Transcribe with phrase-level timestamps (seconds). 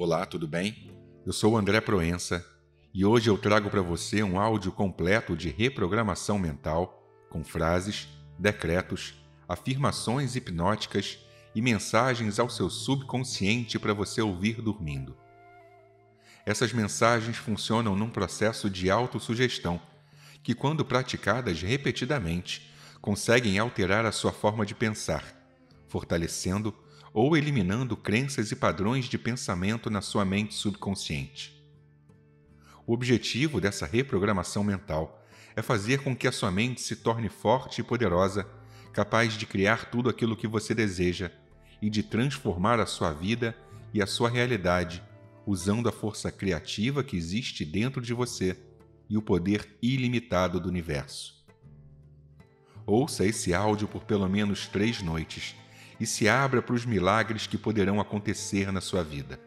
[0.00, 0.92] Olá, tudo bem?
[1.26, 2.46] Eu sou André Proença
[2.94, 8.06] e hoje eu trago para você um áudio completo de reprogramação mental com frases,
[8.38, 9.14] decretos,
[9.48, 11.18] afirmações hipnóticas
[11.52, 15.16] e mensagens ao seu subconsciente para você ouvir dormindo.
[16.46, 19.82] Essas mensagens funcionam num processo de autossugestão
[20.44, 25.24] que, quando praticadas repetidamente, conseguem alterar a sua forma de pensar,
[25.88, 26.72] fortalecendo
[27.12, 31.62] ou eliminando crenças e padrões de pensamento na sua mente subconsciente.
[32.86, 37.80] O objetivo dessa reprogramação mental é fazer com que a sua mente se torne forte
[37.80, 38.48] e poderosa,
[38.92, 41.30] capaz de criar tudo aquilo que você deseja
[41.82, 43.56] e de transformar a sua vida
[43.92, 45.02] e a sua realidade
[45.48, 48.54] usando a força criativa que existe dentro de você
[49.08, 51.42] e o poder ilimitado do universo.
[52.84, 55.56] Ouça esse áudio por pelo menos três noites
[56.00, 59.40] e se abra para os milagres que poderão acontecer na sua vida.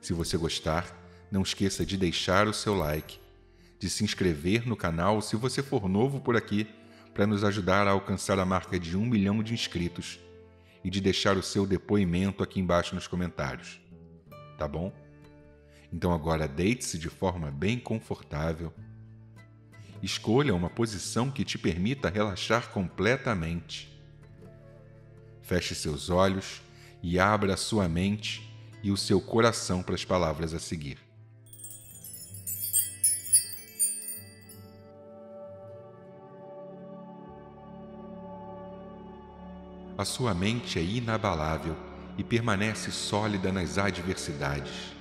[0.00, 0.86] Se você gostar,
[1.30, 3.18] não esqueça de deixar o seu like,
[3.78, 6.68] de se inscrever no canal se você for novo por aqui,
[7.14, 10.18] para nos ajudar a alcançar a marca de um milhão de inscritos,
[10.84, 13.80] e de deixar o seu depoimento aqui embaixo nos comentários.
[14.58, 14.92] Tá bom?
[15.92, 18.72] Então agora deite-se de forma bem confortável.
[20.02, 23.91] Escolha uma posição que te permita relaxar completamente
[25.52, 26.62] Feche seus olhos
[27.02, 28.50] e abra sua mente
[28.82, 30.96] e o seu coração para as palavras a seguir.
[39.98, 41.76] A sua mente é inabalável
[42.16, 44.94] e permanece sólida nas adversidades.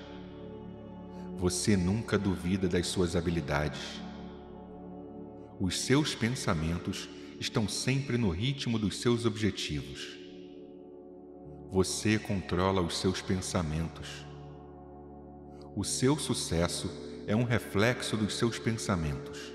[1.38, 4.02] Você nunca duvida das suas habilidades.
[5.62, 7.08] Os seus pensamentos
[7.40, 10.21] estão sempre no ritmo dos seus objetivos.
[11.72, 14.26] Você controla os seus pensamentos.
[15.74, 16.92] O seu sucesso
[17.26, 19.54] é um reflexo dos seus pensamentos.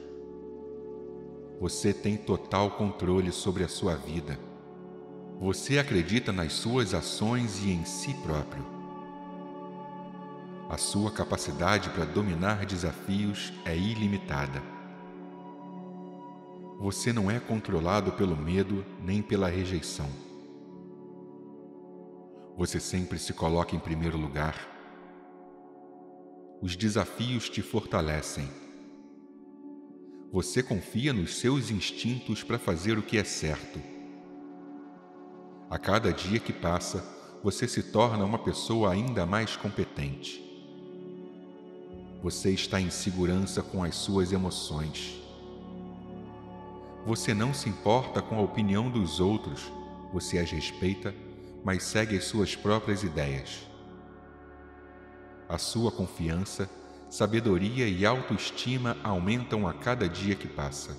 [1.61, 4.39] Você tem total controle sobre a sua vida.
[5.39, 8.65] Você acredita nas suas ações e em si próprio.
[10.71, 14.63] A sua capacidade para dominar desafios é ilimitada.
[16.81, 20.09] Você não é controlado pelo medo nem pela rejeição.
[22.57, 24.57] Você sempre se coloca em primeiro lugar.
[26.63, 28.49] Os desafios te fortalecem.
[30.33, 33.79] Você confia nos seus instintos para fazer o que é certo.
[35.69, 37.05] A cada dia que passa,
[37.45, 40.43] você se torna uma pessoa ainda mais competente.
[42.23, 45.23] Você está em segurança com as suas emoções.
[47.05, 49.71] Você não se importa com a opinião dos outros,
[50.11, 51.26] você as respeita
[51.67, 53.67] mas segue as suas próprias ideias.
[55.49, 56.71] A sua confiança,
[57.11, 60.97] sabedoria e autoestima aumentam a cada dia que passa.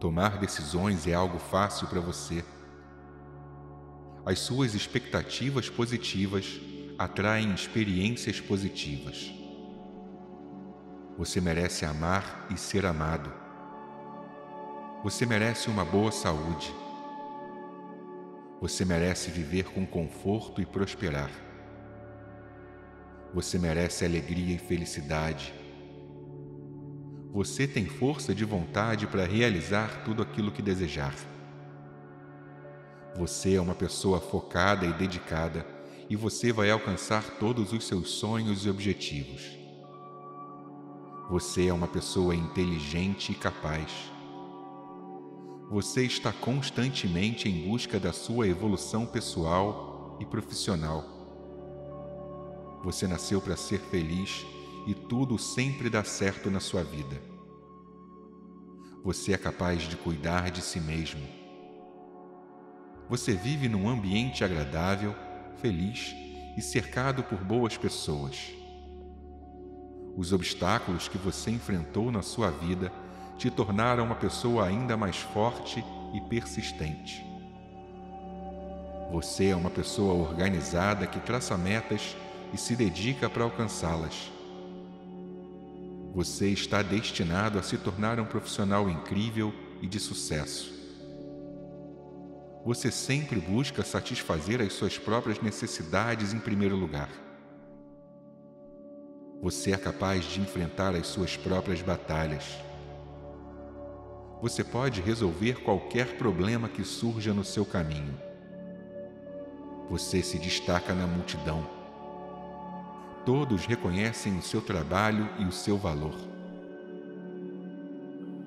[0.00, 2.42] Tomar decisões é algo fácil para você.
[4.24, 6.58] As suas expectativas positivas
[6.98, 9.30] atraem experiências positivas.
[11.18, 13.30] Você merece amar e ser amado.
[15.04, 16.87] Você merece uma boa saúde
[18.60, 21.30] você merece viver com conforto e prosperar.
[23.32, 25.54] Você merece alegria e felicidade.
[27.30, 31.14] Você tem força de vontade para realizar tudo aquilo que desejar.
[33.16, 35.64] Você é uma pessoa focada e dedicada
[36.10, 39.56] e você vai alcançar todos os seus sonhos e objetivos.
[41.30, 44.17] Você é uma pessoa inteligente e capaz
[45.70, 51.04] você está constantemente em busca da sua evolução pessoal e profissional.
[52.82, 54.46] Você nasceu para ser feliz
[54.86, 57.20] e tudo sempre dá certo na sua vida.
[59.04, 61.20] Você é capaz de cuidar de si mesmo.
[63.10, 65.14] Você vive num ambiente agradável,
[65.58, 66.14] feliz
[66.56, 68.54] e cercado por boas pessoas.
[70.16, 72.90] Os obstáculos que você enfrentou na sua vida
[73.38, 77.24] te tornaram uma pessoa ainda mais forte e persistente.
[79.12, 82.16] Você é uma pessoa organizada que traça metas
[82.52, 84.30] e se dedica para alcançá-las.
[86.12, 90.76] Você está destinado a se tornar um profissional incrível e de sucesso.
[92.64, 97.08] Você sempre busca satisfazer as suas próprias necessidades em primeiro lugar.
[99.40, 102.67] Você é capaz de enfrentar as suas próprias batalhas
[104.40, 108.16] você pode resolver qualquer problema que surja no seu caminho.
[109.90, 111.66] Você se destaca na multidão.
[113.26, 116.14] Todos reconhecem o seu trabalho e o seu valor.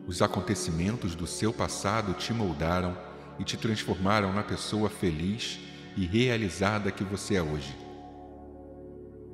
[0.08, 2.98] Os acontecimentos do seu passado te moldaram
[3.38, 5.60] e te transformaram na pessoa feliz
[5.98, 7.76] e realizada que você é hoje.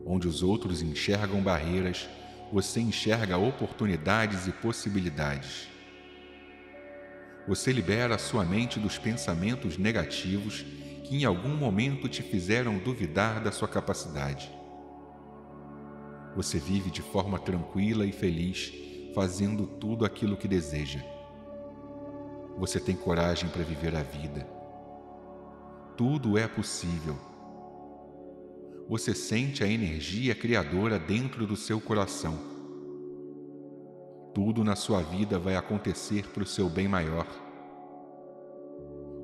[0.05, 2.09] Onde os outros enxergam barreiras,
[2.51, 5.76] você enxerga oportunidades e possibilidades.
[7.47, 10.65] Você libera sua mente dos pensamentos negativos
[11.03, 14.51] que em algum momento te fizeram duvidar da sua capacidade.
[16.35, 18.73] Você vive de forma tranquila e feliz,
[19.15, 20.99] fazendo tudo aquilo que deseja.
[22.57, 24.47] Você tem coragem para viver a vida.
[25.95, 27.17] Tudo é possível
[28.89, 32.56] você sente a energia criadora dentro do seu coração.
[34.37, 37.25] Tudo na sua vida vai acontecer para o seu bem maior.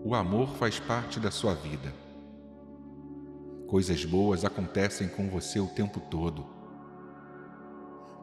[0.03, 1.93] O amor faz parte da sua vida.
[3.67, 6.47] Coisas boas acontecem com você o tempo todo.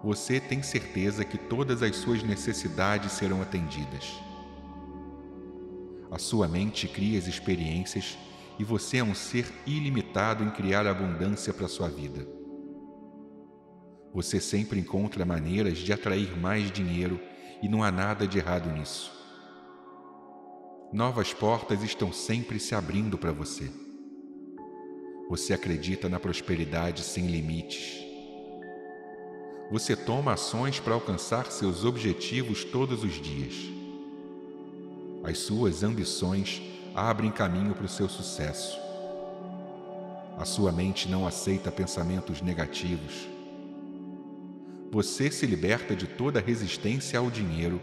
[0.03, 4.21] Você tem certeza que todas as suas necessidades serão atendidas.
[6.11, 8.19] A sua mente cria as experiências
[8.59, 12.40] e você é um ser ilimitado em criar abundância para sua vida.
[14.13, 17.21] Você sempre encontra maneiras de atrair mais dinheiro
[17.63, 19.13] e não há nada de errado nisso.
[20.93, 23.71] Novas portas estão sempre se abrindo para você.
[25.29, 28.05] Você acredita na prosperidade sem limites.
[29.71, 33.55] Você toma ações para alcançar seus objetivos todos os dias.
[35.23, 36.61] As suas ambições
[36.93, 38.77] abrem caminho para o seu sucesso.
[40.37, 43.29] A sua mente não aceita pensamentos negativos.
[44.93, 47.81] Você se liberta de toda resistência ao dinheiro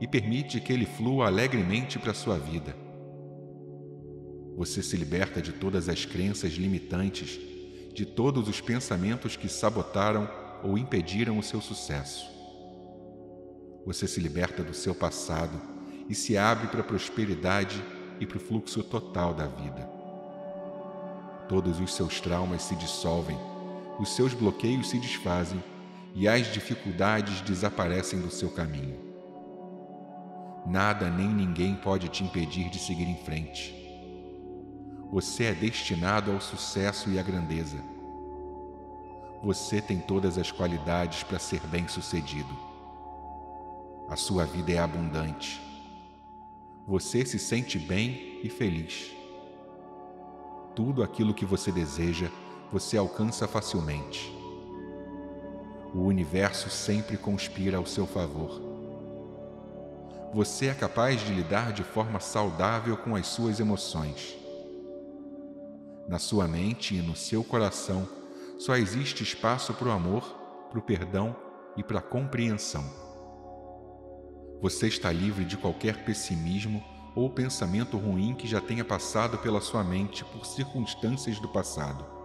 [0.00, 2.74] e permite que ele flua alegremente para sua vida.
[4.56, 7.38] Você se liberta de todas as crenças limitantes,
[7.92, 10.26] de todos os pensamentos que sabotaram
[10.62, 12.26] ou impediram o seu sucesso.
[13.84, 15.60] Você se liberta do seu passado
[16.08, 17.84] e se abre para a prosperidade
[18.18, 19.86] e para o fluxo total da vida.
[21.50, 23.36] Todos os seus traumas se dissolvem,
[24.00, 25.62] os seus bloqueios se desfazem
[26.16, 28.98] e as dificuldades desaparecem do seu caminho.
[30.66, 33.72] Nada nem ninguém pode te impedir de seguir em frente.
[35.12, 37.78] Você é destinado ao sucesso e à grandeza.
[39.44, 42.56] Você tem todas as qualidades para ser bem-sucedido.
[44.08, 45.64] A sua vida é abundante
[46.86, 49.10] você se sente bem e feliz.
[50.72, 52.30] Tudo aquilo que você deseja,
[52.70, 54.35] você alcança facilmente.
[55.96, 58.60] O universo sempre conspira ao seu favor.
[60.34, 64.36] Você é capaz de lidar de forma saudável com as suas emoções.
[66.06, 68.06] Na sua mente e no seu coração
[68.58, 70.22] só existe espaço para o amor,
[70.68, 71.34] para o perdão
[71.78, 72.84] e para a compreensão.
[74.60, 76.84] Você está livre de qualquer pessimismo
[77.14, 82.15] ou pensamento ruim que já tenha passado pela sua mente por circunstâncias do passado.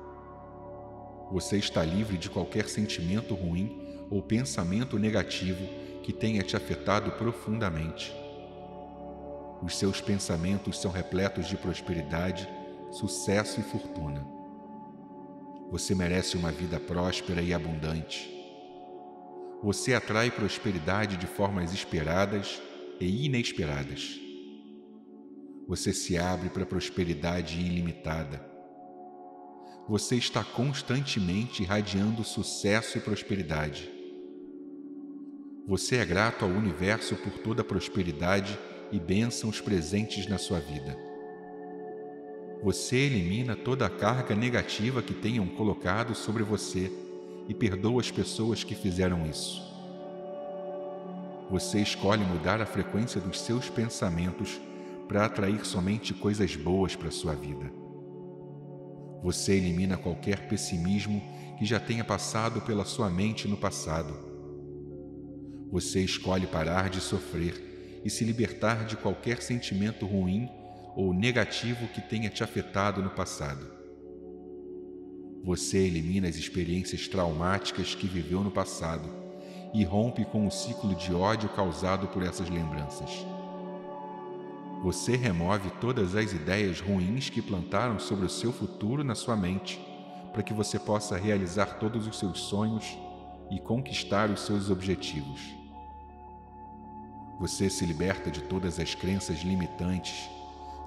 [1.31, 5.65] Você está livre de qualquer sentimento ruim ou pensamento negativo
[6.03, 8.13] que tenha te afetado profundamente.
[9.63, 12.49] Os seus pensamentos são repletos de prosperidade,
[12.91, 14.25] sucesso e fortuna.
[15.71, 18.41] Você merece uma vida próspera e abundante
[19.63, 22.59] você atrai prosperidade de formas esperadas
[22.99, 24.19] e inesperadas.
[25.67, 28.50] Você se abre para prosperidade ilimitada.
[29.91, 33.91] Você está constantemente irradiando sucesso e prosperidade.
[35.67, 38.57] Você é grato ao universo por toda a prosperidade
[38.89, 40.97] e bênçãos presentes na sua vida.
[42.63, 46.89] Você elimina toda a carga negativa que tenham colocado sobre você
[47.49, 49.61] e perdoa as pessoas que fizeram isso.
[51.49, 54.57] Você escolhe mudar a frequência dos seus pensamentos
[55.09, 57.80] para atrair somente coisas boas para sua vida.
[59.23, 61.21] Você elimina qualquer pessimismo
[61.57, 64.13] que já tenha passado pela sua mente no passado.
[65.71, 70.49] Você escolhe parar de sofrer e se libertar de qualquer sentimento ruim
[70.95, 73.65] ou negativo que tenha te afetado no passado.
[75.43, 79.09] Você elimina as experiências traumáticas que viveu no passado
[79.73, 83.25] e rompe com o ciclo de ódio causado por essas lembranças.
[84.81, 89.79] Você remove todas as ideias ruins que plantaram sobre o seu futuro na sua mente,
[90.33, 92.97] para que você possa realizar todos os seus sonhos
[93.51, 95.39] e conquistar os seus objetivos.
[97.39, 100.27] Você se liberta de todas as crenças limitantes,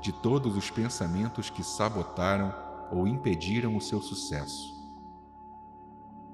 [0.01, 2.53] de todos os pensamentos que sabotaram
[2.91, 4.75] ou impediram o seu sucesso.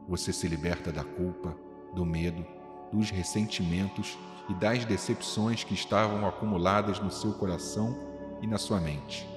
[0.08, 1.54] Você se liberta da culpa,
[1.94, 2.44] do medo,
[2.90, 4.16] dos ressentimentos
[4.50, 7.96] e das decepções que estavam acumuladas no seu coração
[8.42, 9.28] e na sua mente.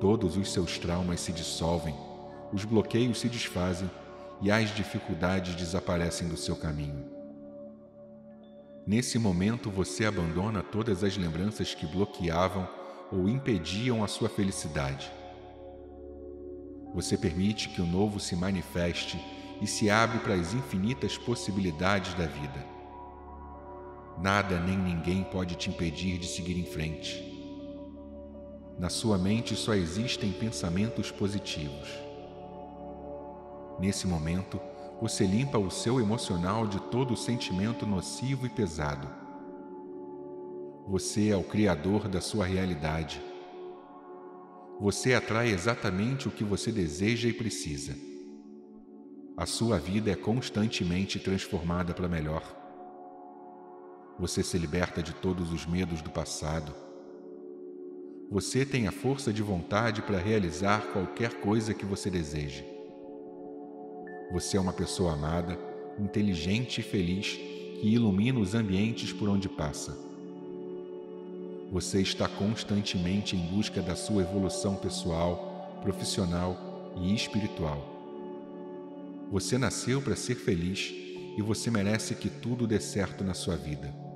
[0.00, 1.94] Todos os seus traumas se dissolvem,
[2.52, 3.90] os bloqueios se desfazem
[4.40, 7.04] e as dificuldades desaparecem do seu caminho.
[8.86, 12.66] Nesse momento você abandona todas as lembranças que bloqueavam
[13.12, 15.12] ou impediam a sua felicidade.
[16.94, 19.22] Você permite que o novo se manifeste
[19.60, 22.77] e se abre para as infinitas possibilidades da vida.
[24.20, 27.24] Nada nem ninguém pode te impedir de seguir em frente.
[28.76, 31.88] Na sua mente só existem pensamentos positivos.
[33.78, 34.60] Nesse momento,
[35.00, 39.08] você limpa o seu emocional de todo sentimento nocivo e pesado.
[40.88, 43.22] Você é o criador da sua realidade.
[44.80, 47.96] Você atrai exatamente o que você deseja e precisa.
[49.36, 52.57] A sua vida é constantemente transformada para melhor.
[54.18, 56.74] Você se liberta de todos os medos do passado.
[58.30, 62.64] Você tem a força de vontade para realizar qualquer coisa que você deseje.
[64.32, 65.56] Você é uma pessoa amada,
[66.00, 67.34] inteligente e feliz
[67.80, 69.96] que ilumina os ambientes por onde passa.
[71.70, 77.94] Você está constantemente em busca da sua evolução pessoal, profissional e espiritual.
[79.30, 80.92] Você nasceu para ser feliz
[81.36, 84.07] e você merece que tudo dê certo na sua vida.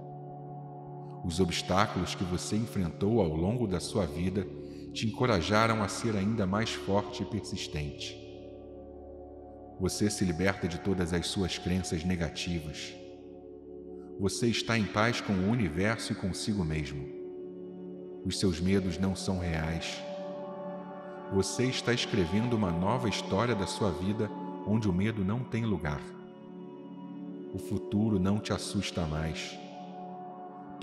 [1.25, 4.47] Os obstáculos que você enfrentou ao longo da sua vida
[4.93, 8.19] te encorajaram a ser ainda mais forte e persistente.
[9.81, 12.95] Você se liberta de todas as suas crenças negativas.
[14.21, 17.05] Você está em paz com o universo e consigo mesmo.
[18.25, 20.00] Os seus medos não são reais.
[21.33, 24.31] Você está escrevendo uma nova história da sua vida
[24.67, 26.02] onde o medo não tem lugar.
[27.55, 29.59] O futuro não te assusta mais.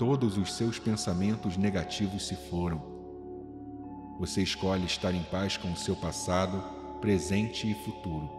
[0.00, 2.80] Todos os seus pensamentos negativos se foram.
[4.18, 6.64] Você escolhe estar em paz com o seu passado,
[7.02, 8.30] presente e futuro.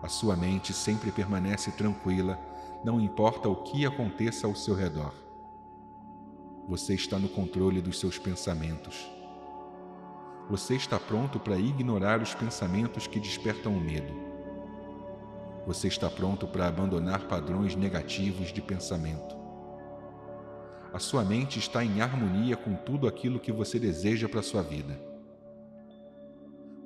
[0.00, 2.38] A sua mente sempre permanece tranquila,
[2.84, 5.12] não importa o que aconteça ao seu redor.
[6.68, 9.10] Você está no controle dos seus pensamentos.
[10.48, 14.14] Você está pronto para ignorar os pensamentos que despertam o medo.
[15.66, 19.41] Você está pronto para abandonar padrões negativos de pensamento.
[20.92, 24.62] A sua mente está em harmonia com tudo aquilo que você deseja para a sua
[24.62, 25.00] vida.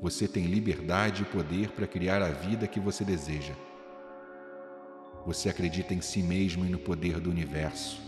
[0.00, 3.54] Você tem liberdade e poder para criar a vida que você deseja.
[5.26, 8.00] Você acredita em si mesmo e no poder do universo.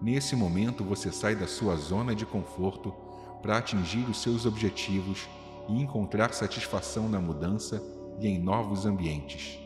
[0.00, 2.94] Nesse momento, você sai da sua zona de conforto
[3.42, 5.28] para atingir os seus objetivos
[5.68, 7.82] e encontrar satisfação na mudança
[8.18, 9.58] e em novos ambientes.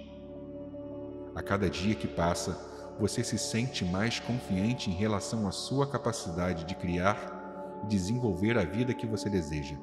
[1.32, 2.69] A cada dia que passa,
[3.00, 8.64] você se sente mais confiante em relação à sua capacidade de criar e desenvolver a
[8.64, 9.74] vida que você deseja.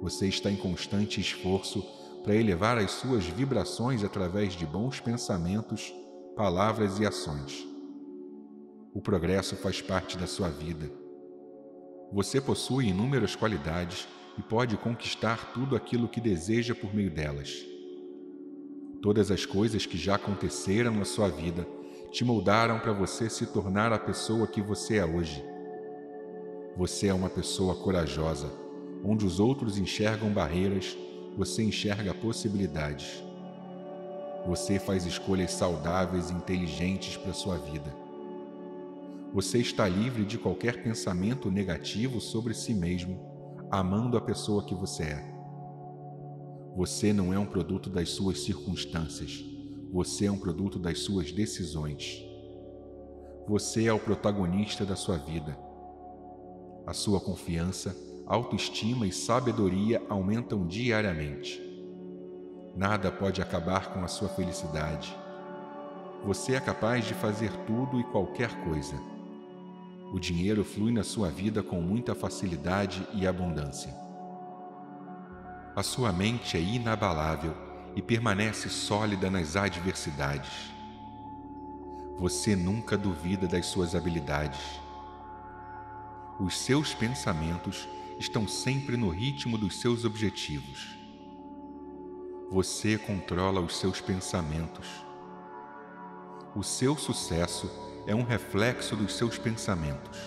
[0.00, 1.82] Você está em constante esforço
[2.24, 5.92] para elevar as suas vibrações através de bons pensamentos,
[6.34, 7.68] palavras e ações.
[8.94, 10.90] O progresso faz parte da sua vida.
[12.10, 17.69] Você possui inúmeras qualidades e pode conquistar tudo aquilo que deseja por meio delas.
[19.02, 21.66] Todas as coisas que já aconteceram na sua vida
[22.10, 25.44] te moldaram para você se tornar a pessoa que você é hoje.
[26.76, 28.60] Você é uma pessoa corajosa
[29.02, 30.96] Onde os outros enxergam barreiras,
[31.36, 33.24] você enxerga possibilidades.
[34.46, 37.94] Você faz escolhas saudáveis e inteligentes para sua vida.
[39.32, 43.18] Você está livre de qualquer pensamento negativo sobre si mesmo,
[43.70, 45.39] amando a pessoa que você é.
[46.76, 49.44] Você não é um produto das suas circunstâncias,
[49.92, 52.24] você é um produto das suas decisões.
[53.48, 55.58] Você é o protagonista da sua vida.
[56.86, 57.96] A sua confiança
[58.30, 61.60] autoestima e sabedoria aumentam diariamente.
[62.76, 65.12] Nada pode acabar com a sua felicidade.
[66.24, 68.94] Você é capaz de fazer tudo e qualquer coisa.
[70.12, 73.92] O dinheiro flui na sua vida com muita facilidade e abundância.
[75.80, 77.54] A sua mente é inabalável
[77.96, 80.70] e permanece sólida nas adversidades.
[82.18, 84.60] Você nunca duvida das suas habilidades.
[86.38, 90.86] Os seus pensamentos estão sempre no ritmo dos seus objetivos.
[92.50, 94.86] Você controla os seus pensamentos.
[96.54, 97.70] O seu sucesso
[98.06, 100.20] é um reflexo dos seus pensamentos.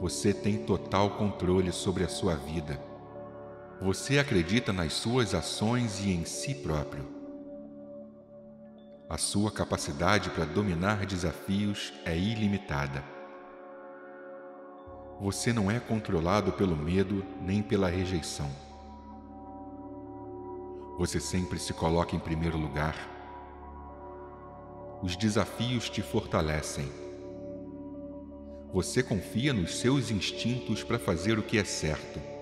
[0.00, 2.85] Você tem total controle sobre a sua vida.
[3.80, 7.06] Você acredita nas suas ações e em si próprio.
[9.06, 13.04] A sua capacidade para dominar desafios é ilimitada.
[15.20, 18.50] Você não é controlado pelo medo nem pela rejeição.
[20.98, 22.96] Você sempre se coloca em primeiro lugar.
[25.02, 26.90] Os desafios te fortalecem.
[28.72, 32.35] Você confia nos seus instintos para fazer o que é certo.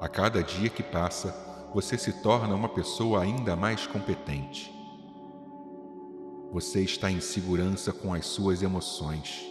[0.00, 1.34] A cada dia que passa,
[1.72, 4.70] você se torna uma pessoa ainda mais competente.
[6.52, 9.44] Você está em segurança com as suas emoções.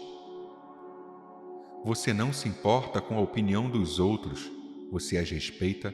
[1.84, 4.50] Você não se importa com a opinião dos outros,
[4.92, 5.94] você as respeita,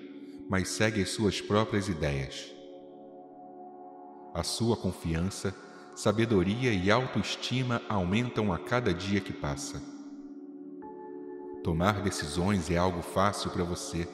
[0.50, 2.54] mas segue as suas próprias ideias.
[4.34, 5.56] A sua confiança,
[5.96, 9.82] sabedoria e autoestima aumentam a cada dia que passa.
[11.64, 14.08] Tomar decisões é algo fácil para você.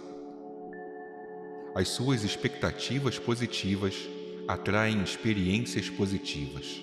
[1.78, 4.10] As suas expectativas positivas
[4.48, 6.82] atraem experiências positivas.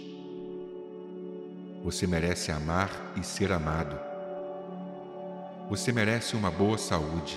[1.83, 3.99] Você merece amar e ser amado.
[5.69, 7.37] Você merece uma boa saúde.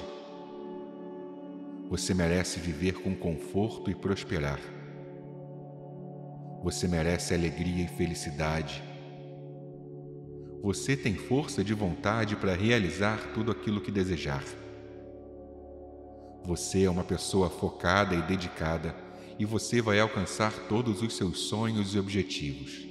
[1.89, 4.59] Você merece viver com conforto e prosperar.
[6.63, 8.83] Você merece alegria e felicidade.
[10.61, 14.43] Você tem força de vontade para realizar tudo aquilo que desejar.
[16.47, 18.95] Você é uma pessoa focada e dedicada
[19.37, 22.87] e você vai alcançar todos os seus sonhos e objetivos.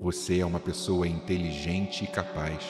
[0.00, 2.64] Você é uma pessoa inteligente e capaz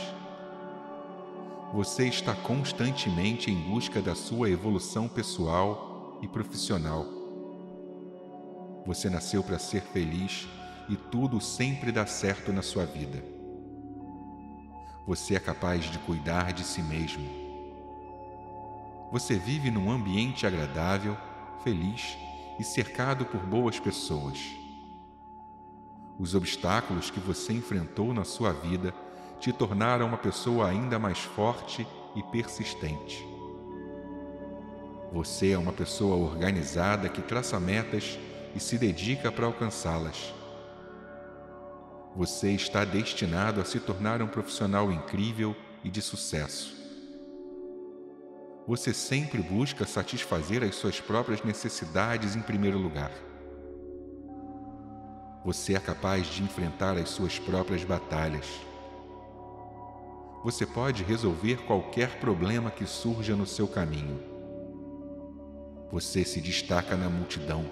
[1.72, 7.06] você está constantemente em busca da sua evolução pessoal e profissional.
[8.84, 10.48] Você nasceu para ser feliz
[10.88, 13.22] e tudo sempre dá certo na sua vida.
[15.06, 17.49] Você é capaz de cuidar de si mesmo.
[19.10, 21.16] Você vive num ambiente agradável,
[21.64, 22.16] feliz
[22.60, 24.38] e cercado por boas pessoas.
[26.16, 28.94] Os obstáculos que você enfrentou na sua vida
[29.40, 33.26] te tornaram uma pessoa ainda mais forte e persistente.
[35.12, 38.16] Você é uma pessoa organizada que traça metas
[38.54, 40.32] e se dedica para alcançá-las.
[42.14, 46.79] Você está destinado a se tornar um profissional incrível e de sucesso.
[48.70, 53.12] Você sempre busca satisfazer as suas próprias necessidades em primeiro lugar.
[55.44, 58.46] Você é capaz de enfrentar as suas próprias batalhas
[60.42, 64.18] você pode resolver qualquer problema que surja no seu caminho.
[65.92, 67.64] Você se destaca na multidão.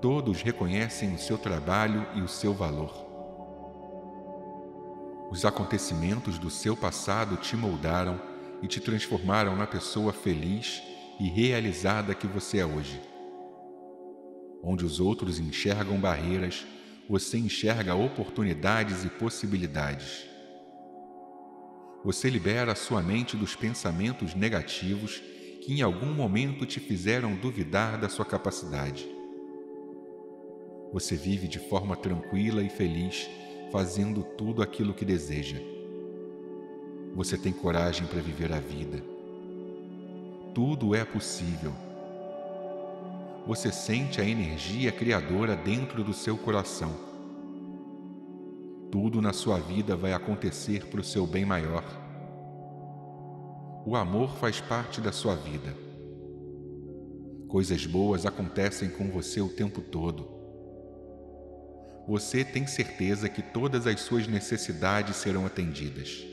[0.00, 2.92] Todos reconhecem o seu trabalho e o seu valor.
[5.30, 8.20] Os acontecimentos do seu passado te moldaram
[8.64, 10.82] e te transformaram na pessoa feliz
[11.20, 12.98] e realizada que você é hoje.
[14.62, 16.64] Onde os outros enxergam barreiras,
[17.06, 20.24] você enxerga oportunidades e possibilidades.
[22.02, 25.18] Você libera sua mente dos pensamentos negativos
[25.60, 29.06] que em algum momento te fizeram duvidar da sua capacidade.
[30.90, 33.28] Você vive de forma tranquila e feliz,
[33.70, 35.73] fazendo tudo aquilo que deseja.
[37.14, 39.02] Você tem coragem para viver a vida.
[40.54, 41.72] Tudo é possível.
[43.46, 47.14] Você sente a energia criadora dentro do seu coração
[48.94, 51.82] tudo na sua vida vai acontecer para o seu bem maior.
[53.84, 55.74] O amor faz parte da sua vida.
[57.48, 60.30] Coisas boas acontecem com você o tempo todo.
[62.06, 66.24] Você tem certeza que todas as suas necessidades serão atendidas.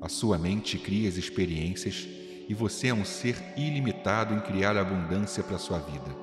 [0.00, 2.08] A sua mente cria as experiências
[2.48, 6.16] e você é um ser ilimitado em criar abundância para sua vida.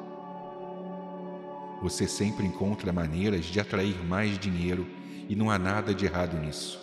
[1.84, 4.88] Você sempre encontra maneiras de atrair mais dinheiro
[5.30, 6.80] e não há nada de errado nisso.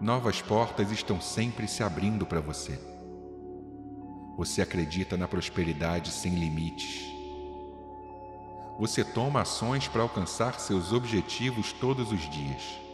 [0.00, 2.78] Novas portas estão sempre se abrindo para você.
[4.36, 7.04] Você acredita na prosperidade sem limites.
[8.78, 12.87] Você toma ações para alcançar seus objetivos todos os dias.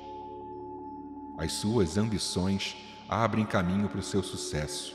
[1.36, 2.76] As suas ambições
[3.08, 4.94] abrem caminho para o seu sucesso.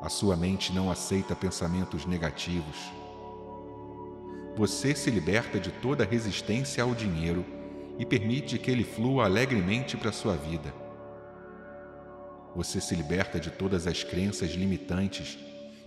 [0.00, 2.76] A sua mente não aceita pensamentos negativos
[4.56, 7.44] você se liberta de toda resistência ao dinheiro
[7.98, 10.72] e permite que ele flua alegremente para a sua vida.
[12.54, 15.36] Você se liberta de todas as crenças limitantes,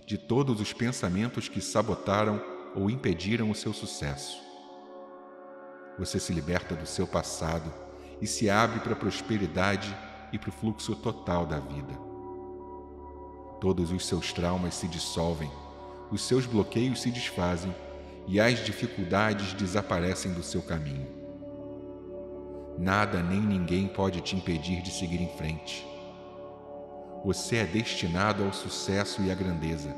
[0.04, 2.42] de todos os pensamentos que sabotaram
[2.74, 4.38] ou impediram o seu sucesso.
[5.98, 7.72] Você se liberta do seu passado
[8.20, 9.96] e se abre para a prosperidade
[10.32, 11.92] e para o fluxo total da vida.
[13.60, 15.50] Todos os seus traumas se dissolvem,
[16.10, 17.74] os seus bloqueios se desfazem
[18.26, 21.08] e as dificuldades desaparecem do seu caminho.
[22.78, 25.84] Nada nem ninguém pode te impedir de seguir em frente.
[27.24, 29.94] Você é destinado ao sucesso e à grandeza.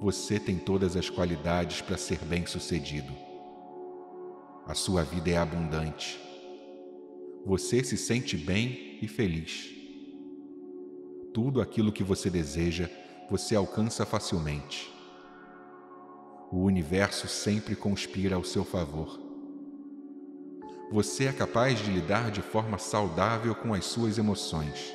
[0.00, 3.10] Você tem todas as qualidades para ser bem-sucedido.
[4.66, 6.20] A sua vida é abundante.
[7.46, 9.70] Você se sente bem e feliz.
[11.34, 12.88] Tudo aquilo que você deseja,
[13.30, 14.90] você alcança facilmente.
[16.50, 19.20] O universo sempre conspira ao seu favor.
[20.90, 24.94] Você é capaz de lidar de forma saudável com as suas emoções.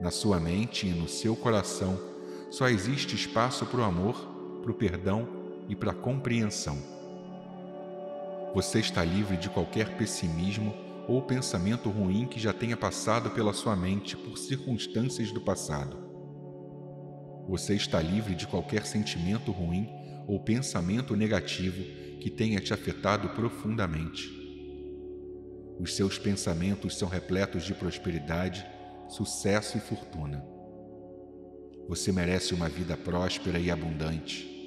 [0.00, 1.98] Na sua mente e no seu coração
[2.52, 4.14] só existe espaço para o amor,
[4.62, 5.26] para o perdão
[5.68, 6.97] e para a compreensão.
[8.54, 10.74] Você está livre de qualquer pessimismo
[11.06, 15.96] ou pensamento ruim que já tenha passado pela sua mente por circunstâncias do passado.
[17.48, 19.88] Você está livre de qualquer sentimento ruim
[20.26, 21.82] ou pensamento negativo
[22.20, 24.28] que tenha te afetado profundamente.
[25.78, 28.66] Os seus pensamentos são repletos de prosperidade,
[29.08, 30.44] sucesso e fortuna.
[31.88, 34.57] Você merece uma vida próspera e abundante.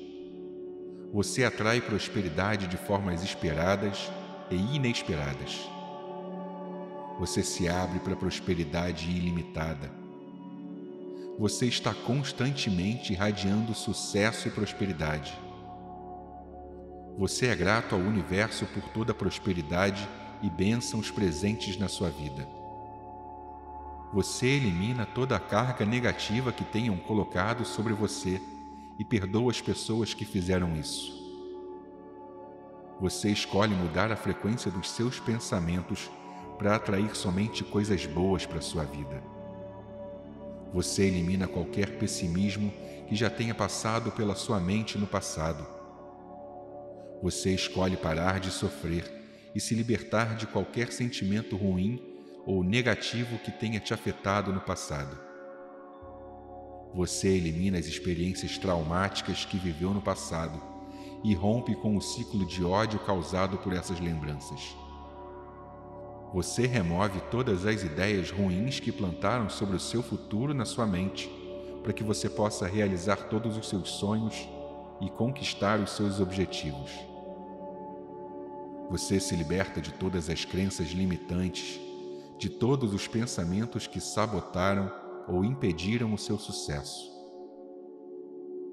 [1.14, 4.12] Você atrai prosperidade de formas esperadas
[4.50, 5.70] e inesperadas.
[7.20, 10.02] Você se abre para prosperidade ilimitada
[11.42, 15.34] você está constantemente irradiando sucesso e prosperidade.
[17.18, 20.08] Você é grato ao universo por toda a prosperidade
[20.44, 22.48] e bênçãos presentes na sua vida.
[24.14, 28.40] Você elimina toda a carga negativa que tenham colocado sobre você
[29.02, 31.12] e perdoa as pessoas que fizeram isso.
[33.00, 36.08] Você escolhe mudar a frequência dos seus pensamentos
[36.60, 39.24] para atrair somente coisas boas para sua vida.
[40.72, 42.72] Você elimina qualquer pessimismo
[43.10, 45.66] que já tenha passado pela sua mente no passado.
[47.24, 49.12] Você escolhe parar de sofrer
[49.56, 52.00] e se libertar de qualquer sentimento ruim
[52.46, 55.31] ou negativo que tenha te afetado no passado.
[56.94, 60.62] Você elimina as experiências traumáticas que viveu no passado
[61.24, 64.76] e rompe com o ciclo de ódio causado por essas lembranças.
[66.34, 71.30] Você remove todas as ideias ruins que plantaram sobre o seu futuro na sua mente,
[71.82, 74.48] para que você possa realizar todos os seus sonhos
[75.00, 76.92] e conquistar os seus objetivos.
[78.90, 81.80] Você se liberta de todas as crenças limitantes,
[82.38, 84.92] de todos os pensamentos que sabotaram
[85.28, 87.12] ou impediram o seu sucesso.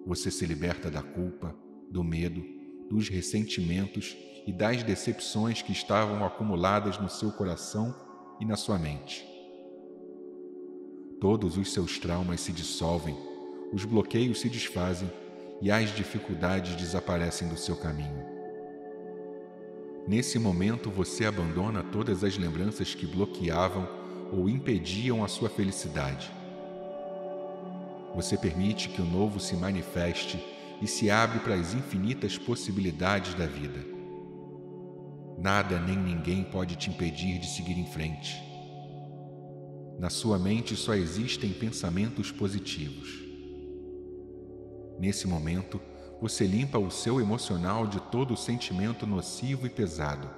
[0.07, 1.55] Você se liberta da culpa,
[1.91, 2.43] do medo,
[2.89, 7.95] dos ressentimentos e das decepções que estavam acumuladas no seu coração
[8.41, 9.27] e na sua mente.
[11.21, 13.17] Todos os seus traumas se dissolvem,
[13.73, 15.11] os bloqueios se desfazem
[15.61, 18.25] e as dificuldades desaparecem do seu caminho.
[20.07, 23.87] Nesse momento você abandona todas as lembranças que bloqueavam
[24.33, 26.38] ou impediam a sua felicidade.
[28.15, 30.43] Você permite que o novo se manifeste
[30.81, 33.85] e se abre para as infinitas possibilidades da vida.
[35.39, 38.43] Nada nem ninguém pode te impedir de seguir em frente.
[39.99, 43.09] Na sua mente só existem pensamentos positivos.
[44.99, 45.81] Nesse momento,
[46.21, 50.29] você limpa o seu emocional de todo sentimento nocivo e pesado.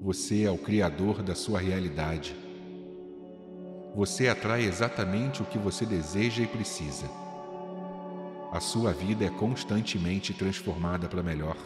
[0.00, 2.34] Você é o criador da sua realidade.
[3.94, 7.10] Você atrai exatamente o que você deseja e precisa.
[8.50, 11.56] A sua vida é constantemente transformada para melhor.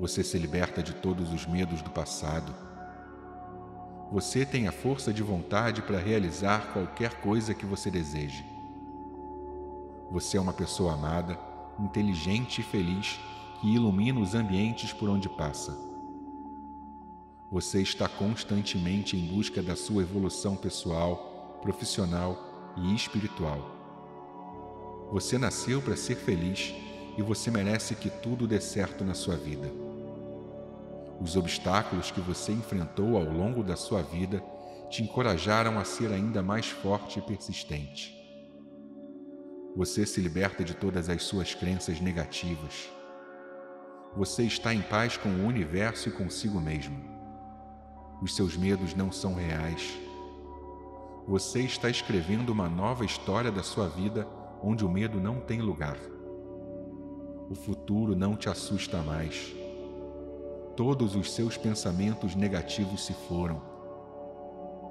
[0.00, 2.52] Você se liberta de todos os medos do passado.
[4.10, 8.44] Você tem a força de vontade para realizar qualquer coisa que você deseje.
[10.10, 11.38] Você é uma pessoa amada,
[11.78, 13.20] inteligente e feliz
[13.60, 15.87] que ilumina os ambientes por onde passa.
[17.50, 25.08] Você está constantemente em busca da sua evolução pessoal, profissional e espiritual.
[25.10, 26.74] Você nasceu para ser feliz
[27.16, 29.72] e você merece que tudo dê certo na sua vida.
[31.18, 34.44] Os obstáculos que você enfrentou ao longo da sua vida
[34.90, 38.14] te encorajaram a ser ainda mais forte e persistente.
[39.74, 42.90] Você se liberta de todas as suas crenças negativas.
[44.14, 47.17] Você está em paz com o universo e consigo mesmo.
[48.20, 49.96] Os seus medos não são reais.
[51.26, 54.26] Você está escrevendo uma nova história da sua vida
[54.62, 55.98] onde o medo não tem lugar.
[57.48, 59.54] O futuro não te assusta mais.
[60.76, 63.62] Todos os seus pensamentos negativos se foram.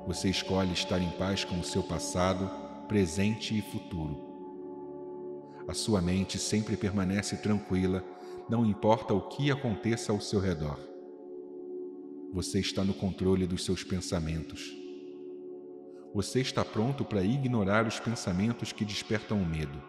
[0.08, 2.50] Você escolhe estar em paz com o seu passado,
[2.88, 4.26] presente e futuro.
[5.68, 8.02] A sua mente sempre permanece tranquila,
[8.50, 10.87] não importa o que aconteça ao seu redor.
[12.34, 14.76] Você está no controle dos seus pensamentos.
[16.14, 19.82] Você está pronto para ignorar os pensamentos que despertam o medo.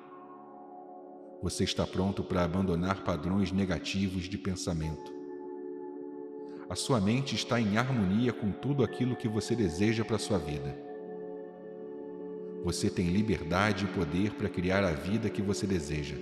[1.43, 5.13] Você está pronto para abandonar padrões negativos de pensamento.
[6.71, 10.39] A sua mente está em harmonia com tudo aquilo que você deseja para a sua
[10.39, 10.79] vida.
[12.65, 16.17] Você tem liberdade e poder para criar a vida que você deseja.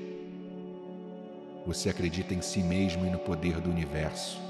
[1.66, 4.45] Você acredita em si mesmo e no poder do universo.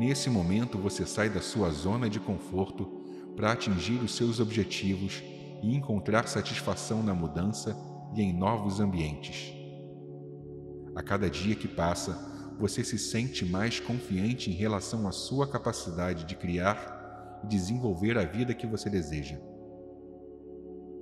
[0.00, 2.86] Nesse momento, você sai da sua zona de conforto
[3.36, 5.22] para atingir os seus objetivos
[5.62, 7.76] e encontrar satisfação na mudança
[8.14, 9.52] e em novos ambientes.
[10.96, 12.18] A cada dia que passa,
[12.58, 18.24] você se sente mais confiante em relação à sua capacidade de criar e desenvolver a
[18.24, 19.38] vida que você deseja.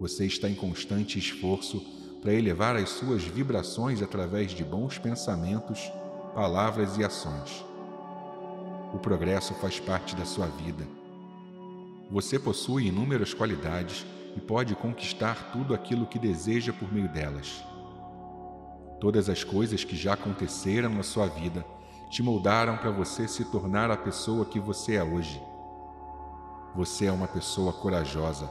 [0.01, 1.81] Você está em constante esforço
[2.21, 5.89] para elevar as suas vibrações através de bons pensamentos,
[6.35, 7.68] palavras e ações.
[8.93, 10.87] O progresso faz parte da sua vida.
[12.11, 17.63] Você possui inúmeras qualidades e pode conquistar tudo aquilo que deseja por meio delas.
[18.99, 21.65] Todas as coisas que já aconteceram na sua vida
[22.11, 25.41] te moldaram para você se tornar a pessoa que você é hoje.
[26.75, 28.49] Você é uma pessoa corajosa.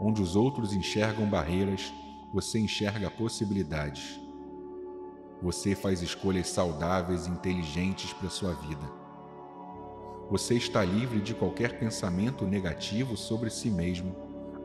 [0.00, 1.92] Onde os outros enxergam barreiras,
[2.32, 4.20] você enxerga possibilidades.
[5.40, 9.05] Você faz escolhas saudáveis e inteligentes para sua vida.
[10.28, 14.16] Você está livre de qualquer pensamento negativo sobre si mesmo,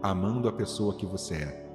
[0.01, 1.71] amando a pessoa que você é.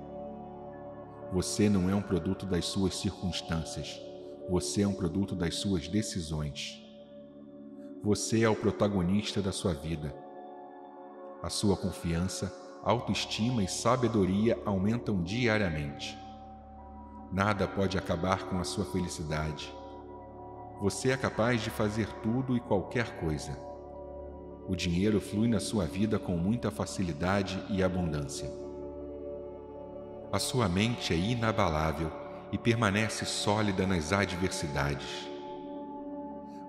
[1.33, 3.96] Você não é um produto das suas circunstâncias.
[4.51, 6.83] Você é um produto das suas decisões.
[8.03, 10.12] Você é o protagonista da sua vida.
[11.40, 16.18] A sua confiança, autoestima e sabedoria aumentam diariamente.
[17.33, 19.72] Nada pode acabar com a sua felicidade.
[20.81, 23.76] Você é capaz de fazer tudo e qualquer coisa.
[24.68, 28.50] O dinheiro flui na sua vida com muita facilidade e abundância.
[30.33, 32.11] A sua mente é inabalável
[32.50, 35.07] e permanece sólida nas adversidades.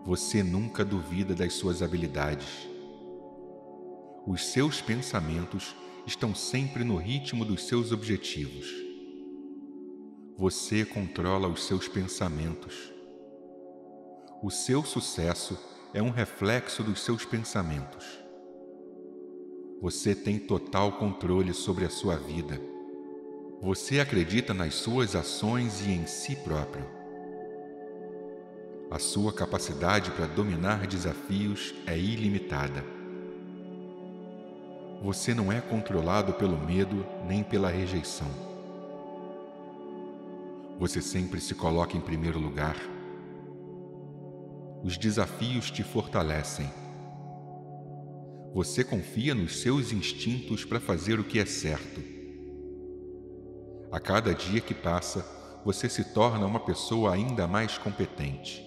[0.05, 2.69] Você nunca duvida das suas habilidades.
[4.25, 8.67] Os seus pensamentos estão sempre no ritmo dos seus objetivos.
[10.37, 12.93] Você controla os seus pensamentos.
[14.41, 15.57] O seu sucesso
[15.97, 18.05] é um reflexo dos seus pensamentos.
[19.81, 22.59] Você tem total controle sobre a sua vida
[23.61, 26.85] você acredita nas suas ações e em si próprio.
[28.91, 32.85] A sua capacidade para dominar desafios é ilimitada.
[35.01, 38.29] Você não é controlado pelo medo nem pela rejeição.
[40.79, 42.77] Você sempre se coloca em primeiro lugar.
[44.87, 46.67] Os desafios te fortalecem.
[48.55, 52.17] Você confia nos seus instintos para fazer o que é certo
[53.89, 55.25] a cada dia que passa,
[55.63, 58.61] você se torna uma pessoa ainda mais competente.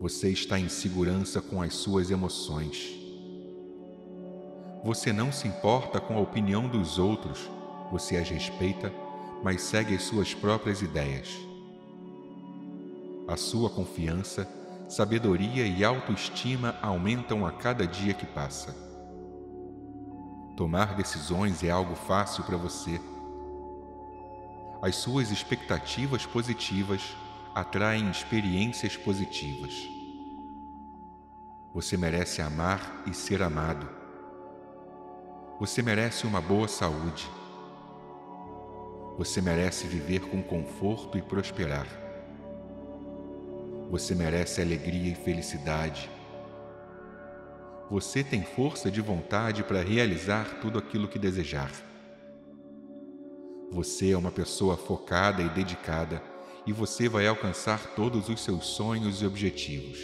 [0.00, 2.98] Você está em segurança com as suas emoções.
[4.82, 7.50] Você não se importa com a opinião dos outros,
[7.92, 8.92] você as respeita,
[9.42, 11.28] mas segue as suas próprias ideias.
[13.26, 14.48] A sua confiança,
[14.88, 18.74] sabedoria e autoestima aumentam a cada dia que passa.
[20.56, 23.00] Tomar decisões é algo fácil para você
[24.84, 27.16] as suas expectativas positivas
[27.54, 29.88] atraem experiências positivas.
[31.72, 33.88] Você merece amar e ser amado.
[35.58, 37.26] Você merece uma boa saúde.
[39.16, 42.03] Você merece viver com conforto e prosperar.
[43.90, 46.10] Você merece alegria e felicidade.
[47.90, 51.70] Você tem força de vontade para realizar tudo aquilo que desejar.
[53.70, 56.22] Você é uma pessoa focada e dedicada
[56.66, 59.98] e você vai alcançar todos os seus sonhos e objetivos.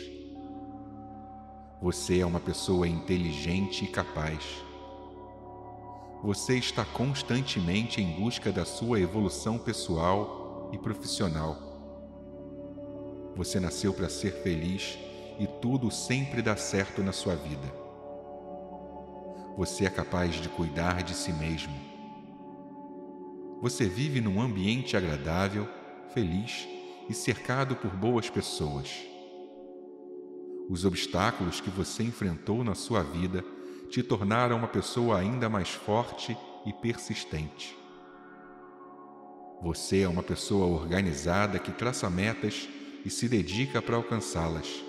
[1.81, 4.45] Você é uma pessoa inteligente e capaz.
[6.23, 11.70] Você está constantemente em busca da sua evolução pessoal e profissional.
[13.37, 14.99] Você nasceu para ser feliz
[15.39, 17.73] e tudo sempre dá certo na sua vida.
[19.57, 21.91] Você é capaz de cuidar de si mesmo
[23.61, 25.69] você vive num ambiente agradável,
[26.15, 26.67] feliz
[27.11, 29.05] e cercado por boas pessoas.
[30.71, 33.45] Os obstáculos que você enfrentou na sua vida
[33.91, 37.77] te tornaram uma pessoa ainda mais forte e persistente.
[39.61, 42.67] Você é uma pessoa organizada que traça metas
[43.05, 44.83] e se dedica para alcançá-las.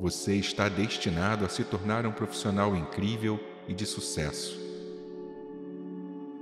[0.00, 4.60] Você está destinado a se tornar um profissional incrível e de sucesso.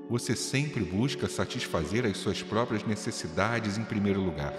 [0.09, 4.53] Você sempre busca satisfazer as suas próprias necessidades em primeiro lugar.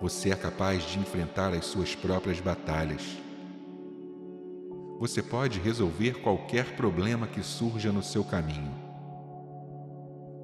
[0.00, 3.02] Você é capaz de enfrentar as suas próprias batalhas.
[4.98, 8.74] Você pode resolver qualquer problema que surja no seu caminho.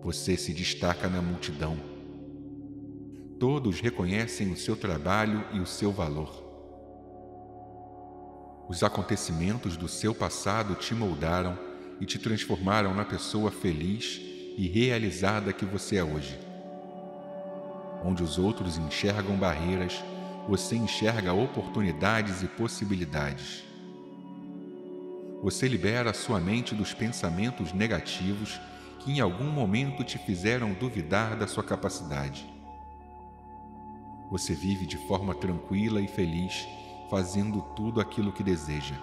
[0.03, 1.92] Você se destaca na multidão.
[3.43, 6.31] Todos reconhecem o seu trabalho e o seu valor.
[8.69, 11.59] Os acontecimentos do seu passado te moldaram
[12.01, 14.21] e te transformaram na pessoa feliz
[14.57, 16.39] e realizada que você é hoje.
[18.05, 20.01] Onde os outros enxergam barreiras,
[20.49, 23.65] você enxerga oportunidades e possibilidades.
[25.43, 28.61] Você libera sua mente dos pensamentos negativos
[29.01, 32.52] que em algum momento te fizeram duvidar da sua capacidade.
[34.33, 36.67] Você vive de forma tranquila e feliz,
[37.11, 38.95] fazendo tudo aquilo que deseja.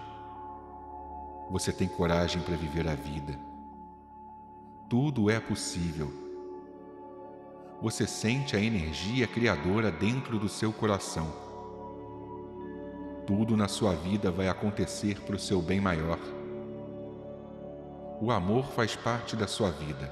[1.51, 3.39] Você tem coragem para viver a vida.
[4.89, 6.11] Tudo é possível.
[7.79, 11.31] Você sente a energia criadora dentro do seu coração.
[13.27, 16.17] Tudo na sua vida vai acontecer para o seu bem maior.
[18.19, 20.11] O amor faz parte da sua vida.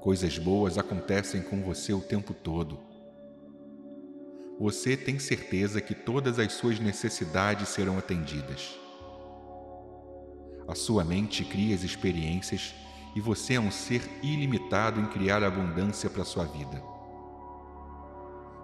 [0.00, 2.85] Coisas boas acontecem com você o tempo todo.
[4.58, 8.78] Você tem certeza que todas as suas necessidades serão atendidas.
[10.66, 12.74] A sua mente cria as experiências
[13.14, 16.82] e você é um ser ilimitado em criar abundância para sua vida.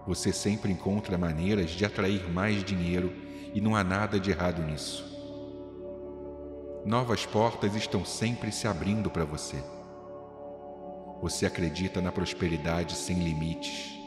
[0.07, 3.13] Você sempre encontra maneiras de atrair mais dinheiro
[3.55, 5.05] e não há nada de errado nisso.
[6.87, 9.63] Novas portas estão sempre se abrindo para você.
[11.21, 14.02] Você acredita na prosperidade sem limites.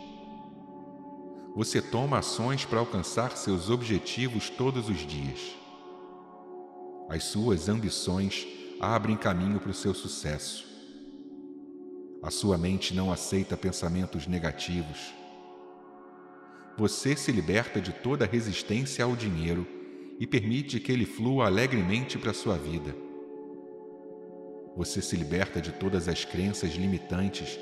[1.55, 5.55] Você toma ações para alcançar seus objetivos todos os dias.
[7.07, 8.45] As suas ambições
[8.77, 10.65] abrem caminho para o seu sucesso.
[12.21, 15.13] A sua mente não aceita pensamentos negativos.
[16.77, 19.65] Você se liberta de toda resistência ao dinheiro
[20.19, 22.93] e permite que ele flua alegremente para a sua vida.
[24.75, 27.57] Você se liberta de todas as crenças limitantes,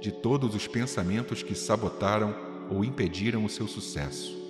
[0.00, 4.40] de todos os pensamentos que sabotaram ou impediram o seu sucesso.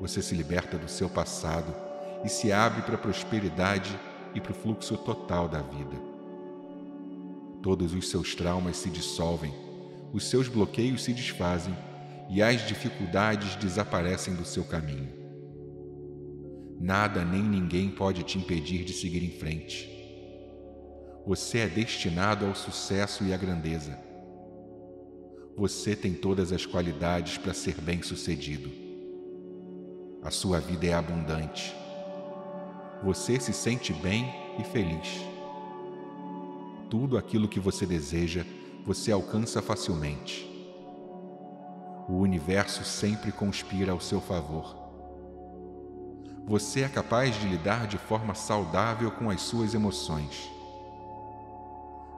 [0.00, 1.74] Você se liberta do seu passado
[2.24, 3.98] e se abre para a prosperidade
[4.34, 5.96] e para o fluxo total da vida.
[7.62, 9.52] Todos os seus traumas se dissolvem,
[10.12, 11.76] os seus bloqueios se desfazem
[12.30, 15.20] e as dificuldades desaparecem do seu caminho.
[16.80, 19.88] Nada nem ninguém pode te impedir de seguir em frente.
[21.26, 24.09] Você é destinado ao sucesso e à grandeza.
[25.60, 28.68] Você tem todas as qualidades para ser bem-sucedido.
[30.22, 31.78] A sua vida é abundante
[33.02, 35.24] você se sente bem e feliz.
[36.90, 38.44] Tudo aquilo que você deseja,
[38.84, 40.46] você alcança facilmente.
[42.08, 44.76] O universo sempre conspira ao seu favor.
[46.46, 50.50] Você é capaz de lidar de forma saudável com as suas emoções.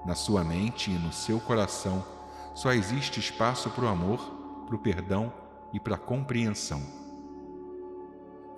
[0.07, 2.05] Na sua mente e no seu coração
[2.55, 4.19] só existe espaço para o amor,
[4.67, 5.33] para o perdão
[5.73, 6.83] e para a compreensão.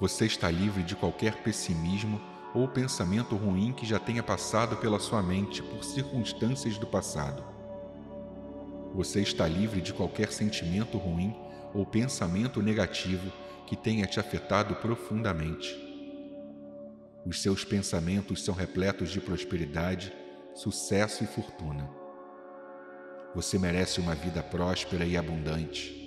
[0.01, 2.21] Você está livre de qualquer pessimismo
[2.53, 7.45] ou pensamento ruim que já tenha passado pela sua mente por circunstâncias do passado.
[8.95, 11.35] Você está livre de qualquer sentimento ruim
[11.73, 13.33] ou pensamento negativo
[13.67, 15.75] que tenha te afetado profundamente.
[17.27, 20.13] Os seus pensamentos são repletos de prosperidade,
[20.55, 22.04] sucesso e fortuna.
[23.35, 26.05] Você merece uma vida próspera e abundante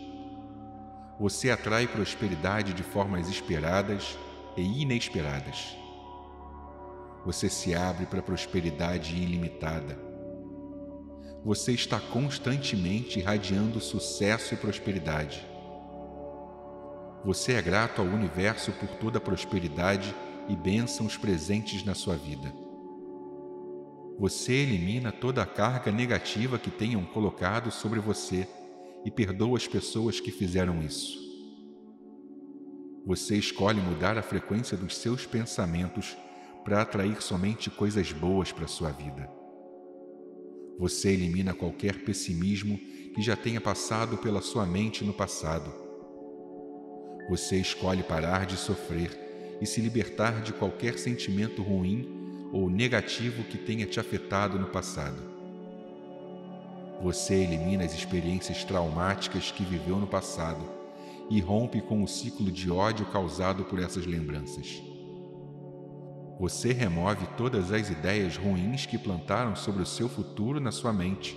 [1.20, 4.18] você atrai prosperidade de formas esperadas
[4.56, 5.76] e inesperadas.
[7.26, 9.98] Você se abre para prosperidade ilimitada.
[11.44, 15.46] Você está constantemente irradiando sucesso e prosperidade.
[17.26, 20.16] Você é grato ao universo por toda a prosperidade
[20.48, 22.54] e bênçãos presentes na sua vida.
[24.20, 28.48] Você elimina toda a carga negativa que tenham colocado sobre você
[29.06, 31.20] e perdoa as pessoas que fizeram isso.
[33.06, 36.18] Você escolhe mudar a frequência dos seus pensamentos
[36.66, 39.30] para atrair somente coisas boas para sua vida.
[40.80, 42.78] Você elimina qualquer pessimismo
[43.14, 45.72] que já tenha passado pela sua mente no passado.
[47.30, 52.17] Você escolhe parar de sofrer e se libertar de qualquer sentimento ruim
[52.52, 55.22] ou negativo que tenha te afetado no passado.
[57.02, 60.64] Você elimina as experiências traumáticas que viveu no passado
[61.30, 64.82] e rompe com o ciclo de ódio causado por essas lembranças.
[66.40, 71.36] Você remove todas as ideias ruins que plantaram sobre o seu futuro na sua mente,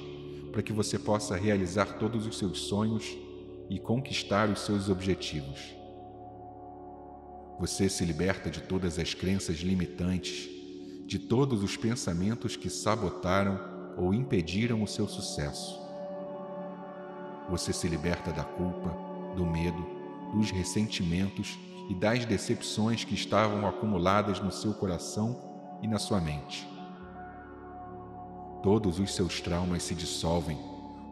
[0.53, 3.17] para que você possa realizar todos os seus sonhos
[3.69, 5.75] e conquistar os seus objetivos.
[7.59, 10.60] Você se liberta de todas as crenças limitantes,
[11.11, 13.59] de todos os pensamentos que sabotaram
[13.97, 15.77] ou impediram o seu sucesso.
[17.49, 18.97] Você se liberta da culpa,
[19.35, 19.85] do medo,
[20.33, 21.59] dos ressentimentos
[21.89, 25.37] e das decepções que estavam acumuladas no seu coração
[25.83, 26.65] e na sua mente.
[28.63, 30.61] Todos os seus traumas se dissolvem,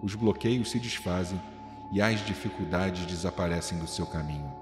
[0.01, 1.42] os bloqueios se desfazem
[1.90, 4.57] e as dificuldades desaparecem do seu caminho.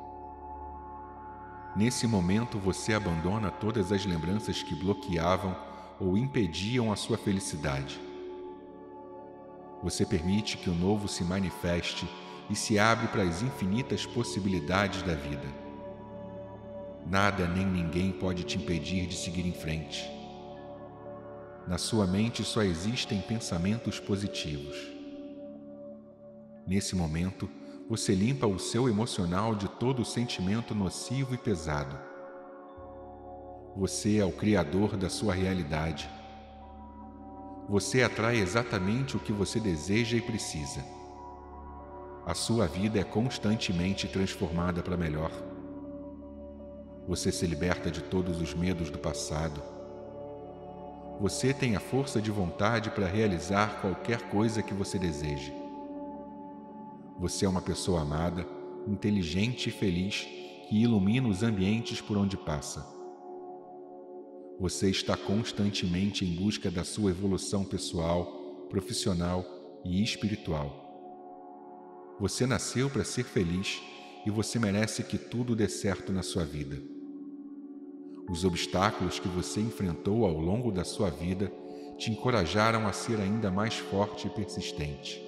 [1.77, 5.55] Nesse momento você abandona todas as lembranças que bloqueavam
[6.01, 8.01] ou impediam a sua felicidade.
[9.83, 12.09] Você permite que o novo se manifeste
[12.49, 15.47] e se abre para as infinitas possibilidades da vida.
[17.05, 20.11] Nada nem ninguém pode te impedir de seguir em frente.
[21.69, 24.77] Na sua mente só existem pensamentos positivos.
[26.67, 27.51] Nesse momento,
[27.89, 31.97] você limpa o seu emocional de todo sentimento nocivo e pesado.
[33.77, 36.11] Você é o criador da sua realidade.
[37.69, 40.85] Você atrai exatamente o que você deseja e precisa.
[42.27, 45.31] A sua vida é constantemente transformada para melhor.
[47.07, 49.63] Você se liberta de todos os medos do passado.
[51.21, 55.66] Você tem a força de vontade para realizar qualquer coisa que você deseje.
[57.19, 58.47] Você é uma pessoa amada,
[58.87, 60.27] inteligente e feliz
[60.69, 62.87] que ilumina os ambientes por onde passa.
[64.61, 69.45] Você está constantemente em busca da sua evolução pessoal, profissional
[69.85, 70.85] e espiritual.
[72.21, 73.81] Você nasceu para ser feliz
[74.27, 76.83] e você merece que tudo dê certo na sua vida.
[78.29, 81.51] Os obstáculos que você enfrentou ao longo da sua vida
[81.97, 85.26] te encorajaram a ser ainda mais forte e persistente.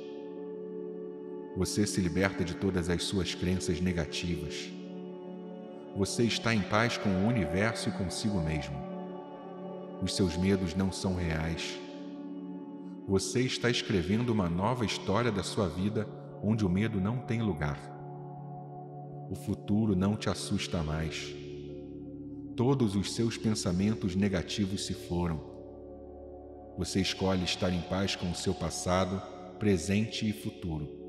[1.59, 4.71] Você se liberta de todas as suas crenças negativas.
[5.97, 8.77] Você está em paz com o universo e consigo mesmo.
[10.01, 11.77] Os seus medos não são reais.
[13.09, 16.09] Você está escrevendo uma nova história da sua vida
[16.45, 17.81] onde o medo não tem lugar.
[19.29, 21.35] O futuro não te assusta mais
[22.55, 25.41] todos os seus pensamentos negativos se foram.
[26.77, 29.21] Você escolhe estar em paz com o seu passado,
[29.59, 31.08] presente e futuro.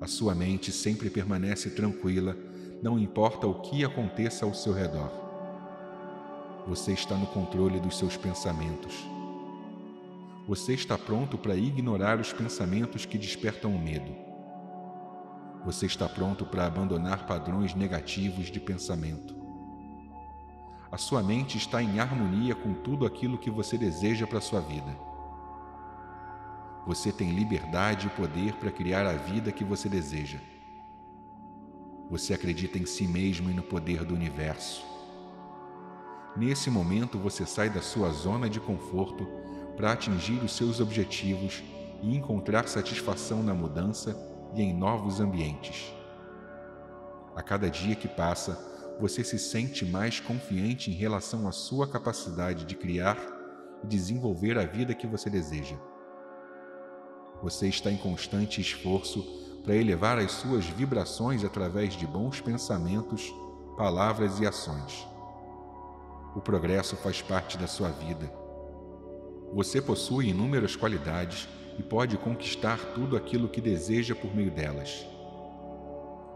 [0.00, 2.34] A sua mente sempre permanece tranquila,
[2.82, 5.12] não importa o que aconteça ao seu redor.
[6.66, 8.94] Você está no controle dos seus pensamentos.
[10.48, 14.10] Você está pronto para ignorar os pensamentos que despertam o medo.
[15.66, 19.36] Você está pronto para abandonar padrões negativos de pensamento.
[20.90, 24.60] A sua mente está em harmonia com tudo aquilo que você deseja para a sua
[24.60, 25.09] vida.
[26.90, 30.40] Você tem liberdade e poder para criar a vida que você deseja.
[32.10, 34.84] Você acredita em si mesmo e no poder do universo.
[36.36, 39.24] Nesse momento, você sai da sua zona de conforto
[39.76, 41.62] para atingir os seus objetivos
[42.02, 44.16] e encontrar satisfação na mudança
[44.56, 45.94] e em novos ambientes.
[47.36, 48.58] A cada dia que passa,
[48.98, 53.16] você se sente mais confiante em relação à sua capacidade de criar
[53.84, 55.76] e desenvolver a vida que você deseja.
[57.42, 59.22] Você está em constante esforço
[59.64, 63.32] para elevar as suas vibrações através de bons pensamentos,
[63.76, 65.06] palavras e ações.
[66.34, 68.30] O progresso faz parte da sua vida.
[69.52, 75.06] Você possui inúmeras qualidades e pode conquistar tudo aquilo que deseja por meio delas.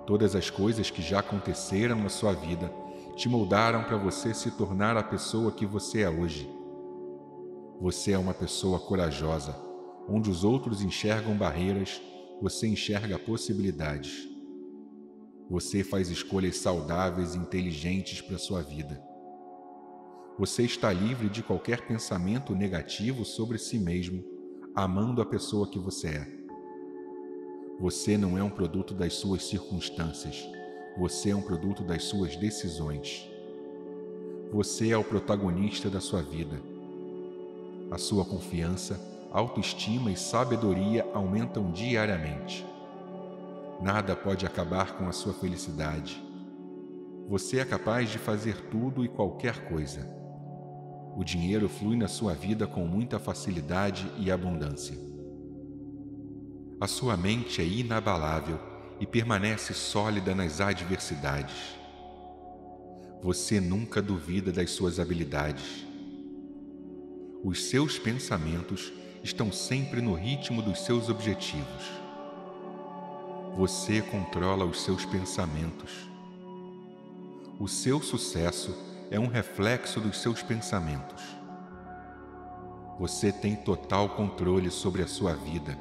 [0.06, 2.72] Todas as coisas que já aconteceram na sua vida
[3.14, 6.50] te moldaram para você se tornar a pessoa que você é hoje.
[7.80, 9.63] Você é uma pessoa corajosa.
[10.08, 12.00] Onde os outros enxergam barreiras,
[12.40, 14.28] você enxerga possibilidades.
[15.48, 19.02] Você faz escolhas saudáveis e inteligentes para sua vida.
[20.38, 24.24] Você está livre de qualquer pensamento negativo sobre si mesmo,
[24.74, 26.34] amando a pessoa que você é.
[27.78, 30.44] Você não é um produto das suas circunstâncias.
[30.98, 33.28] Você é um produto das suas decisões.
[34.52, 36.60] Você é o protagonista da sua vida.
[37.90, 39.00] A sua confiança,
[39.34, 42.64] autoestima e sabedoria aumentam diariamente.
[43.82, 46.22] Nada pode acabar com a sua felicidade.
[47.28, 50.08] Você é capaz de fazer tudo e qualquer coisa.
[51.16, 54.96] O dinheiro flui na sua vida com muita facilidade e abundância.
[56.80, 58.60] A sua mente é inabalável
[59.00, 61.76] e permanece sólida nas adversidades.
[63.20, 65.84] Você nunca duvida das suas habilidades.
[67.42, 68.92] Os seus pensamentos
[69.24, 71.90] estão sempre no ritmo dos seus objetivos.
[73.56, 75.90] Você controla os seus pensamentos.
[77.58, 78.76] O seu sucesso
[79.10, 81.22] é um reflexo dos seus pensamentos.
[83.00, 85.78] Você tem total controle sobre a sua vida.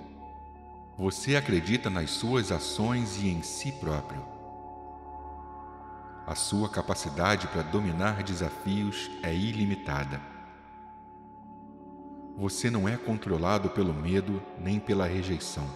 [0.98, 4.24] Você acredita nas suas ações e em si próprio.
[6.26, 10.33] A sua capacidade para dominar desafios é ilimitada.
[12.36, 15.68] Você não é controlado pelo medo nem pela rejeição.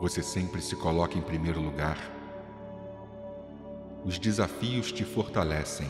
[0.00, 1.98] Você sempre se coloca em primeiro lugar.
[4.04, 5.88] Os desafios te fortalecem.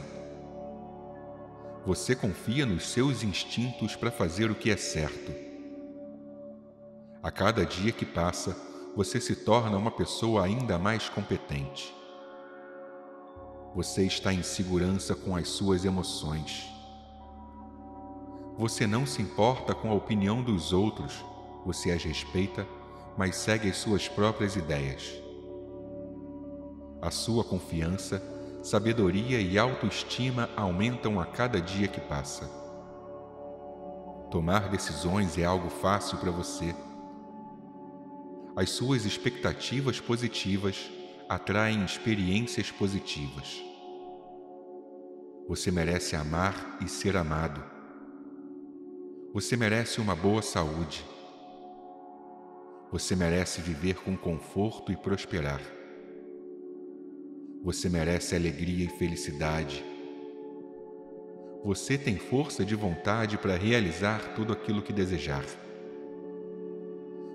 [1.86, 5.32] Você confia nos seus instintos para fazer o que é certo.
[7.22, 8.54] A cada dia que passa,
[8.94, 11.94] você se torna uma pessoa ainda mais competente.
[13.74, 16.77] Você está em segurança com as suas emoções.
[18.58, 21.24] Você não se importa com a opinião dos outros,
[21.64, 22.66] você as respeita,
[23.16, 25.22] mas segue as suas próprias ideias.
[27.00, 28.20] A sua confiança,
[28.60, 32.50] sabedoria e autoestima aumentam a cada dia que passa.
[34.28, 36.74] Tomar decisões é algo fácil para você.
[38.56, 40.90] As suas expectativas positivas
[41.28, 43.62] atraem experiências positivas.
[45.48, 47.77] Você merece amar e ser amado.
[49.38, 51.04] Você merece uma boa saúde.
[52.90, 55.60] Você merece viver com conforto e prosperar.
[57.62, 59.84] Você merece alegria e felicidade.
[61.64, 65.44] Você tem força de vontade para realizar tudo aquilo que desejar.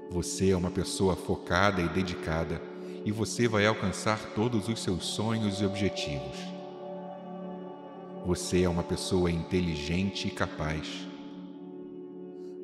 [0.09, 2.61] Você é uma pessoa focada e dedicada
[3.05, 6.37] e você vai alcançar todos os seus sonhos e objetivos.
[8.25, 11.12] Você é uma pessoa inteligente e capaz.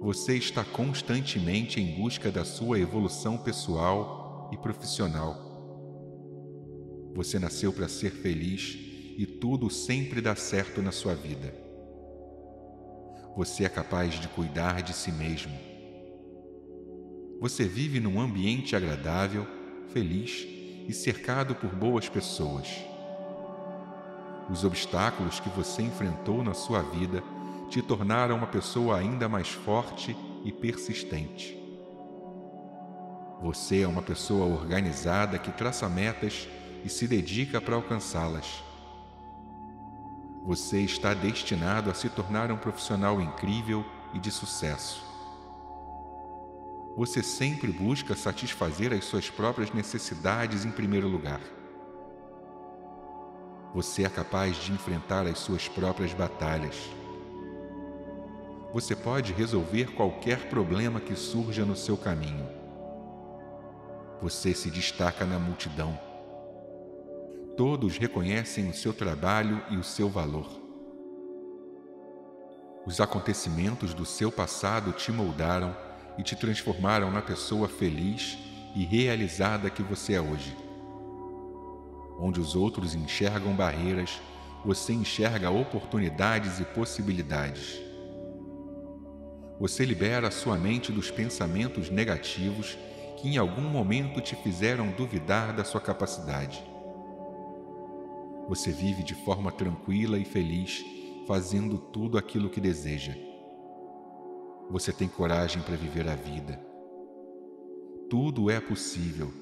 [0.02, 5.36] Você está constantemente em busca da sua evolução pessoal e profissional.
[7.14, 8.78] Você nasceu para ser feliz
[9.18, 11.54] e tudo sempre dá certo na sua vida.
[13.36, 15.54] Você é capaz de cuidar de si mesmo.
[17.42, 19.46] Você vive num ambiente agradável
[19.90, 20.48] feliz
[20.88, 22.70] e cercado por boas pessoas.
[24.50, 27.22] Os obstáculos que você enfrentou na sua vida
[27.70, 31.58] te tornaram uma pessoa ainda mais forte e persistente.
[33.42, 36.48] Você é uma pessoa organizada que traça metas
[36.84, 38.64] e se dedica para alcançá-las.
[40.46, 45.10] Você está destinado a se tornar um profissional incrível e de sucesso
[47.00, 51.40] você sempre busca satisfazer as suas próprias necessidades em primeiro lugar.
[53.74, 56.76] Você é capaz de enfrentar as suas próprias batalhas.
[58.72, 62.48] Você pode resolver qualquer problema que surja no seu caminho.
[64.22, 66.00] Você se destaca na multidão.
[67.58, 70.48] Todos reconhecem o seu trabalho e o seu valor.
[72.86, 75.76] Os acontecimentos do seu passado te moldaram
[76.20, 78.38] e te transformaram na pessoa feliz
[78.76, 80.56] e realizada que você é hoje.
[82.20, 84.22] Onde os outros enxergam barreiras,
[84.64, 87.89] você enxerga oportunidades e possibilidades.
[89.60, 92.78] Você libera sua mente dos pensamentos negativos
[93.18, 96.64] que em algum momento te fizeram duvidar da sua capacidade.
[98.48, 100.84] Você vive de forma tranquila e feliz,
[101.28, 103.30] fazendo tudo aquilo que deseja
[104.70, 106.62] você tem coragem para viver a vida.
[108.08, 109.34] Tudo é possível.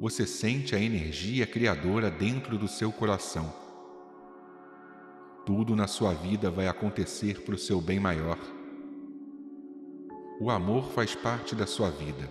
[0.00, 3.52] Você sente a energia criadora dentro do seu coração.
[5.48, 8.38] Tudo na sua vida vai acontecer para o seu bem maior.
[10.38, 12.28] O amor faz parte da sua vida.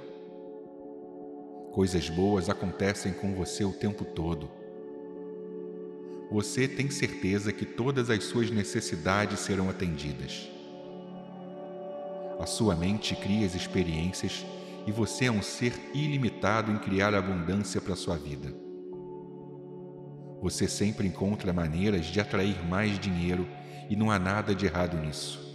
[1.71, 4.47] Coisas boas acontecem com você o tempo todo.
[6.29, 10.47] Você tem certeza que todas as suas necessidades serão atendidas.
[12.39, 14.45] A sua mente cria as experiências
[14.85, 18.66] e você é um ser ilimitado em criar abundância para a sua vida.
[20.41, 23.47] Você sempre encontra maneiras de atrair mais dinheiro
[23.89, 25.45] e não há nada de errado nisso.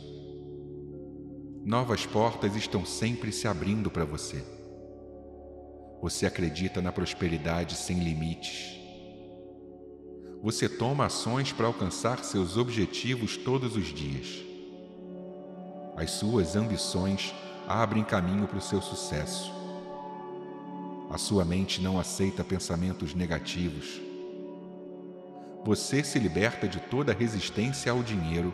[1.65, 4.43] Novas portas estão sempre se abrindo para você.
[6.01, 8.77] Você acredita na prosperidade sem limites.
[10.43, 14.43] Você toma ações para alcançar seus objetivos todos os dias.
[15.97, 17.33] As suas ambições
[17.69, 19.53] abrem caminho para o seu sucesso.
[21.09, 24.01] A sua mente não aceita pensamentos negativos.
[25.65, 28.53] Você se liberta de toda resistência ao dinheiro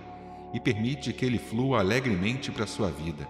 [0.53, 3.27] e permite que ele flua alegremente para sua vida.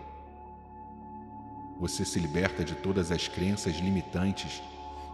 [1.79, 4.61] Você se liberta de todas as crenças limitantes,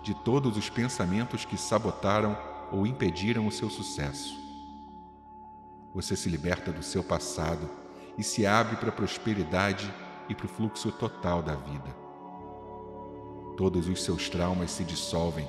[0.03, 2.39] de todos os pensamentos que sabotaram
[2.73, 4.35] ou impediram o seu sucesso.
[5.95, 7.69] Você se liberta do seu passado
[8.17, 9.93] e se abre para a prosperidade
[10.27, 11.95] e para o fluxo total da vida.
[13.59, 15.47] Todos os seus traumas se dissolvem,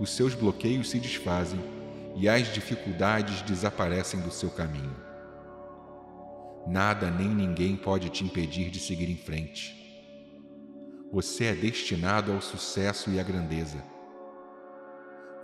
[0.00, 1.75] os seus bloqueios se desfazem
[2.16, 4.96] e as dificuldades desaparecem do seu caminho.
[6.66, 9.76] Nada nem ninguém pode te impedir de seguir em frente.
[11.12, 13.84] Você é destinado ao sucesso e à grandeza.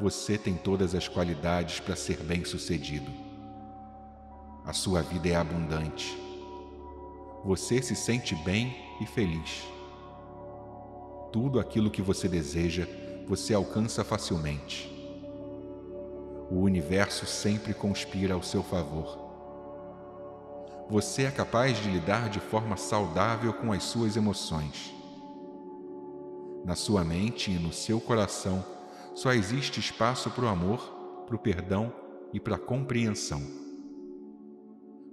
[0.01, 3.11] Você tem todas as qualidades para ser bem-sucedido.
[4.65, 6.17] A sua vida é abundante.
[7.45, 9.63] Você se sente bem e feliz.
[11.33, 12.87] Tudo aquilo que você deseja,
[13.29, 14.92] você alcança facilmente.
[16.53, 19.19] O universo sempre conspira ao seu favor.
[20.91, 24.93] Você é capaz de lidar de forma saudável com as suas emoções.
[26.63, 28.63] Na sua mente e no seu coração
[29.15, 31.91] só existe espaço para o amor, para o perdão
[32.35, 33.41] e para a compreensão.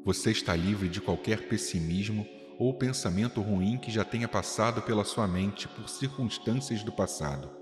[0.04, 2.28] Você está livre de qualquer pessimismo
[2.60, 7.59] ou pensamento ruim que já tenha passado pela sua mente por circunstâncias do passado.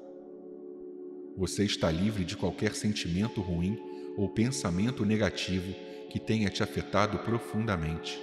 [1.38, 3.78] Você está livre de qualquer sentimento ruim
[4.18, 5.72] ou pensamento negativo
[6.10, 8.20] que tenha te afetado profundamente.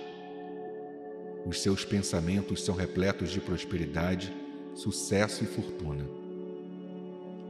[1.46, 4.34] Os seus pensamentos são repletos de prosperidade,
[4.74, 6.04] sucesso e fortuna.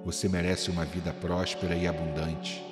[0.05, 2.63] Você merece uma vida próspera e abundante.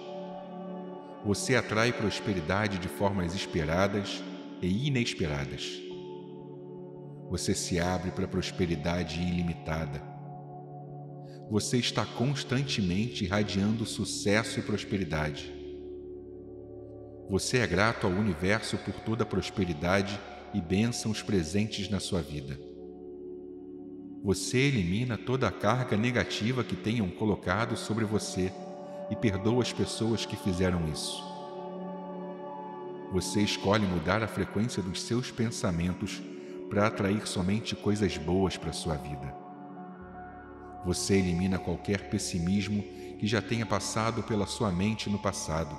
[1.25, 4.23] Você atrai prosperidade de formas esperadas
[4.61, 5.81] e inesperadas.
[7.31, 10.12] Você se abre para prosperidade ilimitada.
[11.53, 15.53] Você está constantemente irradiando sucesso e prosperidade.
[17.29, 20.19] Você é grato ao universo por toda a prosperidade
[20.55, 22.59] e bênçãos presentes na sua vida.
[24.25, 28.51] Você elimina toda a carga negativa que tenham colocado sobre você
[29.11, 31.23] e perdoa as pessoas que fizeram isso.
[33.13, 36.19] Você escolhe mudar a frequência dos seus pensamentos
[36.71, 39.42] para atrair somente coisas boas para sua vida.
[40.85, 42.83] Você elimina qualquer pessimismo
[43.19, 45.77] que já tenha passado pela sua mente no passado.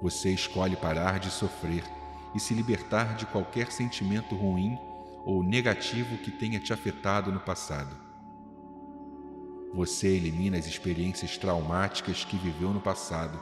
[0.00, 1.84] Você escolhe parar de sofrer
[2.34, 4.78] e se libertar de qualquer sentimento ruim
[5.24, 7.94] ou negativo que tenha te afetado no passado.
[9.74, 13.38] Você elimina as experiências traumáticas que viveu no passado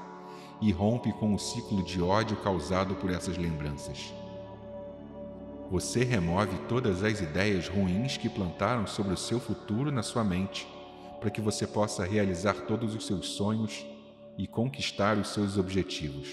[0.61, 4.13] e rompe com o ciclo de ódio causado por essas lembranças.
[5.71, 10.67] Você remove todas as ideias ruins que plantaram sobre o seu futuro na sua mente,
[11.21, 13.85] para que você possa realizar todos os seus sonhos
[14.39, 16.29] e conquistar os seus objetivos.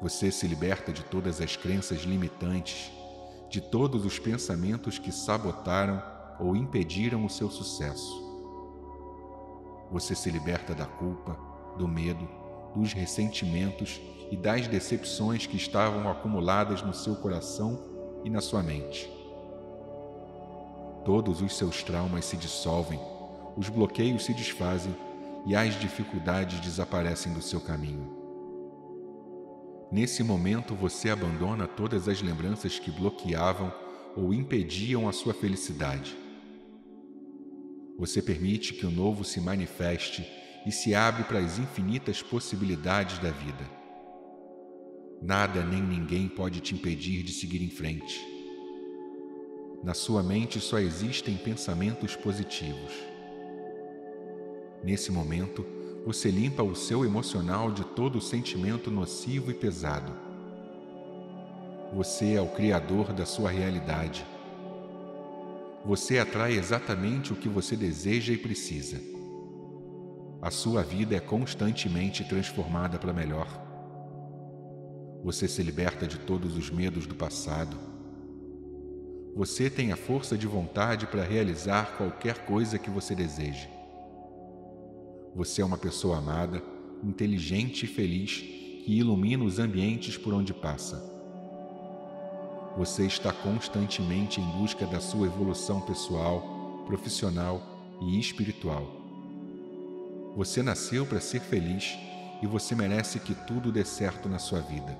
[0.00, 2.92] Você se liberta de todas as crenças limitantes,
[3.50, 6.00] de todos os pensamentos que sabotaram
[6.38, 8.22] ou impediram o seu sucesso.
[9.90, 11.36] Você se liberta da culpa,
[11.76, 12.28] do medo,
[12.74, 14.00] dos ressentimentos
[14.30, 17.78] e das decepções que estavam acumuladas no seu coração
[18.24, 19.10] e na sua mente.
[21.04, 22.98] Todos os seus traumas se dissolvem,
[23.56, 24.94] os bloqueios se desfazem
[25.44, 28.22] e as dificuldades desaparecem do seu caminho.
[29.90, 33.72] Nesse momento você abandona todas as lembranças que bloqueavam
[34.16, 36.16] ou impediam a sua felicidade.
[37.98, 40.26] Você permite que o novo se manifeste
[40.66, 43.82] e se abre para as infinitas possibilidades da vida.
[45.20, 48.20] Nada nem ninguém pode te impedir de seguir em frente.
[49.82, 52.92] Na sua mente só existem pensamentos positivos.
[54.82, 55.64] Nesse momento,
[56.04, 60.12] você limpa o seu emocional de todo sentimento nocivo e pesado.
[61.94, 64.26] Você é o criador da sua realidade.
[65.84, 69.11] Você atrai exatamente o que você deseja e precisa.
[70.42, 73.46] A sua vida é constantemente transformada para melhor.
[75.22, 77.76] Você se liberta de todos os medos do passado.
[79.36, 83.68] Você tem a força de vontade para realizar qualquer coisa que você deseje.
[85.36, 86.60] Você é uma pessoa amada,
[87.04, 91.00] inteligente e feliz que ilumina os ambientes por onde passa.
[92.76, 97.62] Você está constantemente em busca da sua evolução pessoal, profissional
[98.00, 99.01] e espiritual.
[100.34, 101.98] Você nasceu para ser feliz
[102.40, 104.98] e você merece que tudo dê certo na sua vida.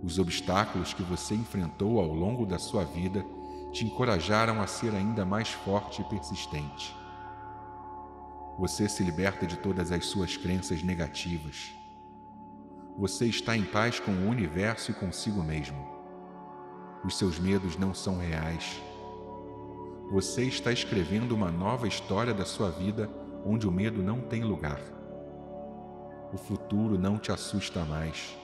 [0.00, 3.24] Os obstáculos que você enfrentou ao longo da sua vida
[3.72, 6.96] te encorajaram a ser ainda mais forte e persistente.
[8.58, 11.72] Você se liberta de todas as suas crenças negativas.
[12.96, 15.84] Você está em paz com o universo e consigo mesmo.
[17.04, 18.80] Os seus medos não são reais.
[20.12, 23.10] Você está escrevendo uma nova história da sua vida
[23.44, 24.80] onde o medo não tem lugar.
[26.32, 28.36] O futuro não te assusta mais.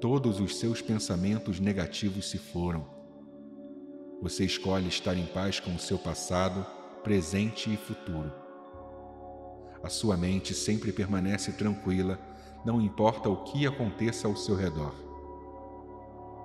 [0.00, 2.86] Todos os seus pensamentos negativos se foram.
[4.20, 6.64] Você escolhe estar em paz com o seu passado,
[7.02, 8.32] presente e futuro.
[9.82, 12.18] A sua mente sempre permanece tranquila,
[12.64, 14.94] não importa o que aconteça ao seu redor.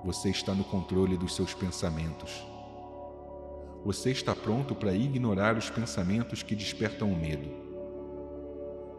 [0.04, 2.47] Você está no controle dos seus pensamentos.
[3.88, 7.50] Você está pronto para ignorar os pensamentos que despertam o medo.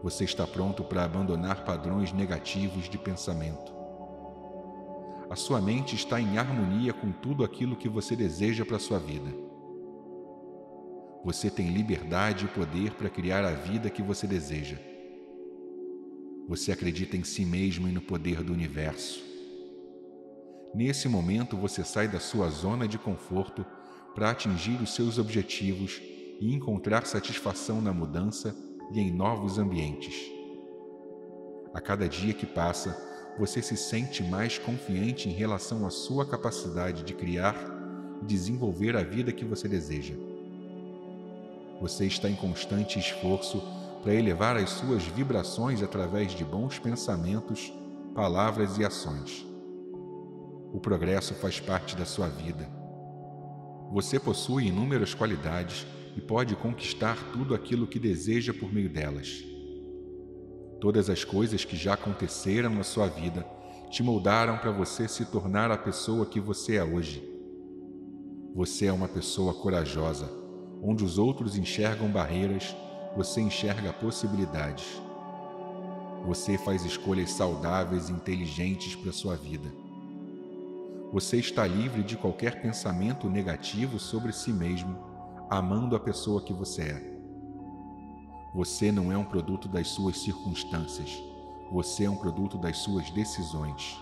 [0.03, 3.71] Você está pronto para abandonar padrões negativos de pensamento.
[5.29, 8.99] A sua mente está em harmonia com tudo aquilo que você deseja para a sua
[8.99, 9.31] vida.
[11.23, 14.79] Você tem liberdade e poder para criar a vida que você deseja.
[16.49, 19.23] Você acredita em si mesmo e no poder do universo.
[20.75, 23.67] Nesse momento você sai da sua zona de conforto
[24.19, 26.03] para atingir os seus objetivos
[26.41, 28.53] e encontrar satisfação na mudança
[28.93, 30.13] e em novos ambientes.
[31.73, 33.01] A cada dia que passa,
[33.39, 37.55] você se sente mais confiante em relação à sua capacidade de criar
[38.21, 40.15] e desenvolver a vida que você deseja.
[41.81, 43.63] Você está em constante esforço
[44.03, 47.73] para elevar as suas vibrações através de bons pensamentos,
[48.17, 49.47] palavras e ações.
[50.73, 52.78] O progresso faz parte da sua vida.
[53.91, 55.87] Você possui inúmeras qualidades
[56.17, 59.43] e pode conquistar tudo aquilo que deseja por meio delas.
[60.81, 63.47] Todas as coisas que já aconteceram na sua vida
[63.91, 67.23] te moldaram para você se tornar a pessoa que você é hoje.
[68.55, 70.31] Você é uma pessoa corajosa.
[70.83, 72.77] Onde os outros enxergam barreiras,
[73.17, 75.01] você enxerga possibilidades.
[76.27, 79.88] Você faz escolhas saudáveis e inteligentes para sua vida.
[81.11, 84.99] Você está livre de qualquer pensamento negativo sobre si mesmo,
[85.49, 87.19] amando a pessoa que você é.
[88.55, 91.19] Você não é um produto das suas circunstâncias.
[91.73, 93.99] Você é um produto das suas decisões.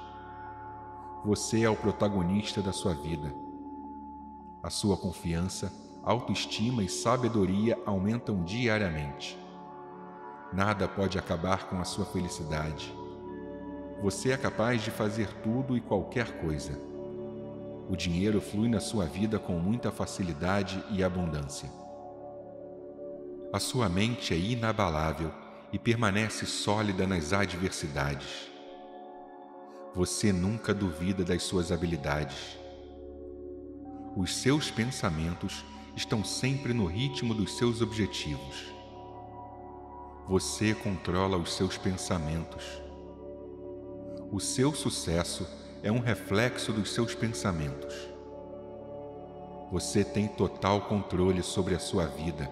[1.25, 3.33] Você é o protagonista da sua vida.
[4.61, 9.39] A sua confiança, autoestima e sabedoria aumentam diariamente.
[10.53, 12.93] Nada pode acabar com a sua felicidade.
[14.03, 16.96] Você é capaz de fazer tudo e qualquer coisa.
[17.89, 21.71] O dinheiro flui na sua vida com muita facilidade e abundância.
[23.53, 25.33] A sua mente é inabalável
[25.73, 28.51] e permanece sólida nas adversidades.
[29.95, 32.59] Você nunca duvida das suas habilidades.
[34.17, 35.65] Os seus pensamentos
[35.95, 38.65] estão sempre no ritmo dos seus objetivos.
[40.29, 42.65] Você controla os seus pensamentos.
[44.33, 45.47] O seu sucesso
[45.87, 47.95] é um reflexo dos seus pensamentos.
[49.73, 52.51] Você tem total controle sobre a sua vida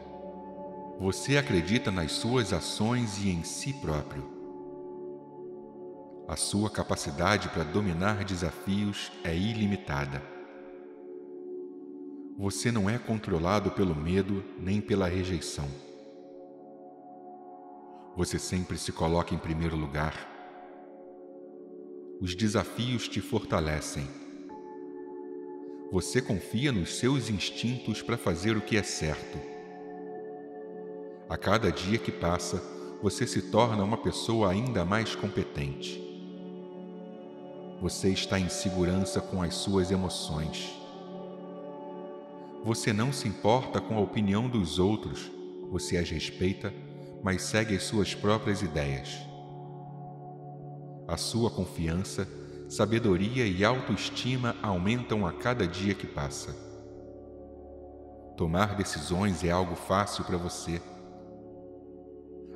[0.99, 4.25] você acredita nas suas ações e em si próprio.
[6.29, 10.23] A sua capacidade para dominar desafios é ilimitada.
[12.39, 15.69] Você não é controlado pelo medo nem pela rejeição.
[18.17, 20.34] Você sempre se coloca em primeiro lugar.
[22.25, 24.09] Os desafios te fortalecem.
[25.93, 29.55] Você confia nos seus instintos para fazer o que é certo
[31.35, 32.63] a cada dia que passa,
[33.03, 36.01] você se torna uma pessoa ainda mais competente.
[37.81, 40.71] Você está em segurança com as suas emoções.
[42.63, 45.29] Você não se importa com a opinião dos outros,
[45.71, 46.73] você as respeita,
[47.21, 49.34] mas segue as suas próprias ideias.
[51.07, 52.29] A sua confiança,
[52.69, 56.55] sabedoria e autoestima aumentam a cada dia que passa.
[58.37, 60.81] Tomar decisões é algo fácil para você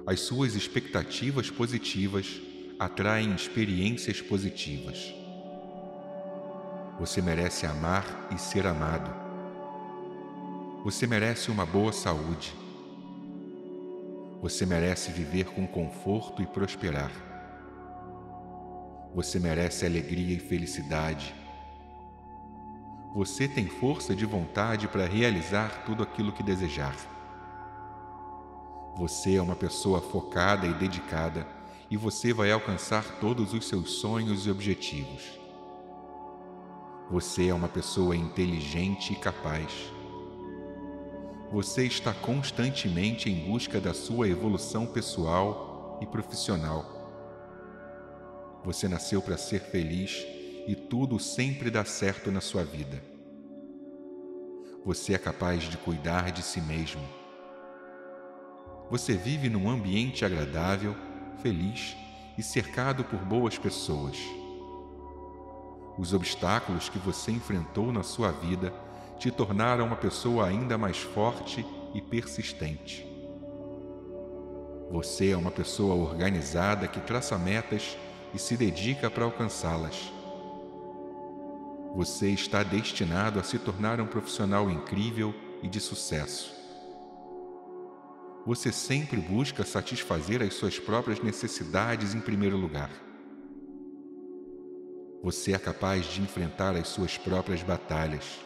[0.09, 2.41] as suas expectativas positivas
[2.79, 5.15] atraem experiências positivas.
[6.99, 9.15] Você merece amar e ser amado.
[10.83, 12.55] Você merece uma boa saúde.
[14.41, 17.28] Você merece viver com conforto e prosperar.
[19.15, 21.35] Você merece alegria e felicidade.
[23.15, 26.95] Você tem força de vontade para realizar tudo aquilo que desejar.
[28.97, 31.47] Você é uma pessoa focada e dedicada
[31.91, 35.39] e você vai alcançar todos os seus sonhos e objetivos.
[37.11, 39.73] Você é uma pessoa inteligente e capaz.
[41.51, 46.98] Você está constantemente em busca da sua evolução pessoal e profissional.
[48.65, 50.27] Você nasceu para ser feliz
[50.67, 53.03] e tudo sempre dá certo na sua vida.
[54.85, 57.03] Você é capaz de cuidar de si mesmo.
[58.91, 60.95] Você vive num ambiente agradável,
[61.43, 61.97] feliz
[62.37, 64.17] e cercado por boas pessoas.
[65.99, 68.73] Os obstáculos que você enfrentou na sua vida
[69.19, 73.07] te tornaram uma pessoa ainda mais forte e persistente.
[74.91, 77.97] Você é uma pessoa organizada que traça metas
[78.35, 80.13] e se dedica para alcançá-las.
[81.95, 86.55] Você está destinado a se tornar um profissional incrível e de sucesso.
[88.47, 92.91] Você sempre busca satisfazer as suas próprias necessidades em primeiro lugar.
[95.23, 98.39] Você é capaz de enfrentar as suas próprias batalhas.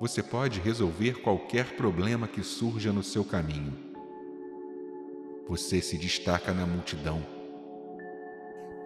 [0.00, 3.76] Você pode resolver qualquer problema que surja no seu caminho.
[5.48, 7.35] Você se destaca na multidão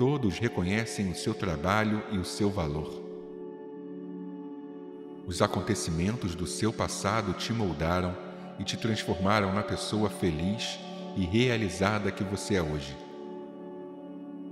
[0.01, 3.05] todos reconhecem o seu trabalho e o seu valor.
[5.27, 8.17] Os acontecimentos do seu passado te moldaram
[8.59, 10.79] e te transformaram na pessoa feliz
[11.19, 12.97] e realizada que você é hoje.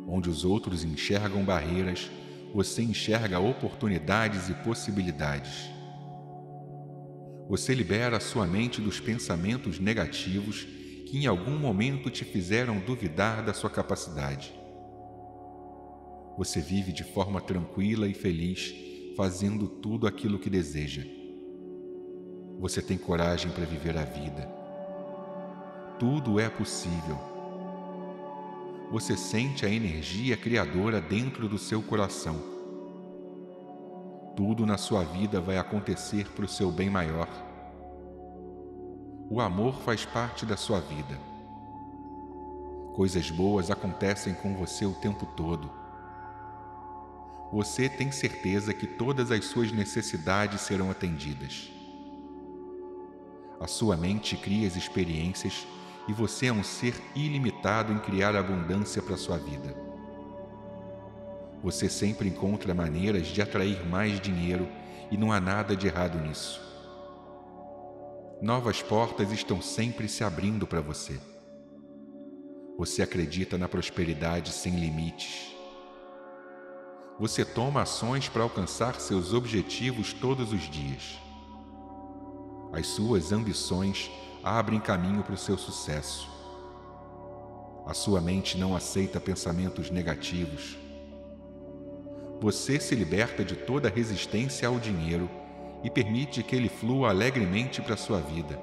[0.06, 2.10] Onde os outros enxergam barreiras,
[2.52, 5.70] você enxerga oportunidades e possibilidades.
[7.48, 10.66] Você libera sua mente dos pensamentos negativos
[11.06, 14.57] que em algum momento te fizeram duvidar da sua capacidade
[16.38, 18.72] você vive de forma tranquila e feliz,
[19.16, 21.02] fazendo tudo aquilo que deseja.
[22.60, 24.48] Você tem coragem para viver a vida.
[25.98, 27.18] Tudo é possível.
[28.92, 32.36] Você sente a energia criadora dentro do seu coração.
[34.36, 37.28] Tudo na sua vida vai acontecer para o seu bem maior.
[39.28, 41.18] O amor faz parte da sua vida.
[42.94, 45.77] Coisas boas acontecem com você o tempo todo
[47.50, 51.70] você tem certeza que todas as suas necessidades serão atendidas.
[53.58, 55.66] A sua mente cria as experiências
[56.06, 59.74] e você é um ser ilimitado em criar abundância para sua vida.
[61.62, 64.68] Você sempre encontra maneiras de atrair mais dinheiro
[65.10, 66.60] e não há nada de errado nisso.
[68.40, 71.18] Novas portas estão sempre se abrindo para você.
[72.76, 75.57] Você acredita na prosperidade sem limites
[77.18, 81.18] você toma ações para alcançar seus objetivos todos os dias.
[82.72, 84.08] As suas ambições
[84.44, 86.30] abrem caminho para o seu sucesso.
[87.84, 90.76] A sua mente não aceita pensamentos negativos.
[92.40, 95.28] Você se liberta de toda resistência ao dinheiro
[95.82, 98.60] e permite que ele flua alegremente para a sua vida.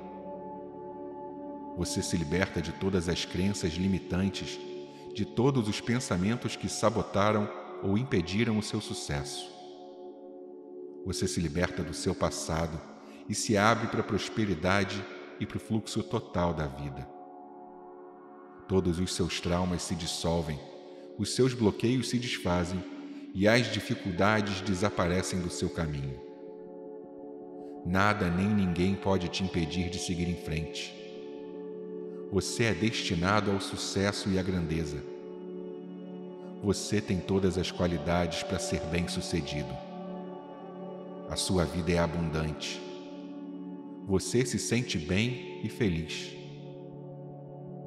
[1.75, 4.57] Você se liberta de todas as crenças limitantes,
[5.13, 9.47] de todos os pensamentos que sabotaram ou impediram o seu sucesso.
[11.05, 12.81] Você se liberta do seu passado
[13.29, 15.05] e se abre para a prosperidade
[15.39, 17.07] e para o fluxo total da vida.
[18.67, 20.59] Todos os seus traumas se dissolvem,
[21.19, 22.83] os seus bloqueios se desfazem
[23.35, 26.19] e as dificuldades desaparecem do seu caminho.
[27.85, 30.91] Nada nem ninguém pode te impedir de seguir em frente.
[32.31, 35.14] Você é destinado ao sucesso e à grandeza
[36.65, 39.71] você tem todas as qualidades para ser bem-sucedido.
[41.29, 42.81] A sua vida é abundante.
[44.07, 46.35] Você se sente bem e feliz.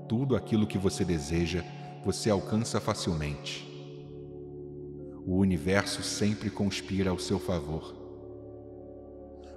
[0.09, 1.64] Tudo aquilo que você deseja,
[2.05, 3.66] você alcança facilmente.
[5.26, 7.97] O universo sempre conspira ao seu favor.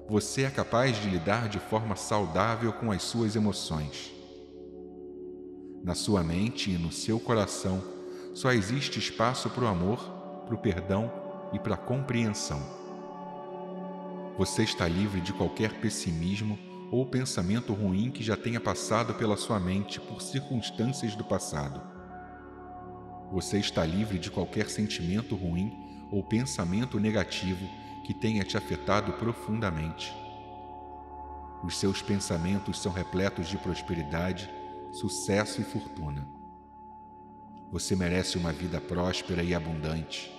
[0.09, 4.11] Você é capaz de lidar de forma saudável com as suas emoções.
[5.83, 8.00] Na sua mente e no seu coração,
[8.33, 9.99] só existe espaço para o amor,
[10.45, 11.11] para o perdão
[11.53, 12.61] e para a compreensão.
[14.37, 16.57] Você está livre de qualquer pessimismo
[16.91, 21.81] ou pensamento ruim que já tenha passado pela sua mente por circunstâncias do passado.
[23.31, 27.65] Você está livre de qualquer sentimento ruim ou pensamento negativo
[28.05, 30.13] que tenha te afetado profundamente.
[31.63, 34.49] Os seus pensamentos são repletos de prosperidade,
[34.91, 36.40] sucesso e fortuna.
[37.71, 40.29] Você merece uma vida próspera e abundante.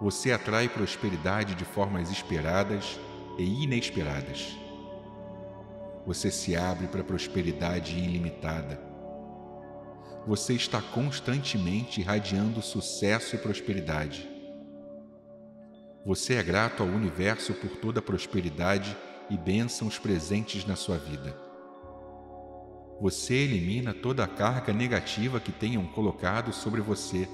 [0.00, 2.98] Você atrai prosperidade de formas esperadas
[3.38, 4.56] e inesperadas.
[6.06, 8.80] Você se abre para prosperidade ilimitada.
[10.26, 14.26] Você está constantemente irradiando sucesso e prosperidade.
[16.06, 18.96] Você é grato ao universo por toda a prosperidade
[19.28, 21.47] e bênçãos presentes na sua vida.
[23.00, 27.28] Você elimina toda a carga negativa que tenham colocado sobre você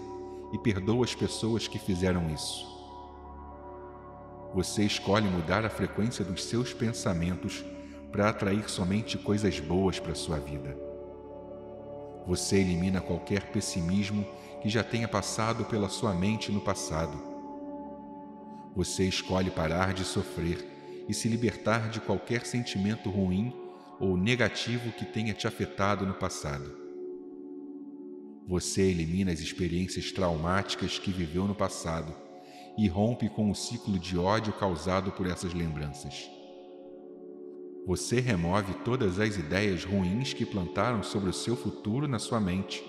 [0.52, 2.66] e perdoa as pessoas que fizeram isso.
[4.54, 7.64] Você escolhe mudar a frequência dos seus pensamentos
[8.12, 10.76] para atrair somente coisas boas para sua vida.
[12.26, 14.26] Você elimina qualquer pessimismo
[14.62, 17.16] que já tenha passado pela sua mente no passado.
[18.76, 23.63] Você escolhe parar de sofrer e se libertar de qualquer sentimento ruim
[24.00, 26.84] ou negativo que tenha te afetado no passado.
[28.46, 32.14] Você elimina as experiências traumáticas que viveu no passado
[32.76, 36.28] e rompe com o ciclo de ódio causado por essas lembranças.
[37.86, 42.82] Você remove todas as ideias ruins que plantaram sobre o seu futuro na sua mente,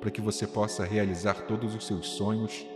[0.00, 2.66] para que você possa realizar todos os seus sonhos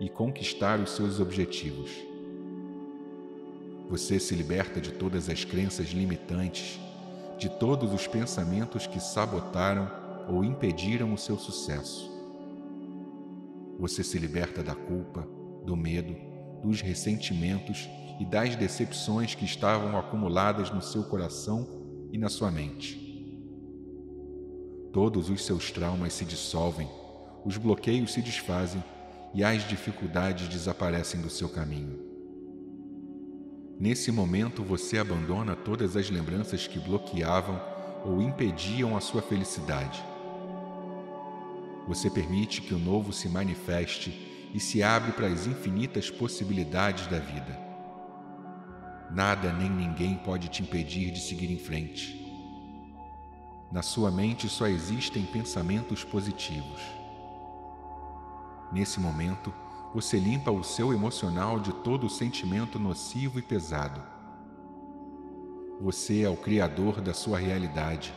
[0.00, 1.90] e conquistar os seus objetivos.
[3.88, 6.80] Você se liberta de todas as crenças limitantes,
[7.40, 9.90] de todos os pensamentos que sabotaram
[10.28, 12.12] ou impediram o seu sucesso.
[13.78, 15.26] Você se liberta da culpa,
[15.64, 16.14] do medo,
[16.62, 17.88] dos ressentimentos
[18.20, 21.66] e das decepções que estavam acumuladas no seu coração
[22.12, 23.00] e na sua mente.
[24.92, 26.90] Todos os seus traumas se dissolvem,
[27.42, 28.84] os bloqueios se desfazem
[29.32, 32.09] e as dificuldades desaparecem do seu caminho.
[33.80, 37.58] Nesse momento você abandona todas as lembranças que bloqueavam
[38.04, 40.04] ou impediam a sua felicidade.
[41.88, 47.18] Você permite que o novo se manifeste e se abre para as infinitas possibilidades da
[47.18, 47.58] vida.
[49.10, 52.20] Nada nem ninguém pode te impedir de seguir em frente.
[53.72, 56.82] Na sua mente só existem pensamentos positivos.
[58.70, 59.50] Nesse momento,
[59.94, 64.02] você limpa o seu emocional de todo sentimento nocivo e pesado.
[65.80, 68.14] Você é o criador da sua realidade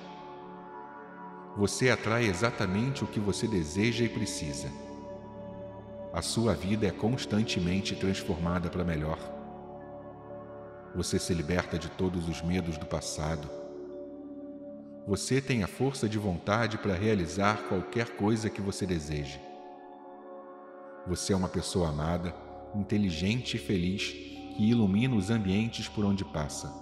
[1.55, 4.71] você atrai exatamente o que você deseja e precisa.
[6.11, 9.19] A sua vida é constantemente transformada para melhor.
[10.95, 13.47] Você se liberta de todos os medos do passado.
[15.07, 19.39] Você tem a força de vontade para realizar qualquer coisa que você deseje.
[21.05, 22.33] Você é uma pessoa amada,
[22.73, 24.09] inteligente e feliz
[24.55, 26.73] que ilumina os ambientes por onde passa.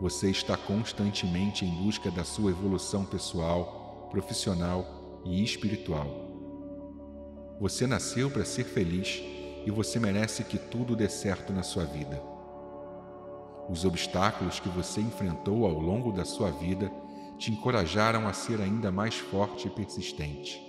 [0.00, 6.06] Você está constantemente em busca da sua evolução pessoal, profissional e espiritual.
[7.60, 9.22] Você nasceu para ser feliz
[9.66, 12.22] e você merece que tudo dê certo na sua vida.
[13.68, 16.90] Os obstáculos que você enfrentou ao longo da sua vida
[17.36, 20.65] te encorajaram a ser ainda mais forte e persistente.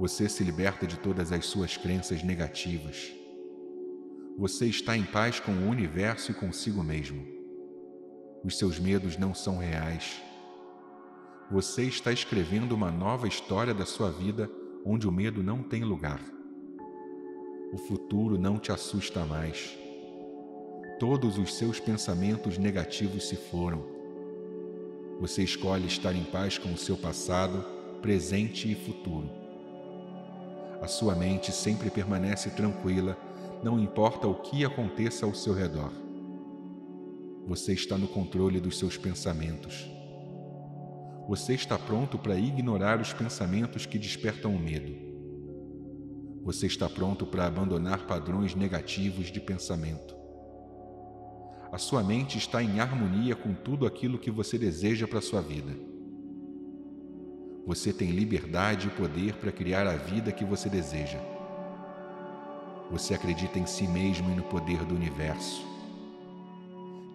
[0.00, 3.12] Você se liberta de todas as suas crenças negativas.
[4.38, 7.22] Você está em paz com o universo e consigo mesmo.
[8.42, 10.22] Os seus medos não são reais.
[11.50, 14.50] Você está escrevendo uma nova história da sua vida
[14.86, 16.22] onde o medo não tem lugar.
[17.70, 19.78] O futuro não te assusta mais.
[20.98, 23.84] Todos os seus pensamentos negativos se foram.
[25.20, 27.62] Você escolhe estar em paz com o seu passado,
[28.00, 29.39] presente e futuro.
[30.80, 33.16] A sua mente sempre permanece tranquila,
[33.62, 35.92] não importa o que aconteça ao seu redor.
[37.46, 39.90] Você está no controle dos seus pensamentos.
[41.28, 44.96] Você está pronto para ignorar os pensamentos que despertam o medo.
[46.42, 50.16] Você está pronto para abandonar padrões negativos de pensamento.
[51.70, 55.42] A sua mente está em harmonia com tudo aquilo que você deseja para a sua
[55.42, 55.89] vida.
[57.66, 61.18] Você tem liberdade e poder para criar a vida que você deseja.
[62.90, 65.64] Você acredita em si mesmo e no poder do universo.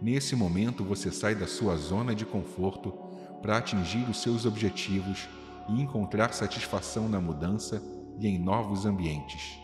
[0.02, 2.94] Nesse momento você sai da sua zona de conforto
[3.42, 5.28] para atingir os seus objetivos
[5.68, 7.82] e encontrar satisfação na mudança
[8.20, 9.60] e em novos ambientes.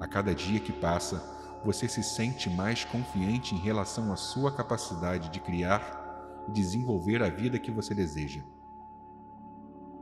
[0.00, 1.22] A cada dia que passa,
[1.64, 7.28] você se sente mais confiante em relação à sua capacidade de criar e desenvolver a
[7.28, 8.42] vida que você deseja.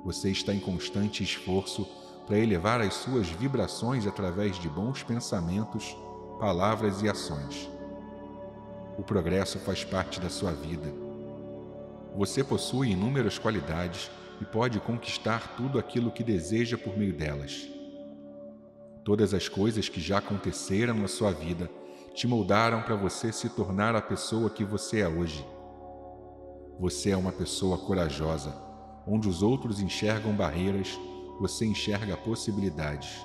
[0.04, 1.86] Você está em constante esforço
[2.26, 5.96] para elevar as suas vibrações através de bons pensamentos,
[6.40, 7.70] palavras e ações.
[8.98, 10.92] O progresso faz parte da sua vida.
[12.16, 17.68] Você possui inúmeras qualidades e pode conquistar tudo aquilo que deseja por meio delas.
[19.04, 21.70] Todas as coisas que já aconteceram na sua vida
[22.14, 25.46] te moldaram para você se tornar a pessoa que você é hoje.
[26.78, 28.71] Você é uma pessoa corajosa.
[29.06, 30.98] Onde os outros enxergam barreiras,
[31.40, 33.24] você enxerga possibilidades.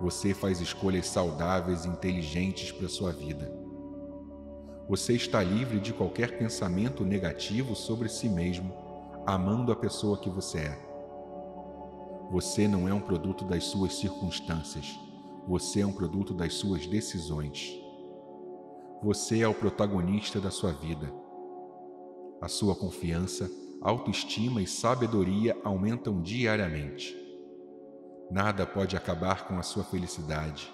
[0.00, 3.52] Você faz escolhas saudáveis e inteligentes para sua vida.
[4.88, 8.72] Você está livre de qualquer pensamento negativo sobre si mesmo,
[9.26, 10.78] amando a pessoa que você é.
[12.30, 14.98] Você não é um produto das suas circunstâncias,
[15.48, 17.78] você é um produto das suas decisões.
[19.02, 21.12] Você é o protagonista da sua vida.
[22.40, 23.50] A sua confiança,
[23.84, 27.14] autoestima e sabedoria aumentam diariamente.
[28.30, 30.72] Nada pode acabar com a sua felicidade.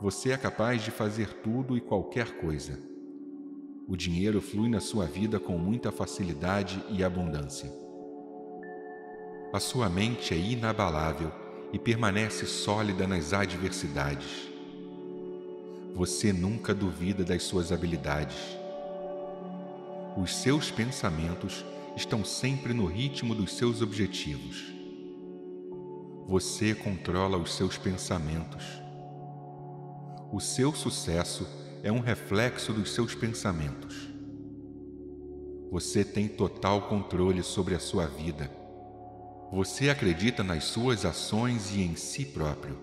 [0.00, 2.78] Você é capaz de fazer tudo e qualquer coisa.
[3.88, 7.72] O dinheiro flui na sua vida com muita facilidade e abundância.
[9.52, 11.32] A sua mente é inabalável
[11.72, 14.48] e permanece sólida nas adversidades.
[15.92, 18.38] Você nunca duvida das suas habilidades.
[20.16, 21.64] Os seus pensamentos
[21.96, 24.62] estão sempre no ritmo dos seus objetivos.
[26.28, 28.64] Você controla os seus pensamentos.
[30.30, 31.48] O seu sucesso
[31.82, 34.08] é um reflexo dos seus pensamentos.
[35.70, 38.50] Você tem total controle sobre a sua vida.
[39.50, 42.76] Você acredita nas suas ações e em si próprio.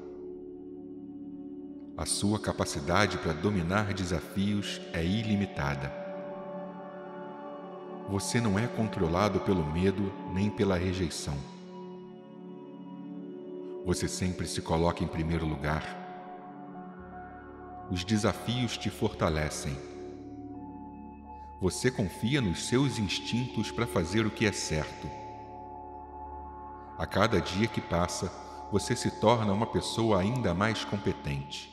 [1.96, 6.03] A sua capacidade para dominar desafios é ilimitada.
[8.10, 11.38] Você não é controlado pelo medo nem pela rejeição.
[13.86, 15.84] Você sempre se coloca em primeiro lugar.
[17.92, 19.78] Os desafios te fortalecem.
[21.62, 25.24] Você confia nos seus instintos para fazer o que é certo
[26.98, 28.32] a cada dia que passa,
[28.72, 31.70] você se torna uma pessoa ainda mais competente.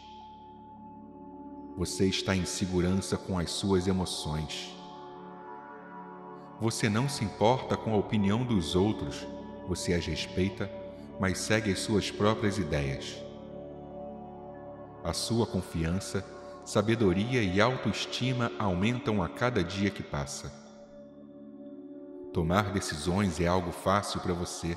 [1.77, 4.75] Você está em segurança com as suas emoções.
[6.61, 9.27] Você não se importa com a opinião dos outros,
[9.67, 10.71] você as respeita,
[11.19, 13.17] mas segue as suas próprias ideias.
[15.03, 16.25] A sua confiança,
[16.65, 20.53] sabedoria e autoestima aumentam a cada dia que passa.
[22.33, 24.77] Tomar decisões é algo fácil para você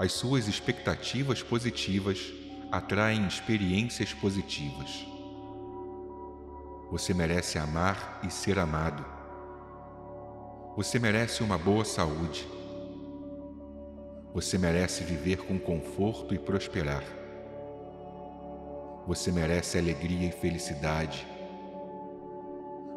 [0.00, 2.32] as suas expectativas positivas
[2.72, 5.06] atraem experiências positivas.
[6.90, 9.04] Você merece amar e ser amado.
[10.80, 12.48] Você merece uma boa saúde.
[14.32, 17.04] Você merece viver com conforto e prosperar.
[19.06, 21.26] Você merece alegria e felicidade.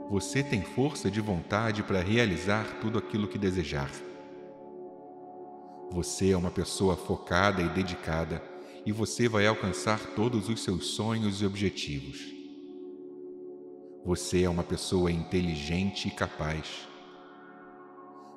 [0.10, 3.92] Você tem força de vontade para realizar tudo aquilo que desejar.
[5.92, 8.42] Você é uma pessoa focada e dedicada
[8.86, 12.34] e você vai alcançar todos os seus sonhos e objetivos.
[14.06, 16.93] Você é uma pessoa inteligente e capaz.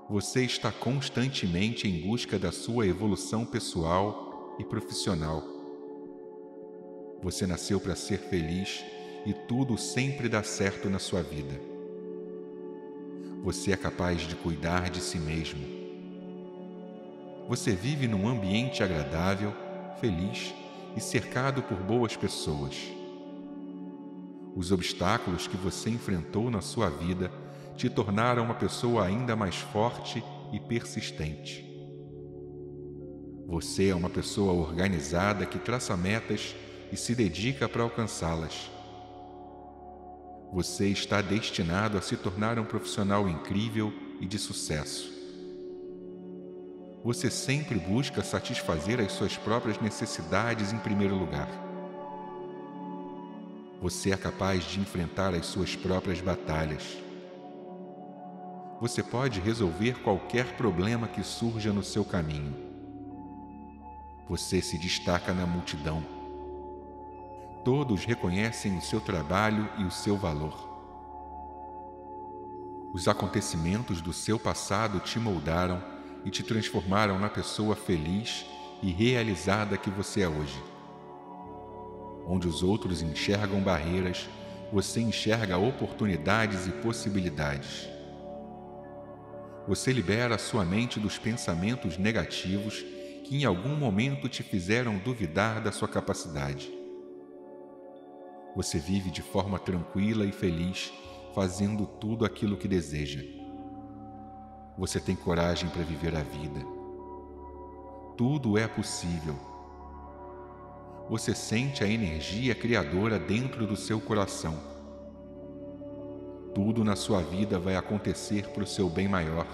[0.09, 5.43] Você está constantemente em busca da sua evolução pessoal e profissional.
[7.22, 8.85] Você nasceu para ser feliz
[9.24, 11.60] e tudo sempre dá certo na sua vida.
[13.43, 15.76] Você é capaz de cuidar de si mesmo
[17.48, 19.55] você vive num ambiente agradável,
[20.01, 20.52] feliz
[20.97, 22.74] e cercado por boas pessoas.
[24.56, 27.31] Os obstáculos que você enfrentou na sua vida
[27.77, 30.23] te tornaram uma pessoa ainda mais forte
[30.53, 31.65] e persistente.
[33.47, 36.55] Você é uma pessoa organizada que traça metas
[36.90, 38.70] e se dedica para alcançá-las.
[40.53, 45.16] Você está destinado a se tornar um profissional incrível e de sucesso
[47.07, 51.48] você sempre busca satisfazer as suas próprias necessidades em primeiro lugar.
[53.81, 56.98] Você é capaz de enfrentar as suas próprias batalhas.
[58.78, 62.55] Você pode resolver qualquer problema que surja no seu caminho.
[64.28, 66.05] Você se destaca na multidão.
[67.65, 70.74] Todos reconhecem o seu trabalho e o seu valor.
[72.93, 75.82] Os acontecimentos do seu passado te moldaram
[76.23, 78.44] e te transformaram na pessoa feliz
[78.82, 80.62] e realizada que você é hoje.
[82.27, 84.28] Onde os outros enxergam barreiras,
[84.70, 87.95] você enxerga oportunidades e possibilidades.
[89.66, 92.84] Você libera sua mente dos pensamentos negativos
[93.24, 96.72] que em algum momento te fizeram duvidar da sua capacidade.
[98.55, 100.93] Você vive de forma tranquila e feliz,
[101.34, 103.36] fazendo tudo aquilo que deseja
[104.78, 106.60] você tem coragem para viver a vida.
[108.16, 109.34] Tudo é possível.
[111.09, 114.76] você sente a energia criadora dentro do seu coração.
[116.57, 119.47] Tudo na sua vida vai acontecer para o seu bem maior.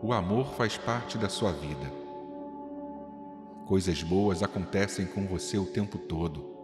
[0.00, 1.90] O amor faz parte da sua vida.
[3.66, 6.56] Coisas boas acontecem com você o tempo todo.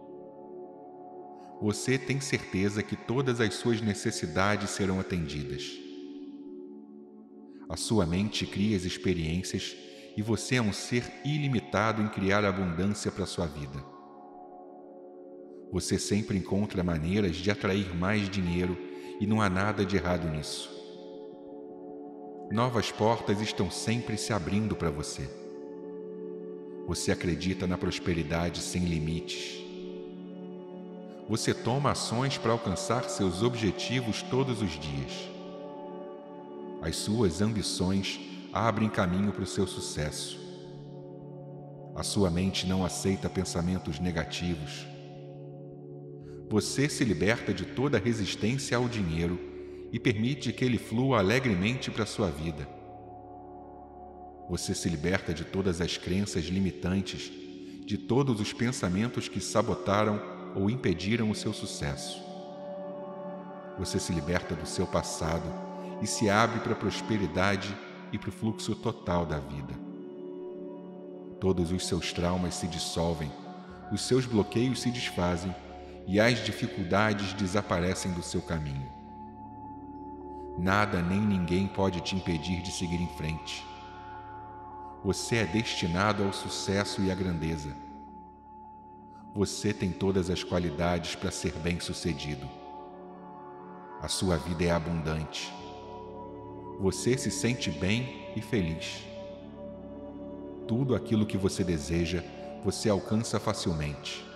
[1.61, 5.69] Você tem certeza que todas as suas necessidades serão atendidas.
[7.67, 9.75] A sua mente cria as experiências
[10.15, 13.96] e você é um ser ilimitado em criar abundância para sua vida.
[15.71, 18.77] Você sempre encontra maneiras de atrair mais dinheiro
[19.19, 20.69] e não há nada de errado nisso.
[22.51, 25.29] Novas portas estão sempre se abrindo para você.
[26.87, 29.61] Você acredita na prosperidade sem limites.
[31.27, 35.29] Você toma ações para alcançar seus objetivos todos os dias.
[36.81, 38.17] As suas ambições
[38.53, 40.39] abrem caminho para o seu sucesso.
[41.93, 44.85] A sua mente não aceita pensamentos negativos.
[46.49, 49.37] Você se liberta de toda resistência ao dinheiro
[49.91, 52.67] e permite que ele flua alegremente para sua vida.
[54.49, 57.29] Você se liberta de todas as crenças limitantes,
[57.85, 60.21] de todos os pensamentos que sabotaram
[60.55, 62.21] ou impediram o seu sucesso.
[63.77, 65.51] Você se liberta do seu passado
[66.01, 67.75] e se abre para a prosperidade
[68.13, 69.73] e para o fluxo total da vida.
[71.41, 73.29] Todos os seus traumas se dissolvem,
[73.91, 75.53] os seus bloqueios se desfazem
[76.07, 78.89] e as dificuldades desaparecem do seu caminho.
[80.57, 83.63] Nada nem ninguém pode te impedir de seguir em frente.
[85.03, 87.75] Você é destinado ao sucesso e à grandeza.
[89.35, 92.49] Você tem todas as qualidades para ser bem-sucedido.
[94.01, 95.53] A sua vida é abundante
[96.79, 99.03] você se sente bem e feliz.
[100.67, 102.23] Tudo aquilo que você deseja,
[102.63, 104.26] você alcança facilmente.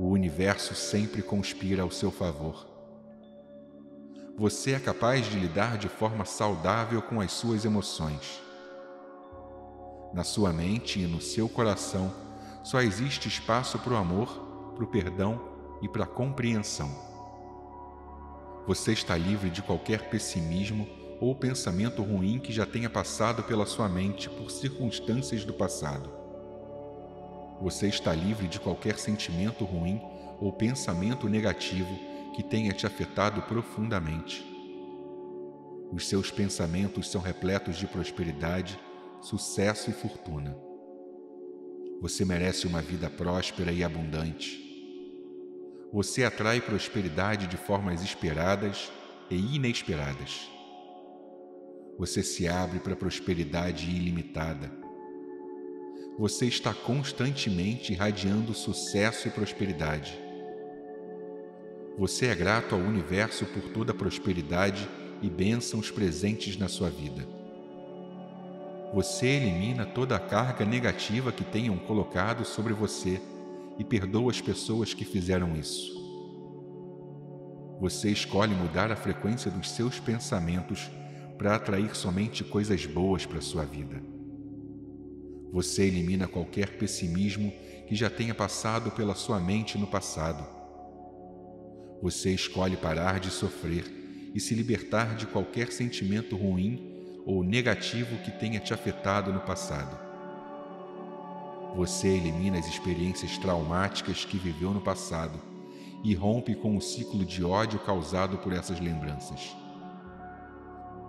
[0.00, 2.66] O universo sempre conspira ao seu favor.
[4.34, 8.40] Você é capaz de lidar de forma saudável com as suas emoções.
[10.14, 12.10] Na sua mente e no seu coração
[12.64, 15.38] só existe espaço para o amor, para o perdão
[15.82, 16.90] e para a compreensão.
[18.66, 20.88] Você está livre de qualquer pessimismo
[21.20, 26.19] ou pensamento ruim que já tenha passado pela sua mente por circunstâncias do passado.
[27.60, 30.00] Você está livre de qualquer sentimento ruim
[30.40, 31.94] ou pensamento negativo
[32.34, 34.44] que tenha te afetado profundamente.
[35.92, 38.78] Os seus pensamentos são repletos de prosperidade,
[39.20, 40.56] sucesso e fortuna.
[42.00, 44.70] Você merece uma vida próspera e abundante
[45.92, 48.92] você atrai prosperidade de formas esperadas
[49.28, 50.48] e inesperadas.
[51.98, 54.79] Você se abre para prosperidade ilimitada.
[56.20, 60.20] Você está constantemente irradiando sucesso e prosperidade.
[61.96, 64.86] Você é grato ao universo por toda a prosperidade
[65.22, 67.26] e bênçãos presentes na sua vida.
[68.92, 73.18] Você elimina toda a carga negativa que tenham colocado sobre você
[73.78, 75.90] e perdoa as pessoas que fizeram isso.
[77.80, 80.90] Você escolhe mudar a frequência dos seus pensamentos
[81.38, 84.19] para atrair somente coisas boas para sua vida.
[85.52, 87.52] Você elimina qualquer pessimismo
[87.88, 90.46] que já tenha passado pela sua mente no passado.
[92.02, 93.84] Você escolhe parar de sofrer
[94.34, 99.98] e se libertar de qualquer sentimento ruim ou negativo que tenha te afetado no passado.
[101.76, 105.40] Você elimina as experiências traumáticas que viveu no passado
[106.02, 109.54] e rompe com o ciclo de ódio causado por essas lembranças.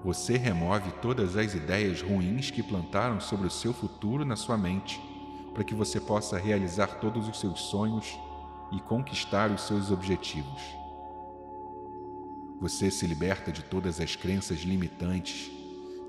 [0.04, 5.00] Você remove todas as ideias ruins que plantaram sobre o seu futuro na sua mente,
[5.54, 8.18] para que você possa realizar todos os seus sonhos
[8.72, 10.62] e conquistar os seus objetivos.
[12.60, 15.52] Você se liberta de todas as crenças limitantes,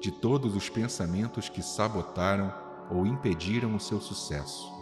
[0.01, 2.53] de todos os pensamentos que sabotaram
[2.91, 4.73] ou impediram o seu sucesso.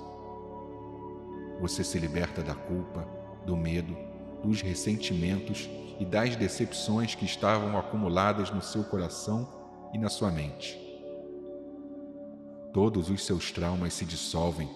[1.60, 3.06] Você se liberta da culpa,
[3.44, 3.96] do medo,
[4.42, 5.68] dos ressentimentos
[6.00, 9.46] e das decepções que estavam acumuladas no seu coração
[9.92, 10.80] e na sua mente.
[12.72, 14.68] Todos os seus traumas se dissolvem,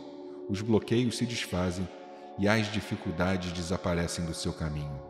[0.51, 1.89] os bloqueios se desfazem
[2.39, 5.01] e as dificuldades desaparecem do seu caminho.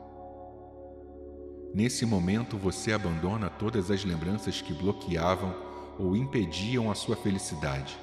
[1.74, 5.52] Nesse momento você abandona todas as lembranças que bloqueavam
[5.98, 7.98] ou impediam a sua felicidade.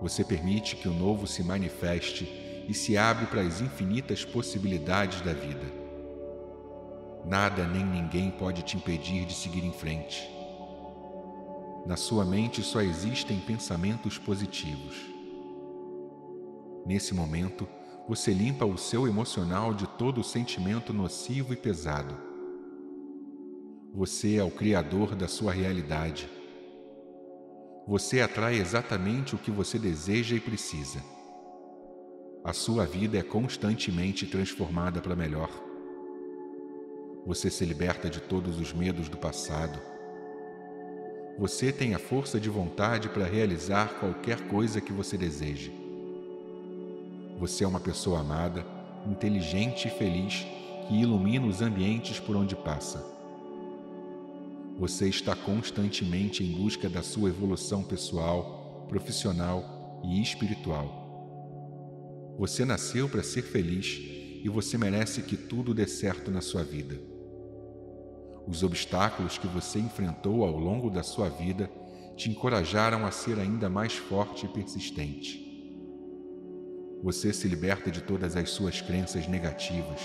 [0.00, 2.24] Você permite que o novo se manifeste
[2.68, 5.83] e se abre para as infinitas possibilidades da vida.
[7.24, 10.30] Nada nem ninguém pode te impedir de seguir em frente.
[11.86, 14.94] Na sua mente só existem pensamentos positivos.
[16.86, 17.66] Nesse momento,
[18.06, 22.14] você limpa o seu emocional de todo o sentimento nocivo e pesado.
[23.94, 26.28] Você é o criador da sua realidade.
[27.86, 31.02] Você atrai exatamente o que você deseja e precisa.
[32.42, 35.48] A sua vida é constantemente transformada para melhor.
[37.26, 39.80] Você se liberta de todos os medos do passado.
[41.38, 45.72] Você tem a força de vontade para realizar qualquer coisa que você deseje.
[47.38, 48.64] Você é uma pessoa amada,
[49.06, 50.46] inteligente e feliz
[50.86, 53.02] que ilumina os ambientes por onde passa.
[54.78, 62.36] Você está constantemente em busca da sua evolução pessoal, profissional e espiritual.
[62.38, 63.98] Você nasceu para ser feliz
[64.44, 67.13] e você merece que tudo dê certo na sua vida.
[68.46, 71.70] Os obstáculos que você enfrentou ao longo da sua vida
[72.16, 75.42] te encorajaram a ser ainda mais forte e persistente.
[77.02, 80.00] Você se liberta de todas as suas crenças negativas.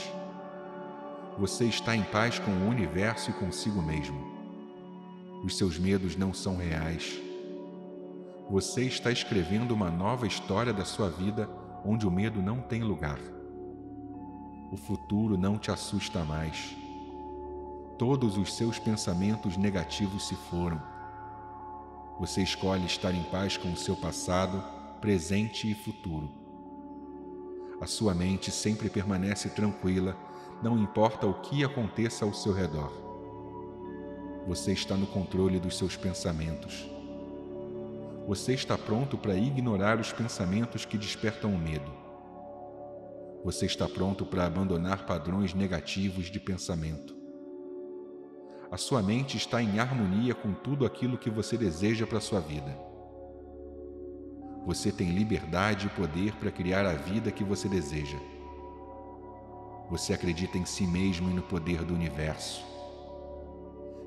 [1.37, 4.19] Você está em paz com o universo e consigo mesmo.
[5.43, 7.19] Os seus medos não são reais.
[8.49, 11.49] Você está escrevendo uma nova história da sua vida
[11.85, 13.19] onde o medo não tem lugar.
[14.71, 16.75] O futuro não te assusta mais.
[17.99, 20.81] Todos os seus pensamentos negativos se foram.
[22.17, 24.63] Você escolhe estar em paz com o seu passado,
[25.01, 26.31] presente e futuro.
[27.81, 30.15] A sua mente sempre permanece tranquila,
[30.63, 32.89] não importa o que aconteça ao seu redor.
[34.47, 36.89] Você está no controle dos seus pensamentos.
[38.25, 41.91] Você está pronto para ignorar os pensamentos que despertam o medo.
[43.43, 47.18] Você está pronto para abandonar padrões negativos de pensamento.
[48.71, 52.39] A sua mente está em harmonia com tudo aquilo que você deseja para a sua
[52.39, 52.77] vida.
[54.63, 58.19] Você tem liberdade e poder para criar a vida que você deseja.
[59.89, 62.63] Você acredita em si mesmo e no poder do universo.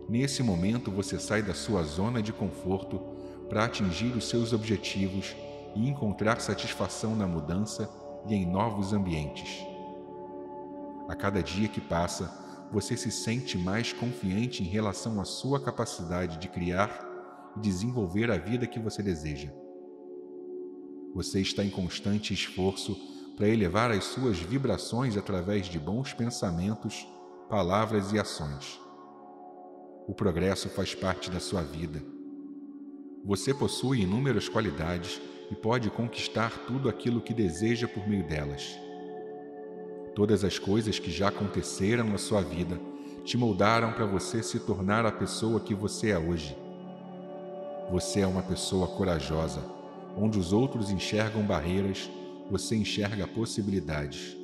[0.08, 3.00] Nesse momento, você sai da sua zona de conforto
[3.48, 5.34] para atingir os seus objetivos
[5.74, 7.90] e encontrar satisfação na mudança
[8.28, 9.66] e em novos ambientes.
[11.08, 12.41] A cada dia que passa,
[12.72, 17.06] você se sente mais confiante em relação à sua capacidade de criar
[17.54, 19.52] e desenvolver a vida que você deseja.
[21.14, 22.96] Você está em constante esforço
[23.36, 27.06] para elevar as suas vibrações através de bons pensamentos,
[27.50, 28.80] palavras e ações.
[30.08, 32.02] O progresso faz parte da sua vida.
[33.22, 35.20] Você possui inúmeras qualidades
[35.50, 38.78] e pode conquistar tudo aquilo que deseja por meio delas.
[40.14, 42.78] Todas as coisas que já aconteceram na sua vida
[43.24, 46.56] te moldaram para você se tornar a pessoa que você é hoje.
[47.90, 49.82] Você é uma pessoa corajosa
[50.16, 52.10] Onde os outros enxergam barreiras,
[52.50, 54.36] você enxerga possibilidades.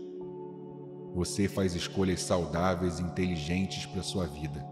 [1.15, 4.65] Você faz escolhas saudáveis e inteligentes para sua vida.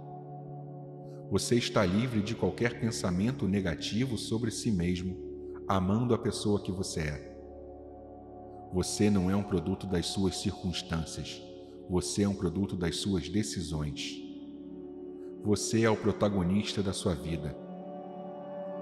[1.31, 5.19] Você está livre de qualquer pensamento negativo sobre si mesmo,
[5.69, 7.36] amando a pessoa que você é.
[8.73, 11.41] Você não é um produto das suas circunstâncias,
[11.89, 14.23] você é um produto das suas decisões.
[15.45, 17.57] Você é o protagonista da sua vida.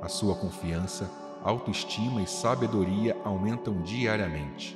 [0.00, 1.10] A sua confiança
[1.42, 4.74] autoestima e sabedoria aumentam diariamente.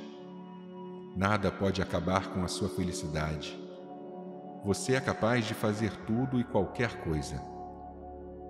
[1.15, 3.59] Nada pode acabar com a sua felicidade.
[4.63, 7.41] Você é capaz de fazer tudo e qualquer coisa.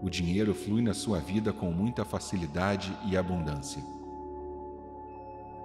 [0.02, 3.82] O dinheiro flui na sua vida com muita facilidade e abundância.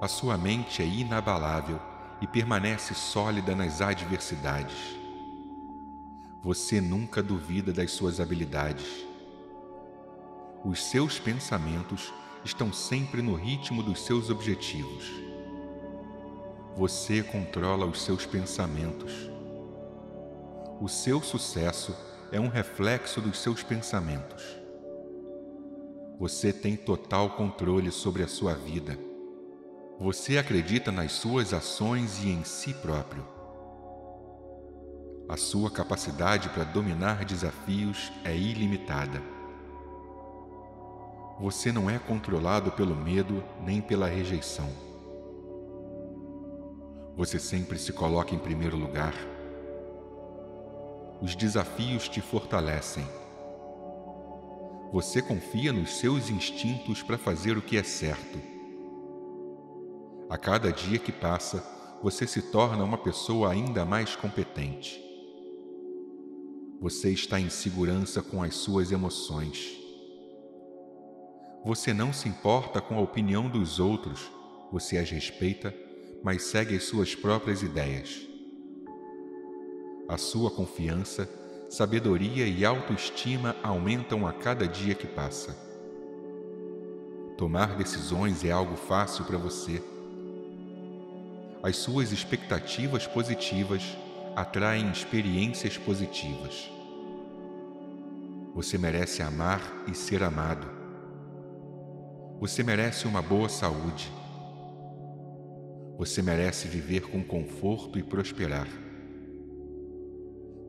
[0.05, 1.81] A sua mente é inabalável
[2.21, 4.77] e permanece sólida nas adversidades.
[6.43, 8.85] Você nunca duvida das suas habilidades.
[10.63, 12.13] Os seus pensamentos
[12.45, 15.11] estão sempre no ritmo dos seus objetivos.
[16.77, 19.11] Você controla os seus pensamentos.
[20.83, 21.97] O seu sucesso
[22.31, 24.45] é um reflexo dos seus pensamentos.
[26.19, 29.14] Você tem total controle sobre a sua vida.
[30.01, 33.25] Você acredita nas suas ações e em si próprio.
[35.29, 39.23] A sua capacidade para dominar desafios é ilimitada.
[41.39, 44.69] Você não é controlado pelo medo nem pela rejeição.
[47.17, 49.15] Você sempre se coloca em primeiro lugar.
[51.23, 53.07] Os desafios te fortalecem.
[54.93, 58.54] Você confia nos seus instintos para fazer o que é certo.
[60.29, 61.63] A cada dia que passa,
[62.03, 65.03] você se torna uma pessoa ainda mais competente.
[66.81, 69.79] Você está em segurança com as suas emoções.
[71.65, 74.31] Você não se importa com a opinião dos outros,
[74.73, 75.73] Você as respeita,
[76.23, 78.27] mas segue as suas próprias ideias.
[80.09, 81.29] A sua confiança,
[81.71, 85.57] sabedoria e autoestima aumentam a cada dia que passa.
[87.39, 89.83] Tomar decisões é algo fácil para você.
[91.65, 93.97] As suas expectativas positivas
[94.37, 96.71] atraem experiências positivas.
[98.55, 100.67] Você merece amar e ser amado.
[102.39, 104.13] Você merece uma boa saúde.
[105.97, 108.69] Você merece viver com conforto e prosperar.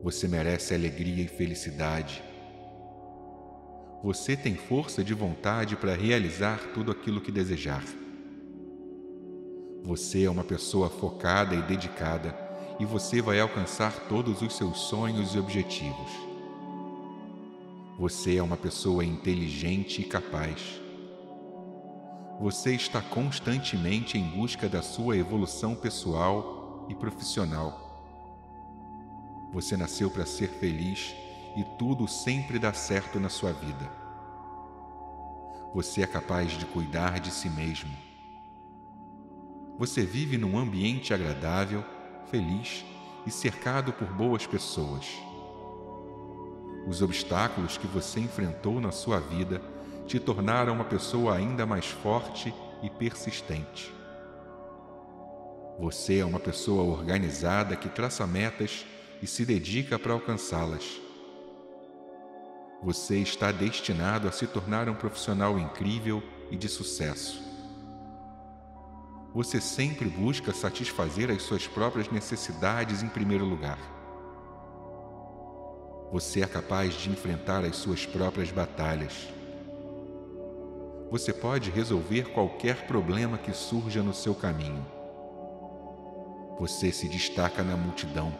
[0.02, 2.24] Você merece alegria e felicidade.
[4.02, 7.84] Você tem força de vontade para realizar tudo aquilo que desejar.
[9.86, 12.36] Você é uma pessoa focada e dedicada
[12.80, 16.10] e você vai alcançar todos os seus sonhos e objetivos.
[17.96, 20.80] Você é uma pessoa inteligente e capaz.
[22.40, 28.02] Você está constantemente em busca da sua evolução pessoal e profissional.
[29.52, 31.14] Você nasceu para ser feliz
[31.56, 33.88] e tudo sempre dá certo na sua vida.
[35.72, 38.05] Você é capaz de cuidar de si mesmo.
[39.78, 41.84] Você vive num ambiente agradável,
[42.30, 42.84] feliz
[43.26, 45.06] e cercado por boas pessoas.
[46.86, 49.60] Os obstáculos que você enfrentou na sua vida
[50.06, 53.92] te tornaram uma pessoa ainda mais forte e persistente.
[55.78, 58.86] Você é uma pessoa organizada que traça metas
[59.20, 61.00] e se dedica para alcançá-las.
[62.82, 67.45] Você está destinado a se tornar um profissional incrível e de sucesso.
[69.36, 73.78] Você sempre busca satisfazer as suas próprias necessidades em primeiro lugar.
[76.10, 79.28] Você é capaz de enfrentar as suas próprias batalhas.
[81.10, 84.86] Você pode resolver qualquer problema que surja no seu caminho.
[86.58, 88.32] Você se destaca na multidão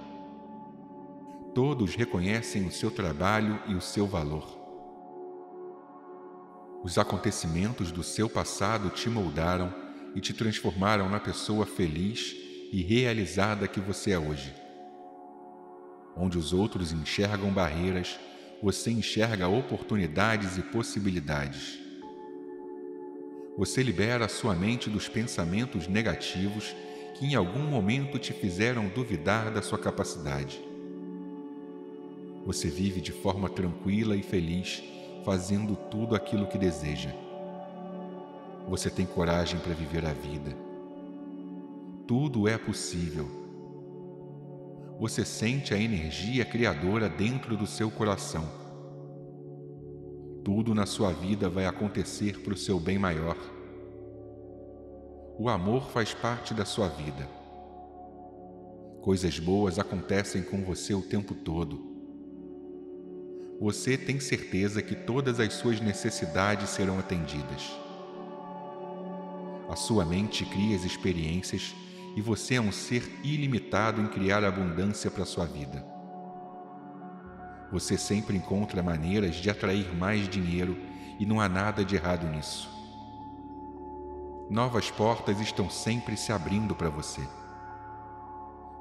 [1.54, 4.46] todos reconhecem o seu trabalho e o seu valor.
[6.84, 9.85] Os acontecimentos do seu passado te moldaram
[10.16, 12.34] e te transformaram na pessoa feliz
[12.72, 14.52] e realizada que você é hoje.
[16.16, 18.18] Onde os outros enxergam barreiras,
[18.62, 21.78] você enxerga oportunidades e possibilidades.
[23.58, 26.74] Você libera a sua mente dos pensamentos negativos
[27.18, 30.58] que em algum momento te fizeram duvidar da sua capacidade.
[32.46, 34.82] Você vive de forma tranquila e feliz,
[35.26, 37.25] fazendo tudo aquilo que deseja.
[38.68, 40.56] Você tem coragem para viver a vida.
[42.06, 43.26] Tudo é possível.
[44.98, 48.44] Você sente a energia criadora dentro do seu coração.
[50.44, 53.36] Tudo na sua vida vai acontecer para o seu bem maior.
[55.38, 57.28] O amor faz parte da sua vida.
[59.02, 61.96] Coisas boas acontecem com você o tempo todo
[63.58, 67.85] você tem certeza que todas as suas necessidades serão atendidas.
[69.68, 71.74] A sua mente cria as experiências
[72.16, 75.86] e você é um ser ilimitado em criar abundância para sua vida.
[77.72, 80.78] Você sempre encontra maneiras de atrair mais dinheiro
[81.18, 82.68] e não há nada de errado nisso.
[84.48, 87.26] Novas portas estão sempre se abrindo para você.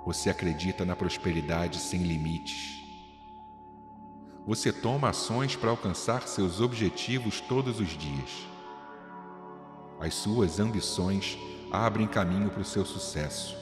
[0.06, 2.86] Você acredita na prosperidade sem limites
[4.46, 8.48] você toma ações para alcançar seus objetivos todos os dias.
[10.00, 11.38] As suas ambições
[11.72, 13.58] abrem caminho para o seu sucesso.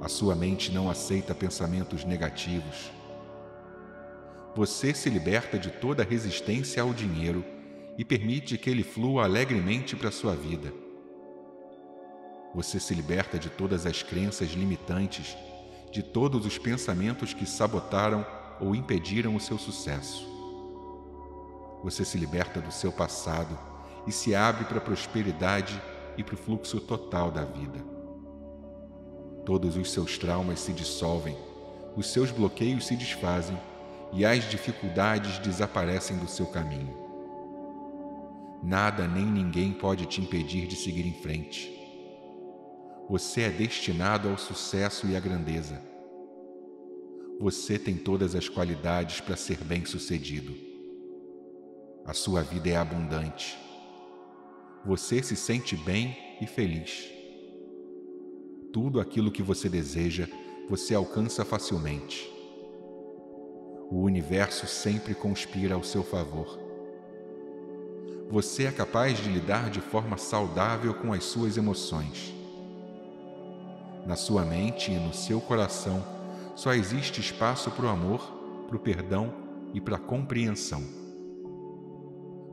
[0.00, 2.90] A sua mente não aceita pensamentos negativos.
[4.54, 7.44] Você se liberta de toda resistência ao dinheiro
[7.96, 10.72] e permite que ele flua alegremente para a sua vida.
[12.54, 15.36] Você se liberta de todas as crenças limitantes,
[15.90, 18.26] de todos os pensamentos que sabotaram
[18.60, 20.28] ou impediram o seu sucesso.
[21.82, 23.71] Você se liberta do seu passado
[24.06, 25.80] e se abre para a prosperidade
[26.16, 27.78] e para o fluxo total da vida.
[29.44, 31.36] Todos os seus traumas se dissolvem,
[31.96, 33.58] os seus bloqueios se desfazem
[34.12, 36.96] e as dificuldades desaparecem do seu caminho.
[38.62, 41.70] Nada nem ninguém pode te impedir de seguir em frente.
[43.08, 45.92] Você é destinado ao sucesso e à grandeza
[47.42, 50.54] você tem todas as qualidades para ser bem-sucedido.
[52.04, 53.58] A sua vida é abundante.
[54.84, 57.08] Você se sente bem e feliz.
[58.72, 60.28] Tudo aquilo que você deseja,
[60.68, 62.28] você alcança facilmente.
[63.88, 66.58] O universo sempre conspira ao seu favor.
[68.28, 72.34] Você é capaz de lidar de forma saudável com as suas emoções.
[74.04, 76.04] Na sua mente e no seu coração
[76.56, 78.20] só existe espaço para o amor,
[78.66, 79.32] para o perdão
[79.72, 81.01] e para a compreensão.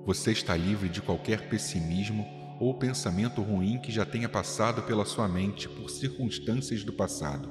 [0.10, 2.28] Você está livre de qualquer pessimismo
[2.60, 7.48] ou pensamento ruim que já tenha passado pela sua mente por circunstâncias do passado.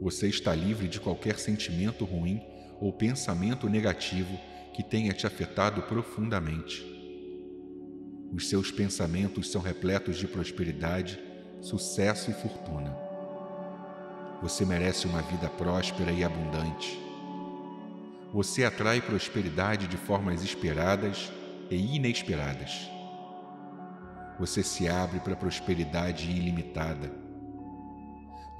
[0.00, 2.40] Você está livre de qualquer sentimento ruim
[2.80, 4.38] ou pensamento negativo
[4.72, 6.80] que tenha te afetado profundamente.
[8.32, 11.18] Os seus pensamentos são repletos de prosperidade,
[11.60, 12.96] sucesso e fortuna.
[14.40, 17.09] Você merece uma vida próspera e abundante.
[18.32, 21.32] Você atrai prosperidade de formas esperadas
[21.70, 22.88] e inesperadas.
[24.38, 27.30] Você se abre para prosperidade ilimitada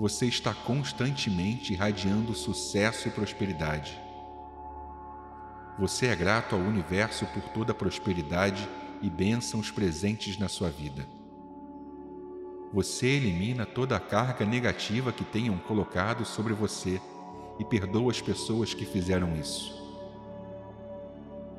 [0.01, 4.01] você está constantemente irradiando sucesso e prosperidade.
[5.79, 8.67] Você é grato ao universo por toda a prosperidade
[9.03, 11.07] e bênçãos presentes na sua vida.
[12.73, 16.99] Você elimina toda a carga negativa que tenham colocado sobre você
[17.61, 19.79] e perdoa as pessoas que fizeram isso.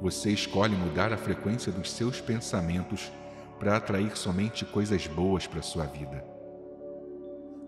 [0.02, 3.12] Você escolhe mudar a frequência dos seus pensamentos
[3.60, 6.26] para atrair somente coisas boas para sua vida.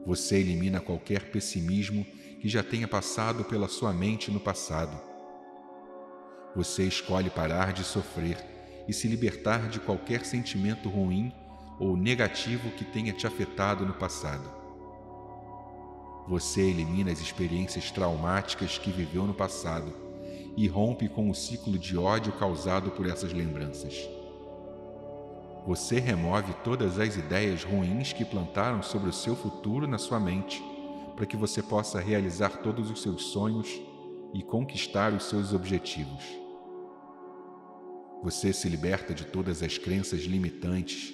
[0.04, 2.04] Você elimina qualquer pessimismo
[2.42, 5.00] que já tenha passado pela sua mente no passado.
[6.56, 8.38] Você escolhe parar de sofrer
[8.88, 11.32] e se libertar de qualquer sentimento ruim
[11.80, 14.63] ou negativo que tenha te afetado no passado.
[16.28, 19.94] Você elimina as experiências traumáticas que viveu no passado
[20.56, 24.08] e rompe com o ciclo de ódio causado por essas lembranças.
[25.68, 30.64] Você remove todas as ideias ruins que plantaram sobre o seu futuro na sua mente,
[31.16, 33.70] para que você possa realizar todos os seus sonhos
[34.34, 36.24] e conquistar os seus objetivos.
[38.24, 41.14] Você se liberta de todas as crenças limitantes,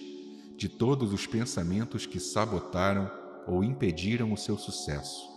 [0.55, 3.09] de todos os pensamentos que sabotaram
[3.47, 5.27] ou impediram o seu sucesso.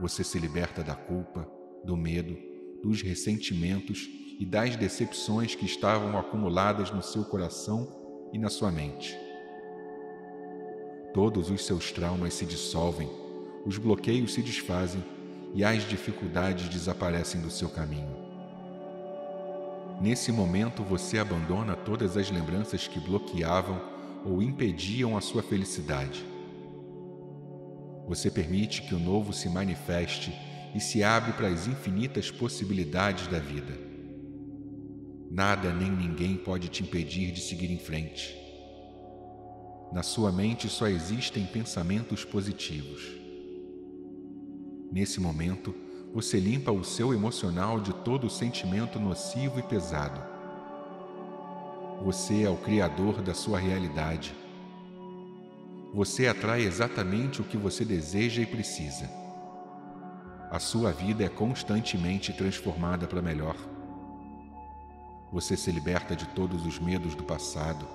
[0.00, 1.46] Você se liberta da culpa,
[1.84, 2.36] do medo,
[2.82, 4.08] dos ressentimentos
[4.38, 9.16] e das decepções que estavam acumuladas no seu coração e na sua mente.
[11.12, 13.10] Todos os seus traumas se dissolvem,
[13.66, 15.04] os bloqueios se desfazem
[15.52, 18.16] e as dificuldades desaparecem do seu caminho.
[20.00, 23.78] Nesse momento você abandona todas as lembranças que bloqueavam
[24.24, 26.24] ou impediam a sua felicidade.
[28.10, 30.36] Você permite que o novo se manifeste
[30.74, 33.78] e se abre para as infinitas possibilidades da vida.
[35.30, 38.36] Nada nem ninguém pode te impedir de seguir em frente.
[39.92, 43.00] Na sua mente só existem pensamentos positivos.
[44.90, 45.72] Nesse momento,
[46.12, 50.20] você limpa o seu emocional de todo sentimento nocivo e pesado.
[52.04, 54.34] Você é o criador da sua realidade.
[55.92, 59.10] Você atrai exatamente o que você deseja e precisa.
[60.48, 63.56] A sua vida é constantemente transformada para melhor.
[65.32, 67.86] Você se liberta de todos os medos do passado.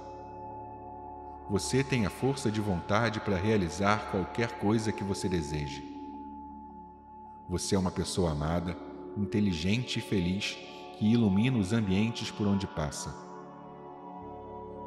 [1.50, 5.84] Você tem a força de vontade para realizar qualquer coisa que você deseje.
[7.48, 8.76] Você é uma pessoa amada,
[9.16, 10.58] inteligente e feliz
[10.98, 13.25] que ilumina os ambientes por onde passa.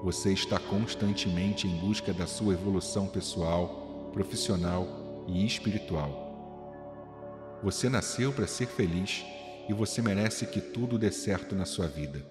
[0.02, 4.86] Você está constantemente em busca da sua evolução pessoal, profissional
[5.26, 6.28] e espiritual.
[7.64, 9.24] Você nasceu para ser feliz
[9.68, 12.24] e você merece que tudo dê certo na sua vida.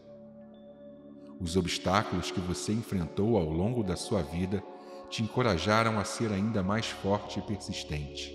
[1.41, 4.63] Os obstáculos que você enfrentou ao longo da sua vida
[5.09, 8.33] te encorajaram a ser ainda mais forte e persistente.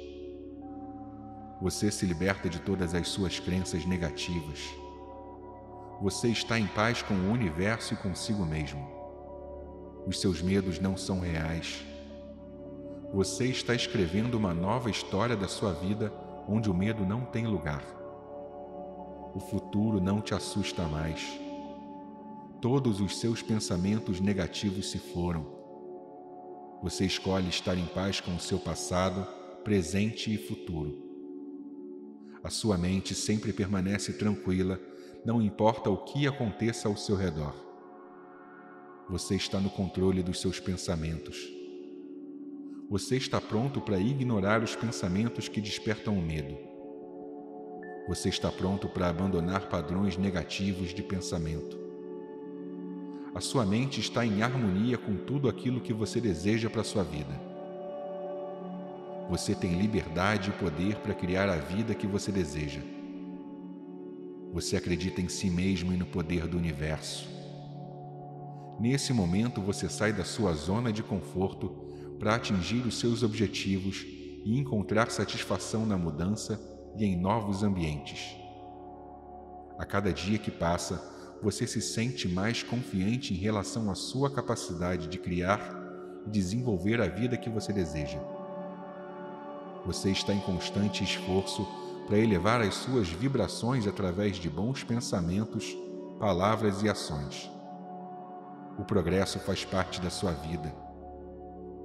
[1.62, 4.60] Você se liberta de todas as suas crenças negativas.
[6.02, 8.91] Você está em paz com o universo e consigo mesmo.
[10.06, 11.84] Os seus medos não são reais.
[13.12, 16.12] Você está escrevendo uma nova história da sua vida
[16.48, 17.84] onde o medo não tem lugar.
[19.34, 21.40] O futuro não te assusta mais
[22.62, 25.44] todos os seus pensamentos negativos se foram.
[26.80, 29.26] Você escolhe estar em paz com o seu passado,
[29.64, 31.10] presente e futuro.
[32.42, 34.80] A sua mente sempre permanece tranquila,
[35.24, 37.52] não importa o que aconteça ao seu redor.
[39.12, 41.36] Você está no controle dos seus pensamentos.
[42.88, 46.56] Você está pronto para ignorar os pensamentos que despertam o medo.
[48.08, 51.78] Você está pronto para abandonar padrões negativos de pensamento.
[53.34, 57.04] A sua mente está em harmonia com tudo aquilo que você deseja para a sua
[57.04, 57.38] vida.
[59.28, 62.80] Você tem liberdade e poder para criar a vida que você deseja.
[64.54, 67.41] Você acredita em si mesmo e no poder do universo.
[68.82, 71.68] Nesse momento, você sai da sua zona de conforto
[72.18, 74.04] para atingir os seus objetivos
[74.44, 76.60] e encontrar satisfação na mudança
[76.98, 78.34] e em novos ambientes.
[79.78, 81.00] A cada dia que passa,
[81.40, 85.60] você se sente mais confiante em relação à sua capacidade de criar
[86.26, 88.18] e desenvolver a vida que você deseja.
[89.86, 91.64] Você está em constante esforço
[92.08, 95.72] para elevar as suas vibrações através de bons pensamentos,
[96.18, 97.48] palavras e ações.
[98.78, 100.74] O progresso faz parte da sua vida.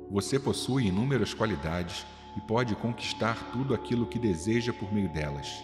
[0.09, 2.05] Você possui inúmeras qualidades
[2.37, 5.63] e pode conquistar tudo aquilo que deseja por meio delas.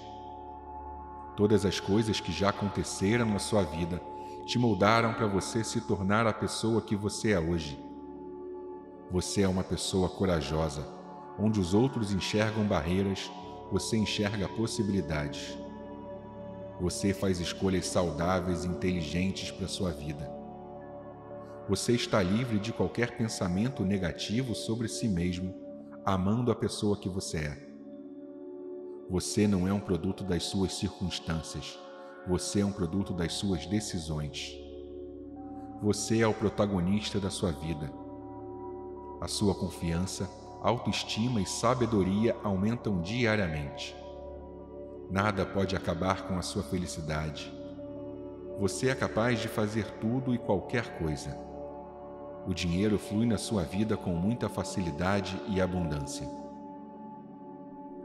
[1.38, 4.02] Todas as coisas que já aconteceram na sua vida
[4.46, 7.80] te moldaram para você se tornar a pessoa que você é hoje.
[9.10, 10.86] Você é uma pessoa corajosa.
[11.40, 13.32] Onde os outros enxergam barreiras,
[13.72, 15.58] você enxerga possibilidades.
[16.82, 20.33] Você faz escolhas saudáveis e inteligentes para sua vida.
[21.70, 25.56] Você está livre de qualquer pensamento negativo sobre si mesmo
[26.06, 27.68] amando a pessoa que você é.
[29.10, 31.80] Você não é um produto das suas circunstâncias,
[32.28, 34.54] você é um produto das suas decisões.
[35.82, 37.90] Você é o protagonista da sua vida.
[39.22, 40.30] A sua confiança,
[40.62, 43.96] autoestima e sabedoria aumentam diariamente.
[45.10, 47.54] Nada pode acabar com a sua felicidade.
[48.60, 51.53] Você é capaz de fazer tudo e qualquer coisa.
[52.46, 56.28] O dinheiro flui na sua vida com muita facilidade e abundância.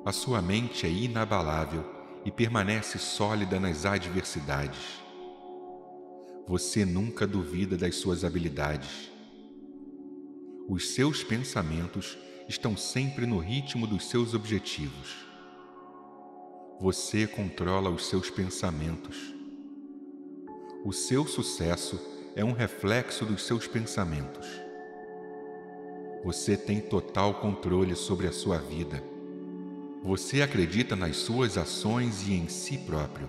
[0.04, 1.84] A sua mente é inabalável
[2.24, 5.02] e permanece sólida nas adversidades.
[6.46, 9.10] Você nunca duvida das suas habilidades.
[10.68, 12.16] Os seus pensamentos
[12.48, 15.16] estão sempre no ritmo dos seus objetivos.
[16.80, 19.34] Você controla os seus pensamentos.
[20.84, 21.98] O seu sucesso
[22.38, 24.46] é um reflexo dos seus pensamentos.
[26.22, 29.02] Você tem total controle sobre a sua vida.
[30.04, 33.28] Você acredita nas suas ações e em si próprio.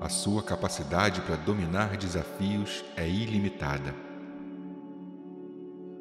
[0.00, 3.94] A sua capacidade para dominar desafios é ilimitada.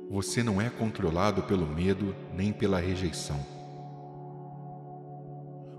[0.09, 3.45] Você não é controlado pelo medo nem pela rejeição.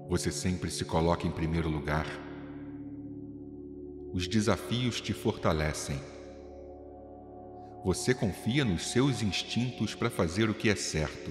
[0.09, 2.07] Você sempre se coloca em primeiro lugar
[4.16, 6.01] os desafios te fortalecem.
[7.84, 11.30] Você confia nos seus instintos para fazer o que é certo.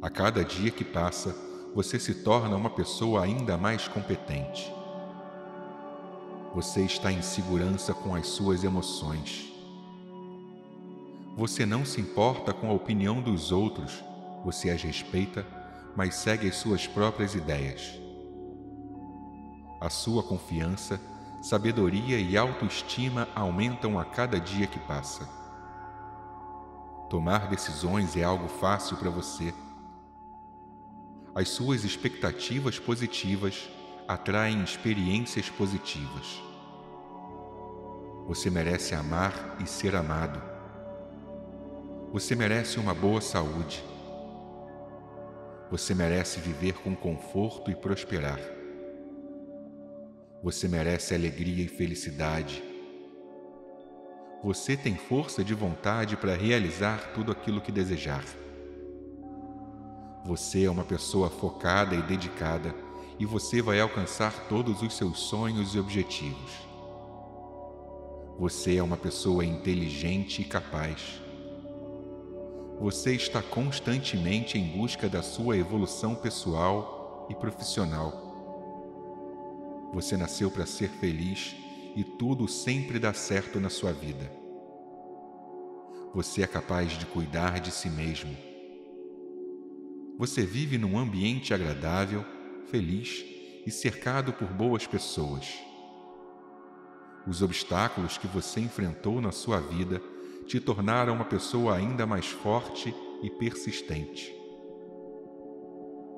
[0.00, 1.36] A cada dia que passa,
[1.74, 4.72] você se torna uma pessoa ainda mais competente.
[6.54, 9.52] Você está em segurança com as suas emoções.
[11.36, 14.02] Você não se importa com a opinião dos outros,
[14.42, 15.46] você as respeita,
[15.94, 18.05] mas segue as suas próprias ideias.
[19.86, 21.00] A sua confiança,
[21.40, 25.28] sabedoria e autoestima aumentam a cada dia que passa.
[27.08, 29.54] Tomar decisões é algo fácil para você.
[31.36, 33.70] As suas expectativas positivas
[34.08, 36.42] atraem experiências positivas.
[38.26, 40.42] Você merece amar e ser amado.
[42.12, 43.84] Você merece uma boa saúde.
[45.70, 48.55] Você merece viver com conforto e prosperar.
[50.42, 52.62] Você merece alegria e felicidade.
[54.44, 58.24] Você tem força de vontade para realizar tudo aquilo que desejar.
[60.24, 62.74] Você é uma pessoa focada e dedicada
[63.18, 66.52] e você vai alcançar todos os seus sonhos e objetivos.
[68.38, 71.20] Você é uma pessoa inteligente e capaz.
[72.78, 78.25] Você está constantemente em busca da sua evolução pessoal e profissional.
[79.92, 81.56] Você nasceu para ser feliz
[81.96, 84.30] e tudo sempre dá certo na sua vida.
[86.14, 88.36] Você é capaz de cuidar de si mesmo.
[90.18, 92.24] Você vive num ambiente agradável,
[92.70, 93.24] feliz
[93.66, 95.46] e cercado por boas pessoas.
[97.26, 100.00] Os obstáculos que você enfrentou na sua vida
[100.46, 104.34] te tornaram uma pessoa ainda mais forte e persistente.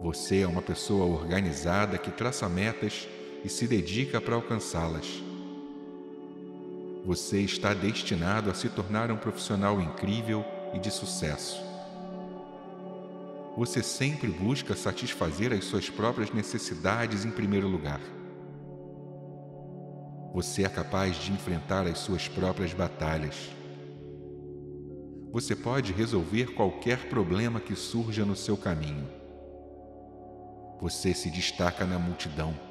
[0.03, 3.09] Você é uma pessoa organizada que traça metas
[3.45, 5.23] e se dedica para alcançá-las.
[7.05, 10.45] Você está destinado a se tornar um profissional incrível
[10.75, 11.59] e de sucesso.
[13.57, 18.01] Você sempre busca satisfazer as suas próprias necessidades em primeiro lugar.
[20.33, 23.51] Você é capaz de enfrentar as suas próprias batalhas.
[25.33, 29.09] Você pode resolver qualquer problema que surja no seu caminho.
[30.81, 32.68] Você se destaca na multidão.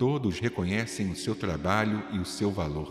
[0.00, 2.90] Todos reconhecem o seu trabalho e o seu valor.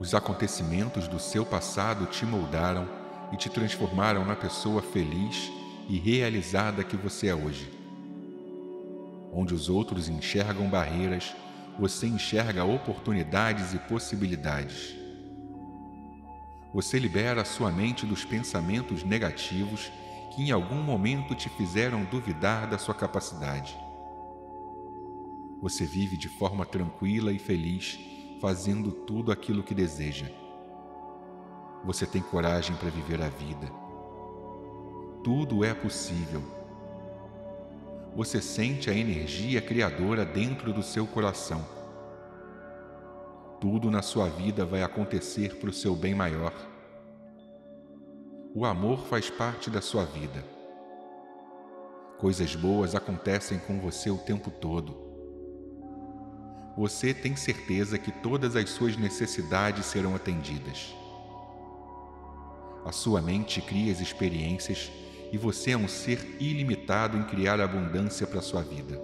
[0.00, 2.88] Os acontecimentos do seu passado te moldaram
[3.30, 5.52] e te transformaram na pessoa feliz
[5.90, 7.70] e realizada que você é hoje.
[9.30, 11.36] Onde os outros enxergam barreiras,
[11.78, 14.96] você enxerga oportunidades e possibilidades.
[16.72, 19.92] Você libera sua mente dos pensamentos negativos
[20.34, 23.81] que em algum momento te fizeram duvidar da sua capacidade.
[25.62, 27.98] Você vive de forma tranquila e feliz,
[28.40, 30.26] fazendo tudo aquilo que deseja.
[31.84, 33.70] Você tem coragem para viver a vida.
[35.24, 36.42] Tudo é possível.
[38.14, 41.64] Você sente a energia criadora dentro do seu coração.
[43.58, 46.52] Tudo na sua vida vai acontecer para o seu bem maior
[48.54, 50.44] o amor faz parte da sua vida.
[52.18, 55.01] Coisas boas acontecem com você o tempo todo.
[56.76, 60.94] Você tem certeza que todas as suas necessidades serão atendidas.
[62.84, 64.90] A sua mente cria as experiências
[65.30, 69.00] e você é um ser ilimitado em criar abundância para sua vida.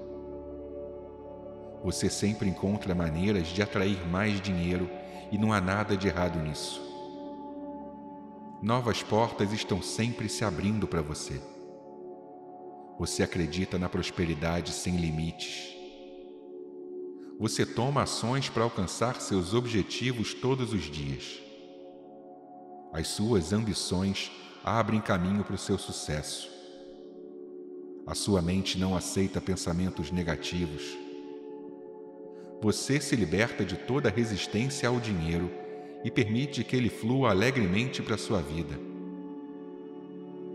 [1.84, 4.90] Você sempre encontra maneiras de atrair mais dinheiro
[5.30, 6.82] e não há nada de errado nisso.
[8.60, 11.40] Novas portas estão sempre se abrindo para você.
[12.98, 15.77] Você acredita na prosperidade sem limites.
[17.38, 21.40] Você toma ações para alcançar seus objetivos todos os dias.
[22.92, 24.32] As suas ambições
[24.64, 26.50] abrem caminho para o seu sucesso.
[28.04, 30.82] A sua mente não aceita pensamentos negativos.
[32.60, 35.48] Você se liberta de toda resistência ao dinheiro
[36.02, 38.76] e permite que ele flua alegremente para a sua vida.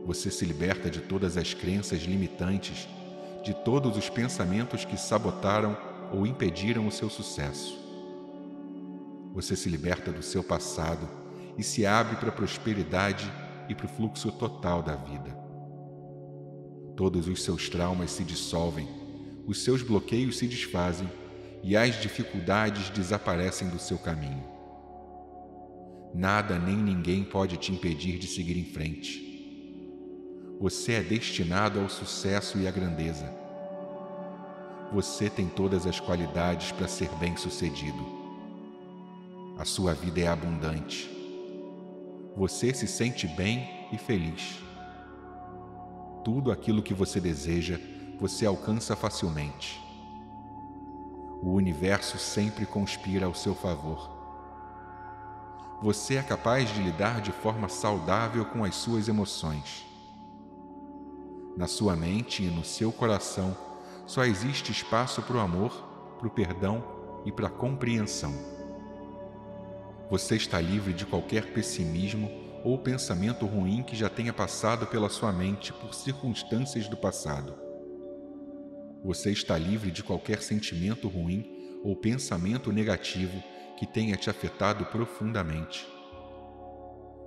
[0.05, 2.89] Você se liberta de todas as crenças limitantes,
[3.41, 7.77] de todos os pensamentos que sabotaram ou impediram o seu sucesso.
[9.33, 11.09] Você se liberta do seu passado
[11.57, 13.29] e se abre para a prosperidade
[13.67, 15.35] e para o fluxo total da vida.
[16.95, 18.87] Todos os seus traumas se dissolvem,
[19.47, 21.09] os seus bloqueios se desfazem
[21.63, 24.43] e as dificuldades desaparecem do seu caminho.
[26.13, 29.31] Nada nem ninguém pode te impedir de seguir em frente.
[30.59, 33.42] Você é destinado ao sucesso e à grandeza.
[34.93, 38.05] Você tem todas as qualidades para ser bem-sucedido.
[39.57, 41.09] A sua vida é abundante.
[42.37, 44.59] Você se sente bem e feliz.
[46.23, 47.79] Tudo aquilo que você deseja,
[48.19, 49.81] você alcança facilmente.
[51.41, 54.13] O universo sempre conspira ao seu favor
[55.83, 59.85] você é capaz de lidar de forma saudável com as suas emoções.
[61.57, 63.53] Na sua mente e no seu coração
[64.05, 65.71] só existe espaço para o amor,
[66.19, 66.83] para o perdão
[67.25, 68.33] e para a compreensão.
[70.09, 72.29] Você está livre de qualquer pessimismo
[72.63, 77.55] ou pensamento ruim que já tenha passado pela sua mente por circunstâncias do passado.
[79.03, 83.43] Você está livre de qualquer sentimento ruim ou pensamento negativo
[83.77, 85.85] que tenha te afetado profundamente.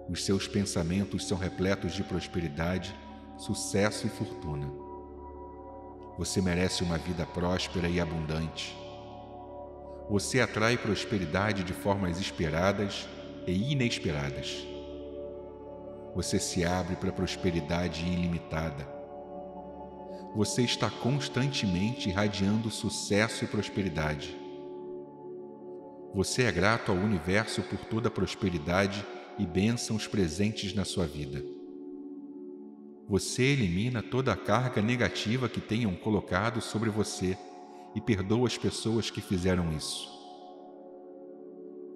[0.08, 2.94] Os seus pensamentos são repletos de prosperidade,
[3.36, 4.85] sucesso e fortuna.
[6.18, 8.76] Você merece uma vida próspera e abundante.
[10.08, 13.08] Você atrai prosperidade de formas esperadas
[13.46, 14.66] e inesperadas.
[16.14, 18.88] Você se abre para prosperidade ilimitada.
[20.34, 24.46] Você está constantemente irradiando sucesso e prosperidade
[26.16, 29.04] você é grato ao universo por toda a prosperidade
[29.38, 31.44] e bênçãos presentes na sua vida.
[33.08, 37.36] Você elimina toda a carga negativa que tenham colocado sobre você
[37.94, 40.08] e perdoa as pessoas que fizeram isso.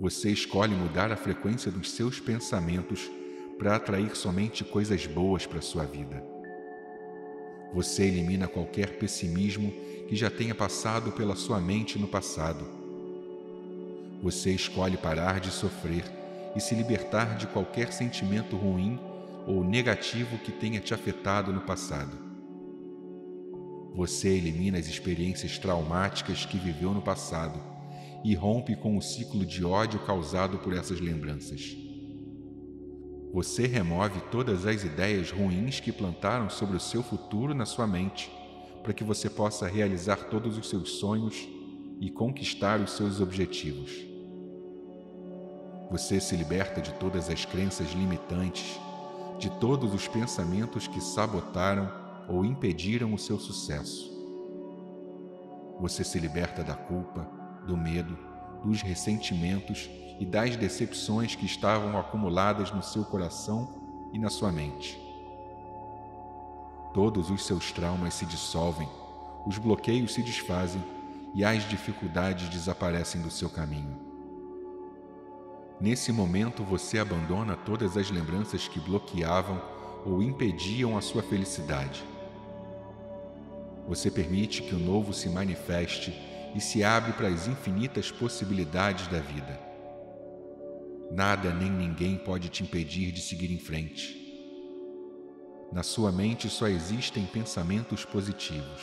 [0.01, 3.11] Você escolhe mudar a frequência dos seus pensamentos
[3.59, 6.25] para atrair somente coisas boas para sua vida.
[7.75, 9.73] Você elimina qualquer pessimismo
[10.09, 12.81] que já tenha passado pela sua mente no passado
[14.23, 16.05] você escolhe parar de sofrer
[16.55, 19.01] e se libertar de qualquer sentimento ruim
[19.47, 22.17] ou negativo que tenha te afetado no passado.
[23.95, 27.61] Você elimina as experiências traumáticas que viveu no passado
[28.25, 31.77] e rompe com o ciclo de ódio causado por essas lembranças.
[33.33, 38.31] Você remove todas as ideias ruins que plantaram sobre o seu futuro na sua mente,
[38.83, 41.49] para que você possa realizar todos os seus sonhos
[42.01, 43.91] e conquistar os seus objetivos.
[45.91, 48.79] Você se liberta de todas as crenças limitantes,
[49.41, 51.91] de todos os pensamentos que sabotaram
[52.29, 54.11] ou impediram o seu sucesso.
[55.81, 57.27] Você se liberta da culpa,
[57.67, 58.19] do medo,
[58.63, 59.89] dos ressentimentos
[60.21, 65.01] e das decepções que estavam acumuladas no seu coração e na sua mente.
[66.93, 68.89] Todos os seus traumas se dissolvem,
[69.47, 70.85] os bloqueios se desfazem
[71.35, 74.10] e as dificuldades desaparecem do seu caminho.
[75.81, 79.59] Nesse momento você abandona todas as lembranças que bloqueavam
[80.05, 82.05] ou impediam a sua felicidade.
[83.89, 86.13] Você permite que o novo se manifeste
[86.55, 89.59] e se abre para as infinitas possibilidades da vida.
[91.11, 94.21] Nada nem ninguém pode te impedir de seguir em frente.
[95.73, 98.83] Na sua mente só existem pensamentos positivos.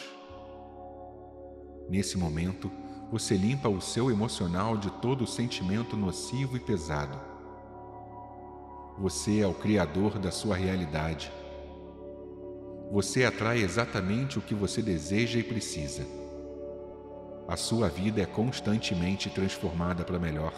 [1.89, 2.71] Nesse momento,
[3.11, 7.17] você limpa o seu emocional de todo sentimento nocivo e pesado.
[8.97, 11.31] Você é o criador da sua realidade.
[12.91, 16.05] Você atrai exatamente o que você deseja e precisa.
[17.47, 20.53] A sua vida é constantemente transformada para melhor.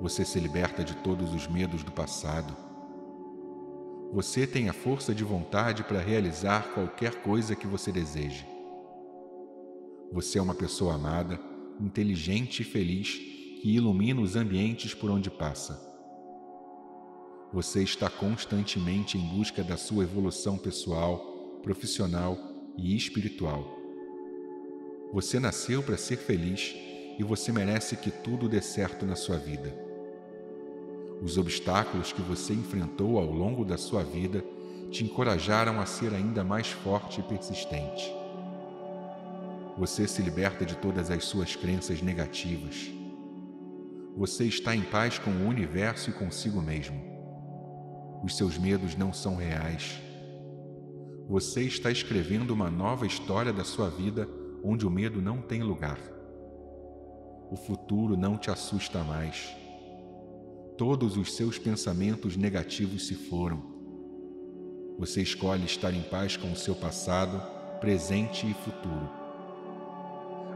[0.00, 2.68] Você se liberta de todos os medos do passado
[4.10, 8.47] você tem a força de vontade para realizar qualquer coisa que você deseje.
[10.12, 11.38] Você é uma pessoa amada,
[11.78, 13.14] inteligente e feliz
[13.60, 15.86] que ilumina os ambientes por onde passa.
[17.52, 22.38] Você está constantemente em busca da sua evolução pessoal, profissional
[22.76, 23.76] e espiritual.
[25.12, 26.74] Você nasceu para ser feliz
[27.18, 29.74] e você merece que tudo dê certo na sua vida.
[31.22, 34.44] Os obstáculos que você enfrentou ao longo da sua vida
[34.90, 38.17] te encorajaram a ser ainda mais forte e persistente.
[39.78, 42.90] Você se liberta de todas as suas crenças negativas.
[44.16, 47.00] Você está em paz com o universo e consigo mesmo.
[48.24, 50.00] Os seus medos não são reais.
[51.28, 54.28] Você está escrevendo uma nova história da sua vida
[54.64, 55.98] onde o medo não tem lugar.
[57.50, 59.56] O futuro não te assusta mais
[60.78, 63.60] todos os seus pensamentos negativos se foram.
[64.96, 67.42] Você escolhe estar em paz com o seu passado,
[67.80, 69.17] presente e futuro.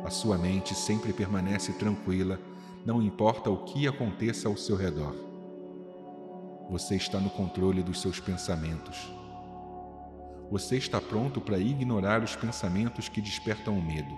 [0.05, 2.41] A sua mente sempre permanece tranquila,
[2.85, 5.15] não importa o que aconteça ao seu redor.
[6.69, 9.13] Você está no controle dos seus pensamentos.
[10.51, 14.15] Você está pronto para ignorar os pensamentos que despertam o medo.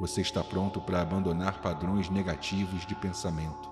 [0.00, 3.70] Você está pronto para abandonar padrões negativos de pensamento.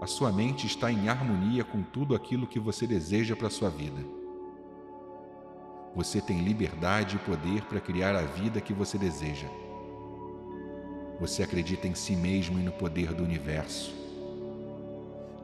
[0.00, 3.70] A sua mente está em harmonia com tudo aquilo que você deseja para a sua
[3.70, 4.04] vida.
[5.98, 9.48] Você tem liberdade e poder para criar a vida que você deseja.
[11.18, 13.92] Você acredita em si mesmo e no poder do universo.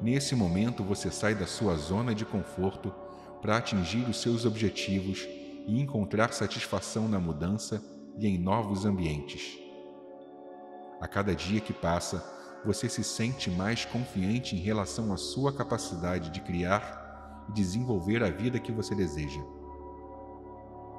[0.00, 2.94] Nesse momento, você sai da sua zona de conforto
[3.42, 5.26] para atingir os seus objetivos
[5.66, 7.82] e encontrar satisfação na mudança
[8.16, 9.58] e em novos ambientes.
[11.00, 12.24] A cada dia que passa,
[12.64, 18.30] você se sente mais confiante em relação à sua capacidade de criar e desenvolver a
[18.30, 19.40] vida que você deseja.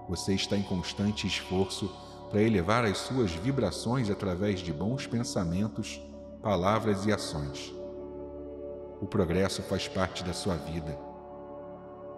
[0.07, 1.91] Você está em constante esforço
[2.29, 6.01] para elevar as suas vibrações através de bons pensamentos,
[6.41, 7.73] palavras e ações.
[9.01, 10.97] O progresso faz parte da sua vida.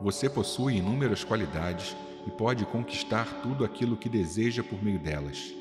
[0.01, 1.95] Você possui inúmeras qualidades
[2.25, 5.53] e pode conquistar tudo aquilo que deseja por meio delas.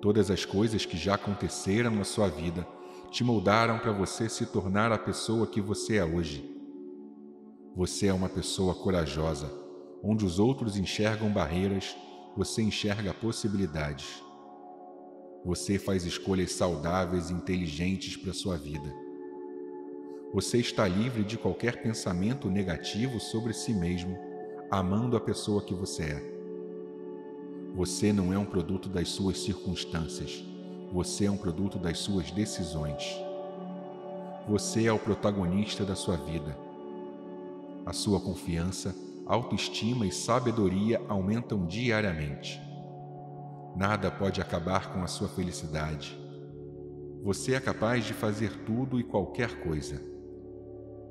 [0.00, 2.66] Todas as coisas que já aconteceram na sua vida
[3.10, 6.54] te moldaram para você se tornar a pessoa que você é hoje.
[7.74, 9.57] Você é uma pessoa corajosa.
[10.02, 11.96] Onde os outros enxergam barreiras,
[12.36, 14.22] você enxerga possibilidades.
[15.44, 18.94] Você faz escolhas saudáveis e inteligentes para sua vida.
[20.32, 24.16] Você está livre de qualquer pensamento negativo sobre si mesmo,
[24.70, 26.38] amando a pessoa que você é.
[27.74, 30.44] Você não é um produto das suas circunstâncias.
[30.92, 33.02] Você é um produto das suas decisões.
[34.48, 36.56] Você é o protagonista da sua vida.
[37.86, 38.94] A sua confiança,
[39.28, 42.58] autoestima e sabedoria aumentam diariamente.
[43.76, 46.18] Nada pode acabar com a sua felicidade.
[47.22, 50.02] Você é capaz de fazer tudo e qualquer coisa.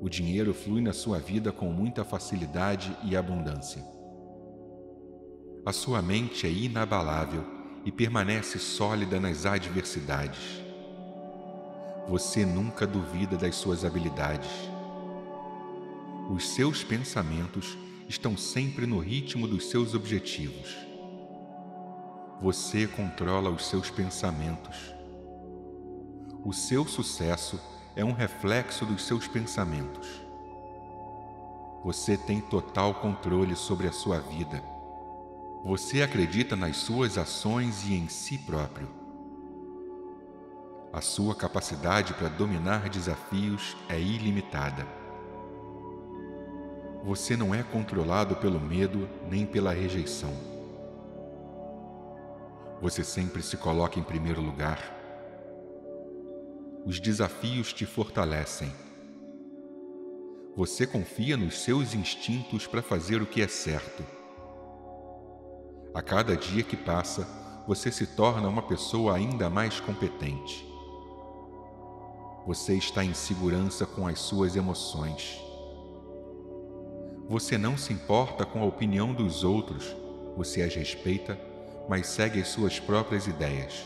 [0.00, 3.84] O dinheiro flui na sua vida com muita facilidade e abundância.
[5.64, 7.44] A sua mente é inabalável
[7.84, 10.60] e permanece sólida nas adversidades.
[12.08, 14.50] Você nunca duvida das suas habilidades.
[16.30, 17.76] Os seus pensamentos
[18.08, 20.74] estão sempre no ritmo dos seus objetivos.
[22.40, 24.94] Você controla os seus pensamentos.
[26.42, 27.60] O seu sucesso
[27.94, 30.08] é um reflexo dos seus pensamentos.
[31.84, 34.62] Você tem total controle sobre a sua vida.
[35.64, 38.88] Você acredita nas suas ações e em si próprio.
[40.92, 44.97] A sua capacidade para dominar desafios é ilimitada.
[47.08, 50.30] Você não é controlado pelo medo nem pela rejeição.
[52.82, 54.94] Você sempre se coloca em primeiro lugar.
[56.84, 58.70] Os desafios te fortalecem.
[60.54, 64.04] Você confia nos seus instintos para fazer o que é certo.
[65.94, 67.26] A cada dia que passa,
[67.66, 70.62] você se torna uma pessoa ainda mais competente.
[72.46, 75.47] Você está em segurança com as suas emoções.
[77.28, 79.94] Você não se importa com a opinião dos outros,
[80.34, 81.38] você as respeita,
[81.86, 83.84] mas segue as suas próprias ideias.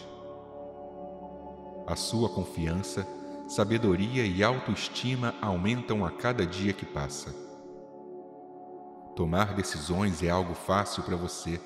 [1.85, 3.05] A sua confiança,
[3.49, 7.35] sabedoria e autoestima aumentam a cada dia que passa.
[9.17, 11.61] Tomar decisões é algo fácil para você.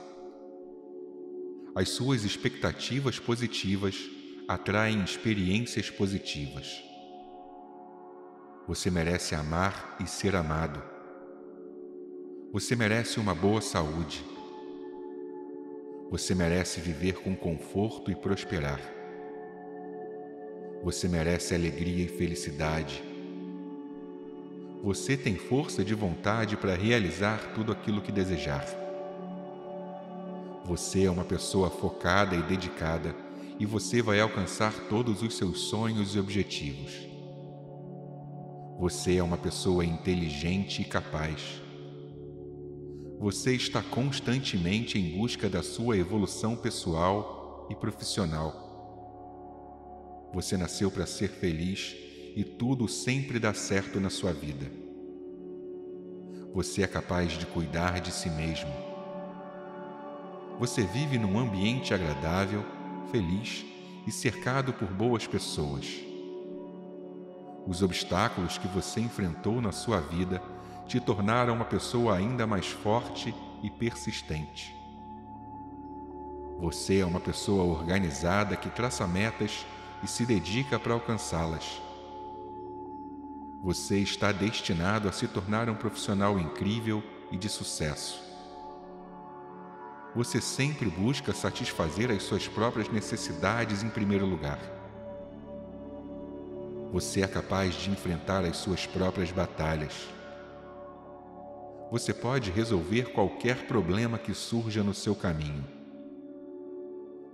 [1.75, 4.01] As suas expectativas positivas
[4.49, 6.83] atraem experiências positivas.
[8.67, 10.96] Você merece amar e ser amado.
[12.57, 14.25] Você merece uma boa saúde.
[16.11, 18.81] Você merece viver com conforto e prosperar.
[20.83, 23.05] Você merece alegria e felicidade.
[24.83, 28.65] Você tem força de vontade para realizar tudo aquilo que desejar.
[30.65, 33.15] Você é uma pessoa focada e dedicada
[33.61, 37.07] e você vai alcançar todos os seus sonhos e objetivos.
[38.81, 41.66] Você é uma pessoa inteligente e capaz
[43.19, 48.65] você está constantemente em busca da sua evolução pessoal e profissional.
[50.35, 51.97] Você nasceu para ser feliz
[52.37, 54.71] e tudo sempre dá certo na sua vida.
[56.53, 58.71] Você é capaz de cuidar de si mesmo.
[60.59, 62.65] Você vive num ambiente agradável,
[63.11, 63.65] feliz
[64.07, 65.87] e cercado por boas pessoas.
[67.67, 70.41] Os obstáculos que você enfrentou na sua vida
[70.87, 74.75] te tornaram uma pessoa ainda mais forte e persistente.
[76.59, 79.67] Você é uma pessoa organizada que traça metas
[80.03, 81.83] e se dedica para alcançá-las.
[83.63, 88.25] Você está destinado a se tornar um profissional incrível e de sucesso.
[90.15, 94.59] Você sempre busca satisfazer as suas próprias necessidades em primeiro lugar.
[96.93, 100.16] Você é capaz de enfrentar as suas próprias batalhas
[101.91, 105.65] você pode resolver qualquer problema que surja no seu caminho.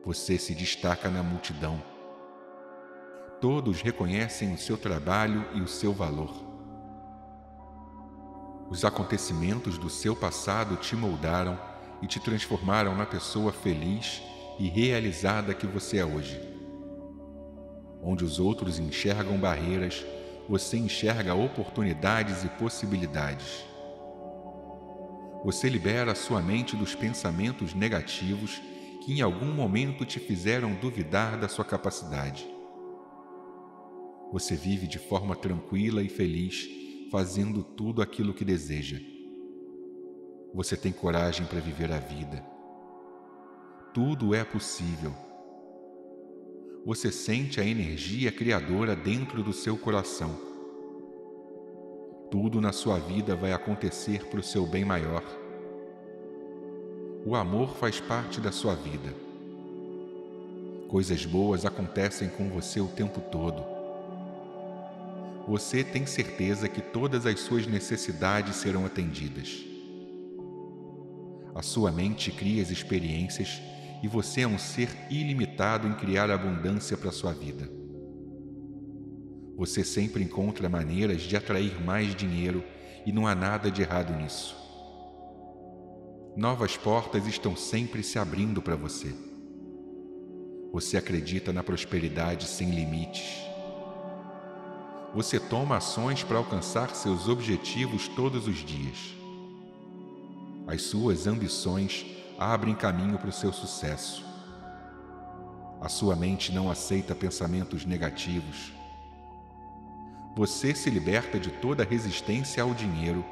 [0.05, 1.83] Você se destaca na multidão.
[3.41, 6.33] Todos reconhecem o seu trabalho e o seu valor.
[8.69, 11.59] Os acontecimentos do seu passado te moldaram
[12.03, 14.23] e te transformaram na pessoa feliz
[14.59, 16.41] e realizada que você é hoje.
[18.03, 20.05] Onde os outros enxergam barreiras,
[20.49, 23.72] você enxerga oportunidades e possibilidades.
[25.45, 28.63] Você libera sua mente dos pensamentos negativos
[29.05, 32.47] que em algum momento te fizeram duvidar da sua capacidade.
[34.33, 36.69] Você vive de forma tranquila e feliz,
[37.11, 39.01] fazendo tudo aquilo que deseja.
[40.55, 42.47] Você tem coragem para viver a vida.
[43.93, 45.13] Tudo é possível.
[46.87, 50.52] Você sente a energia criadora dentro do seu coração
[52.33, 55.23] tudo na sua vida vai acontecer para o seu bem maior.
[57.27, 59.15] O amor faz parte da sua vida.
[60.89, 63.63] Coisas boas acontecem com você o tempo todo.
[65.47, 69.63] Você tem certeza que todas as suas necessidades serão atendidas.
[71.55, 73.61] A sua mente cria as experiências
[74.03, 77.82] e você é um ser ilimitado em criar abundância para a sua vida.
[79.63, 82.65] Você sempre encontra maneiras de atrair mais dinheiro
[83.07, 84.57] e não há nada de errado nisso.
[86.37, 89.15] Novas portas estão sempre se abrindo para você.
[90.73, 93.41] Você acredita na prosperidade sem limites.
[95.15, 99.15] Você toma ações para alcançar seus objetivos todos os dias.
[100.67, 102.05] As suas ambições
[102.37, 104.25] abrem caminho para o seu sucesso.
[105.81, 108.82] A sua mente não aceita pensamentos negativos
[110.35, 113.23] você se liberta de toda resistência ao dinheiro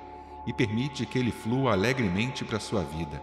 [0.46, 3.22] e permite que ele flua alegremente para sua vida.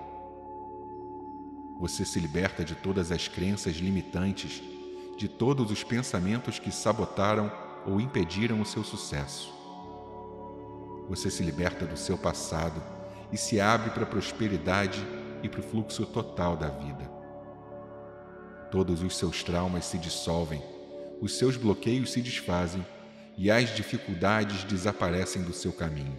[1.80, 4.64] Você se liberta de todas as crenças limitantes,
[5.16, 7.52] de todos os pensamentos que sabotaram
[7.86, 9.54] ou impediram o seu sucesso.
[11.08, 12.82] Você se liberta do seu passado
[13.32, 15.06] e se abre para a prosperidade
[15.44, 17.12] e para o fluxo total da vida.
[18.72, 20.62] Todos os seus traumas se dissolvem,
[21.22, 22.84] os seus bloqueios se desfazem
[23.38, 26.18] e as dificuldades desaparecem do seu caminho.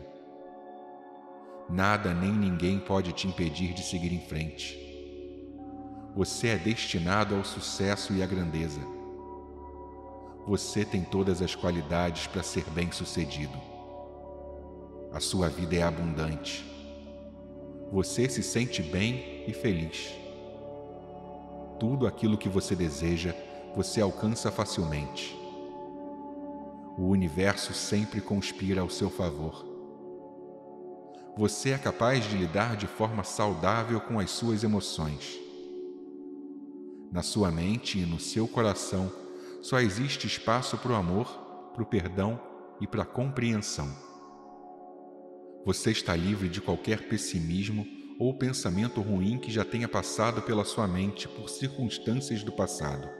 [1.69, 4.79] Nada nem ninguém pode te impedir de seguir em frente.
[6.15, 8.81] Você é destinado ao sucesso e à grandeza.
[10.47, 13.59] Você tem todas as qualidades para ser bem-sucedido.
[15.13, 16.65] A sua vida é abundante.
[17.93, 20.15] Você se sente bem e feliz.
[21.79, 23.35] Tudo aquilo que você deseja,
[23.75, 25.38] você alcança facilmente.
[26.99, 29.65] O universo sempre conspira ao seu favor.
[31.37, 35.39] Você é capaz de lidar de forma saudável com as suas emoções.
[37.13, 39.13] Na sua mente e no seu coração
[39.63, 41.29] só existe espaço para o amor,
[41.73, 42.41] para o perdão
[42.81, 43.89] e para a compreensão.
[45.65, 47.87] Você está livre de qualquer pessimismo
[48.19, 53.18] ou pensamento ruim que já tenha passado pela sua mente por circunstâncias do passado.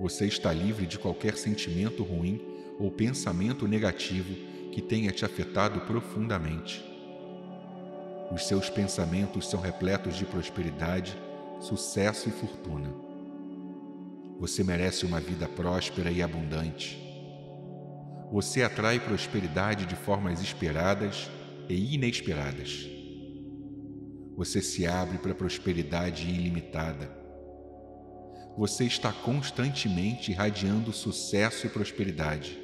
[0.00, 2.40] Você está livre de qualquer sentimento ruim
[2.78, 4.32] ou pensamento negativo
[4.70, 6.84] que tenha te afetado profundamente.
[8.32, 11.18] Os seus pensamentos são repletos de prosperidade,
[11.60, 12.94] sucesso e fortuna.
[14.38, 16.96] Você merece uma vida próspera e abundante.
[18.30, 21.28] Você atrai prosperidade de formas esperadas
[21.68, 22.88] e inesperadas.
[24.36, 27.17] Você se abre para prosperidade ilimitada
[28.58, 32.58] você está constantemente irradiando sucesso e prosperidade.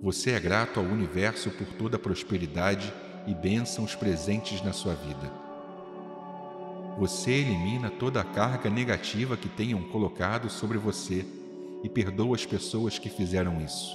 [0.00, 2.90] Você é grato ao universo por toda a prosperidade
[3.26, 5.30] e bênçãos presentes na sua vida.
[6.98, 11.26] Você elimina toda a carga negativa que tenham colocado sobre você
[11.82, 13.94] e perdoa as pessoas que fizeram isso.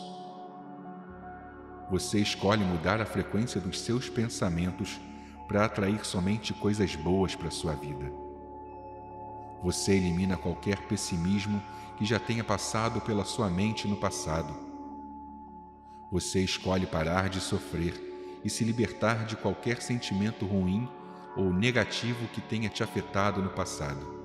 [1.90, 5.00] Você escolhe mudar a frequência dos seus pensamentos
[5.48, 8.29] para atrair somente coisas boas para sua vida.
[9.64, 11.62] Você elimina qualquer pessimismo
[11.98, 14.54] que já tenha passado pela sua mente no passado.
[16.12, 20.88] Você escolhe parar de sofrer e se libertar de qualquer sentimento ruim
[21.36, 24.20] ou negativo que tenha te afetado no passado.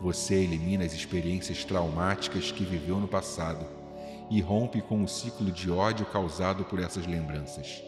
[0.00, 3.66] Você elimina as experiências traumáticas que viveu no passado
[4.30, 7.82] e rompe com o ciclo de ódio causado por essas lembranças.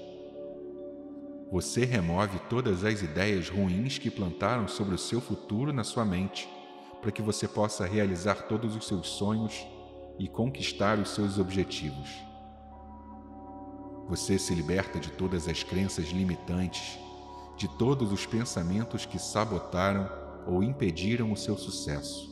[1.50, 6.46] Você remove todas as ideias ruins que plantaram sobre o seu futuro na sua mente,
[7.00, 9.66] para que você possa realizar todos os seus sonhos
[10.18, 12.10] e conquistar os seus objetivos.
[14.08, 16.98] Você se liberta de todas as crenças limitantes,
[17.56, 20.06] de todos os pensamentos que sabotaram
[20.46, 22.28] ou impediram o seu sucesso.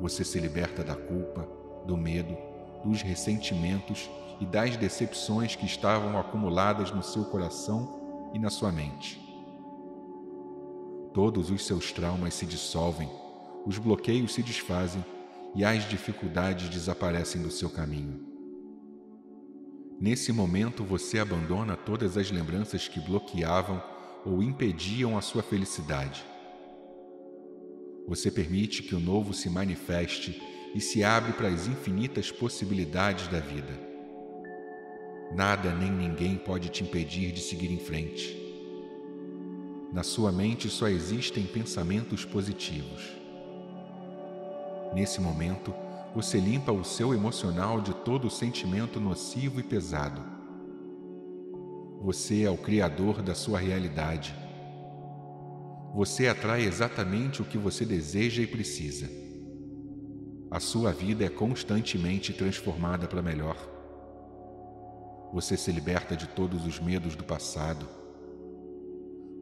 [0.00, 1.48] Você se liberta da culpa,
[1.84, 2.36] do medo,
[2.84, 4.08] dos ressentimentos
[4.40, 9.20] e das decepções que estavam acumuladas no seu coração e na sua mente.
[11.12, 13.08] Todos os seus traumas se dissolvem,
[13.66, 15.04] os bloqueios se desfazem
[15.54, 18.26] e as dificuldades desaparecem do seu caminho.
[20.00, 23.82] Nesse momento você abandona todas as lembranças que bloqueavam
[24.24, 26.24] ou impediam a sua felicidade.
[28.08, 30.40] Você permite que o novo se manifeste
[30.74, 33.89] e se abre para as infinitas possibilidades da vida.
[35.34, 38.36] Nada nem ninguém pode te impedir de seguir em frente.
[39.92, 43.02] Na sua mente só existem pensamentos positivos.
[44.92, 45.72] Nesse momento,
[46.14, 50.20] você limpa o seu emocional de todo sentimento nocivo e pesado.
[52.02, 54.34] Você é o criador da sua realidade.
[55.94, 59.08] Você atrai exatamente o que você deseja e precisa.
[60.50, 63.69] A sua vida é constantemente transformada para melhor.
[65.32, 67.86] Você se liberta de todos os medos do passado.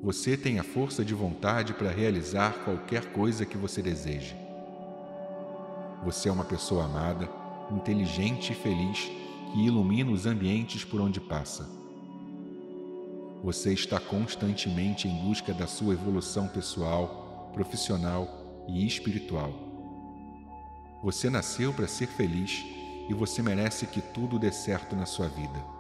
[0.03, 4.37] Você tem a força de vontade para realizar qualquer coisa que você deseje.
[6.05, 7.29] Você é uma pessoa amada,
[7.71, 9.11] inteligente e feliz
[9.53, 11.67] que ilumina os ambientes por onde passa.
[13.43, 18.29] Você está constantemente em busca da sua evolução pessoal, profissional
[18.69, 19.53] e espiritual.
[21.03, 22.65] Você nasceu para ser feliz
[23.09, 25.78] e você merece que tudo dê certo na sua vida.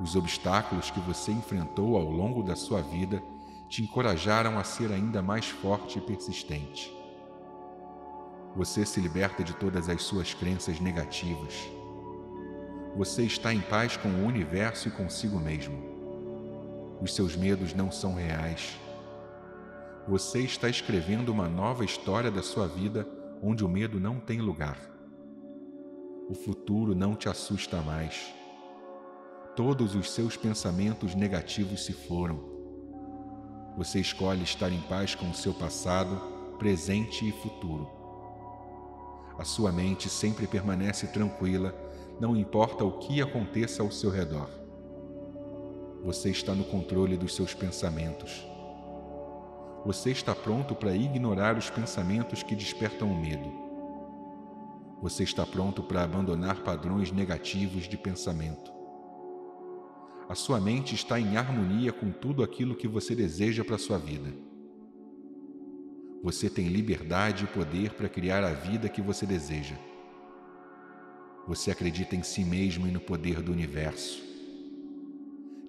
[0.00, 3.22] Os obstáculos que você enfrentou ao longo da sua vida
[3.68, 6.94] te encorajaram a ser ainda mais forte e persistente.
[8.54, 11.54] Você se liberta de todas as suas crenças negativas.
[12.96, 15.76] Você está em paz com o universo e consigo mesmo.
[17.00, 18.78] Os seus medos não são reais.
[20.08, 23.06] Você está escrevendo uma nova história da sua vida
[23.42, 24.78] onde o medo não tem lugar.
[26.28, 28.32] O futuro não te assusta mais.
[29.56, 32.38] Todos os seus pensamentos negativos se foram.
[33.76, 36.20] Você escolhe estar em paz com o seu passado,
[36.58, 37.90] presente e futuro.
[39.38, 41.74] A sua mente sempre permanece tranquila,
[42.20, 44.48] não importa o que aconteça ao seu redor.
[46.04, 48.46] Você está no controle dos seus pensamentos.
[49.84, 53.66] Você está pronto para ignorar os pensamentos que despertam o medo
[55.00, 58.75] você está pronto para abandonar padrões negativos de pensamento.
[60.28, 63.96] A sua mente está em harmonia com tudo aquilo que você deseja para a sua
[63.96, 64.32] vida.
[66.22, 69.76] Você tem liberdade e poder para criar a vida que você deseja.
[71.46, 74.20] Você acredita em si mesmo e no poder do universo.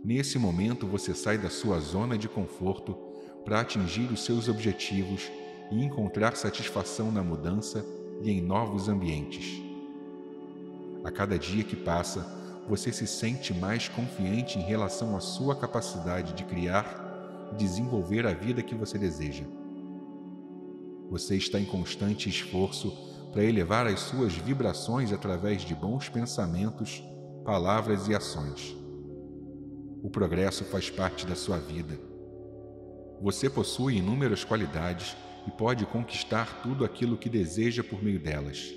[0.04, 2.98] Nesse momento, você sai da sua zona de conforto
[3.46, 5.30] para atingir os seus objetivos
[5.72, 7.86] e encontrar satisfação na mudança
[8.24, 9.62] e em novos ambientes.
[11.04, 16.34] A cada dia que passa, você se sente mais confiante em relação à sua capacidade
[16.34, 19.46] de criar e desenvolver a vida que você deseja.
[21.10, 22.92] Você está em constante esforço
[23.32, 27.02] para elevar as suas vibrações através de bons pensamentos,
[27.46, 28.76] palavras e ações.
[30.04, 31.98] O progresso faz parte da sua vida.
[33.22, 35.16] Você possui inúmeras qualidades
[35.48, 38.74] e pode conquistar tudo aquilo que deseja por meio delas.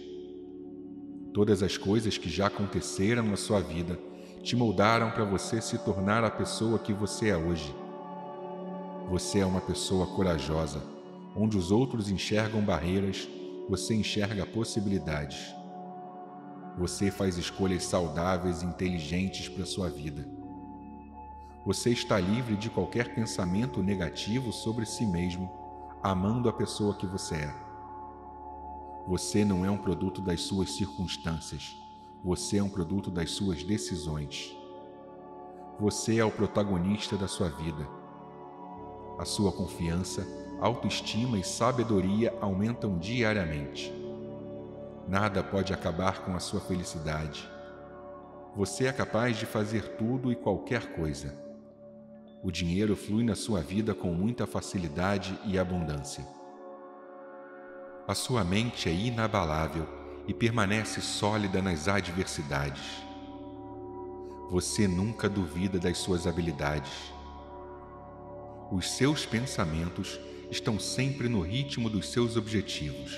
[1.32, 3.96] Todas as coisas que já aconteceram na sua vida
[4.42, 7.72] te moldaram para você se tornar a pessoa que você é hoje.
[9.08, 10.82] Você é uma pessoa corajosa.
[11.36, 13.28] Onde os outros enxergam barreiras,
[13.68, 15.54] você enxerga possibilidades.
[16.76, 20.26] Você faz escolhas saudáveis e inteligentes para sua vida.
[21.64, 25.48] Você está livre de qualquer pensamento negativo sobre si mesmo
[26.02, 27.69] amando a pessoa que você é.
[29.06, 31.76] Você não é um produto das suas circunstâncias,
[32.24, 34.54] você é um produto das suas decisões.
[35.78, 37.88] Você é o protagonista da sua vida.
[39.18, 40.26] A sua confiança,
[40.60, 43.92] autoestima e sabedoria aumentam diariamente.
[45.08, 47.48] Nada pode acabar com a sua felicidade.
[48.54, 51.50] Você é capaz de fazer tudo e qualquer coisa
[52.42, 56.24] o dinheiro flui na sua vida com muita facilidade e abundância.
[58.10, 59.86] A sua mente é inabalável
[60.26, 62.82] e permanece sólida nas adversidades.
[64.50, 66.90] Você nunca duvida das suas habilidades.
[68.68, 70.18] Os seus pensamentos
[70.50, 73.16] estão sempre no ritmo dos seus objetivos.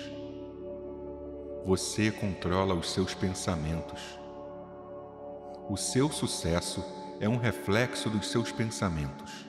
[1.64, 4.02] Você controla os seus pensamentos.
[5.70, 6.85] O seu sucesso
[7.19, 9.47] é um reflexo dos seus pensamentos.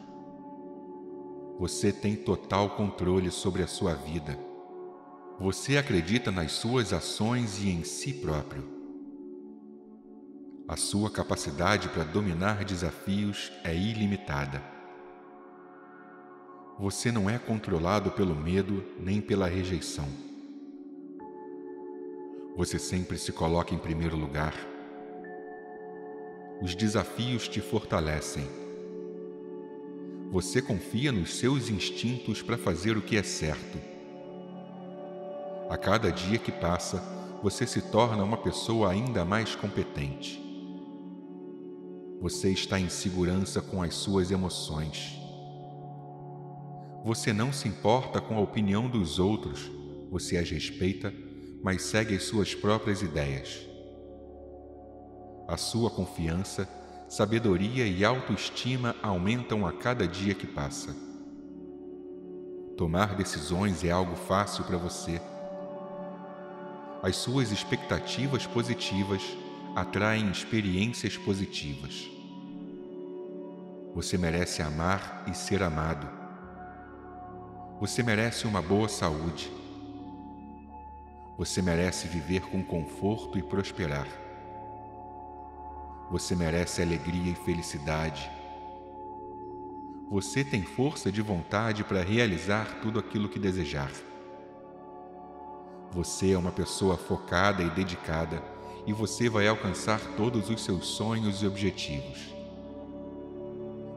[1.59, 4.52] Você tem total controle sobre a sua vida.
[5.39, 8.63] Você acredita nas suas ações e em si próprio.
[10.67, 14.63] A sua capacidade para dominar desafios é ilimitada.
[16.79, 20.07] Você não é controlado pelo medo nem pela rejeição.
[22.55, 24.53] Você sempre se coloca em primeiro lugar
[26.63, 28.47] os desafios te fortalecem.
[30.31, 33.92] Você confia nos seus instintos para fazer o que é certo.
[35.69, 37.01] A cada dia que passa,
[37.41, 40.41] você se torna uma pessoa ainda mais competente.
[42.21, 45.19] Você está em segurança com as suas emoções.
[47.03, 49.69] Você não se importa com a opinião dos outros,
[50.09, 51.13] você as respeita,
[51.61, 53.67] mas segue as suas próprias ideias.
[55.47, 56.67] A sua confiança,
[57.09, 60.95] sabedoria e autoestima aumentam a cada dia que passa.
[62.77, 65.21] Tomar decisões é algo fácil para você.
[67.03, 69.21] As suas expectativas positivas
[69.75, 72.09] atraem experiências positivas.
[73.93, 76.07] Você merece amar e ser amado.
[77.81, 79.51] Você merece uma boa saúde.
[81.37, 84.07] Você merece viver com conforto e prosperar.
[86.09, 88.31] Você merece alegria e felicidade.
[90.09, 93.91] Você tem força de vontade para realizar tudo aquilo que desejar.
[95.93, 98.41] Você é uma pessoa focada e dedicada
[98.85, 102.33] e você vai alcançar todos os seus sonhos e objetivos.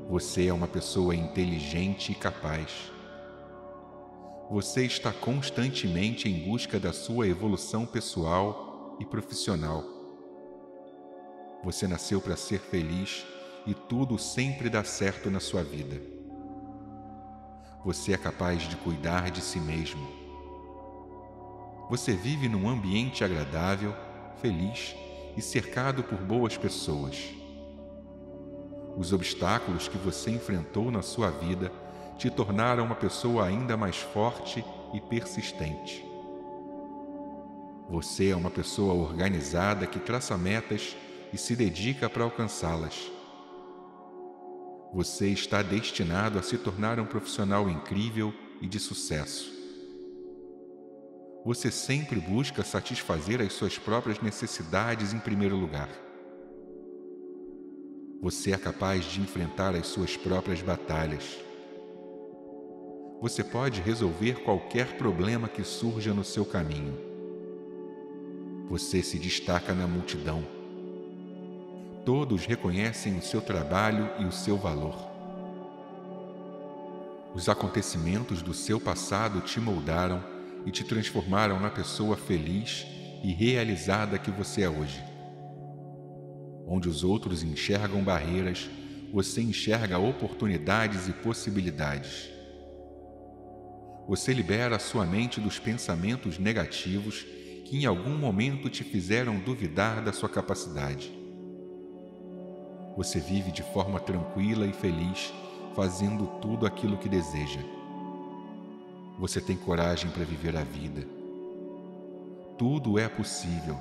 [0.08, 2.92] Você é uma pessoa inteligente e capaz.
[4.50, 9.96] Você está constantemente em busca da sua evolução pessoal e profissional
[11.66, 13.26] você nasceu para ser feliz
[13.66, 16.00] e tudo sempre dá certo na sua vida.
[17.84, 20.25] Você é capaz de cuidar de si mesmo.
[21.88, 23.94] Você vive num ambiente agradável,
[24.42, 24.96] feliz
[25.36, 27.16] e cercado por boas pessoas.
[28.96, 31.70] Os obstáculos que você enfrentou na sua vida
[32.18, 36.04] te tornaram uma pessoa ainda mais forte e persistente.
[37.88, 40.96] Você é uma pessoa organizada que traça metas
[41.32, 43.12] e se dedica para alcançá-las.
[44.92, 49.55] Você está destinado a se tornar um profissional incrível e de sucesso.
[51.46, 55.88] Você sempre busca satisfazer as suas próprias necessidades em primeiro lugar.
[58.20, 61.38] Você é capaz de enfrentar as suas próprias batalhas.
[63.20, 66.98] Você pode resolver qualquer problema que surja no seu caminho.
[68.68, 70.44] Você se destaca na multidão.
[72.04, 74.96] Todos reconhecem o seu trabalho e o seu valor.
[77.36, 80.34] Os acontecimentos do seu passado te moldaram
[80.66, 82.84] e te transformaram na pessoa feliz
[83.22, 85.02] e realizada que você é hoje.
[86.66, 88.68] Onde os outros enxergam barreiras,
[89.12, 92.28] você enxerga oportunidades e possibilidades.
[94.08, 97.24] Você libera a sua mente dos pensamentos negativos
[97.64, 101.12] que em algum momento te fizeram duvidar da sua capacidade.
[102.96, 105.32] Você vive de forma tranquila e feliz,
[105.74, 107.75] fazendo tudo aquilo que deseja.
[109.18, 111.06] Você tem coragem para viver a vida.
[112.58, 113.78] Tudo é possível.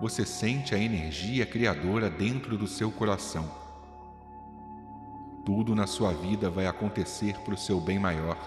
[0.00, 3.50] Você sente a energia criadora dentro do seu coração.
[5.44, 8.38] Tudo na sua vida vai acontecer para o seu bem maior.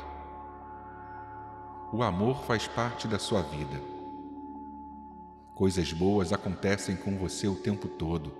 [1.91, 3.81] O amor faz parte da sua vida.
[5.53, 8.31] Coisas boas acontecem com você o tempo todo.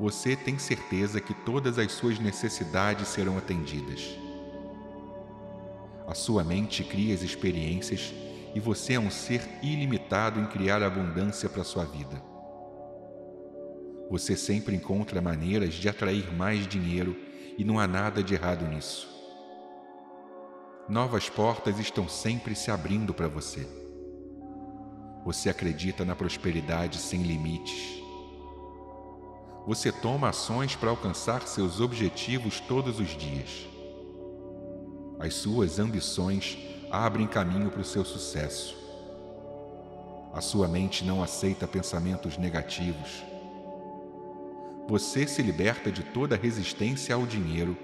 [0.00, 4.23] Você tem certeza que todas as suas necessidades serão atendidas.
[6.06, 8.12] A sua mente cria as experiências
[8.54, 12.22] e você é um ser ilimitado em criar abundância para sua vida.
[14.10, 17.16] Você sempre encontra maneiras de atrair mais dinheiro
[17.56, 19.08] e não há nada de errado nisso.
[20.88, 23.66] Novas portas estão sempre se abrindo para você.
[25.24, 28.02] Você acredita na prosperidade sem limites.
[29.66, 33.73] Você toma ações para alcançar seus objetivos todos os dias.
[35.18, 36.58] As suas ambições
[36.90, 38.76] abrem caminho para o seu sucesso.
[40.32, 43.22] A sua mente não aceita pensamentos negativos.
[44.88, 47.76] Você se liberta de toda resistência ao dinheiro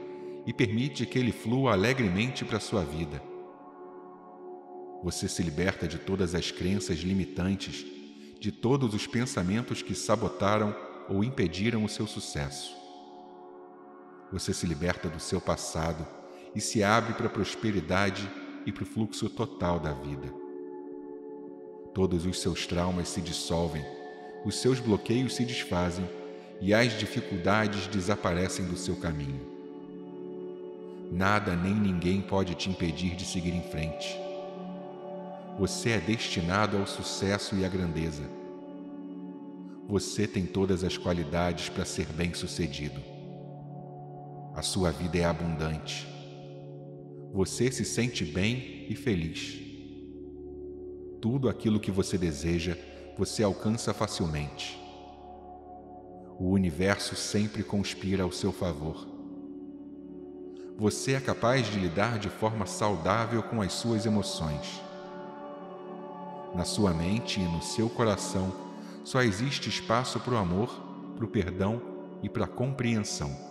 [0.47, 3.23] e permite que ele flua alegremente para a sua vida.
[5.03, 7.87] Você se liberta de todas as crenças limitantes,
[8.39, 10.77] de todos os pensamentos que sabotaram
[11.09, 12.77] ou impediram o seu sucesso.
[14.33, 16.07] Você se liberta do seu passado
[16.55, 18.29] e se abre para a prosperidade
[18.67, 20.33] e para o fluxo total da vida.
[21.95, 23.85] Todos os seus traumas se dissolvem,
[24.45, 26.09] os seus bloqueios se desfazem
[26.61, 29.49] e as dificuldades desaparecem do seu caminho.
[31.11, 34.17] Nada nem ninguém pode te impedir de seguir em frente.
[35.59, 38.23] Você é destinado ao sucesso e à grandeza.
[39.89, 43.01] Você tem todas as qualidades para ser bem-sucedido.
[44.55, 46.20] A sua vida é abundante
[47.33, 49.61] você se sente bem e feliz.
[51.21, 52.77] Tudo aquilo que você deseja,
[53.17, 54.79] você alcança facilmente.
[56.39, 59.07] O universo sempre conspira ao seu favor.
[60.77, 64.81] Você é capaz de lidar de forma saudável com as suas emoções.
[66.55, 68.53] Na sua mente e no seu coração
[69.05, 70.69] só existe espaço para o amor,
[71.15, 71.81] para o perdão
[72.23, 73.50] e para a compreensão.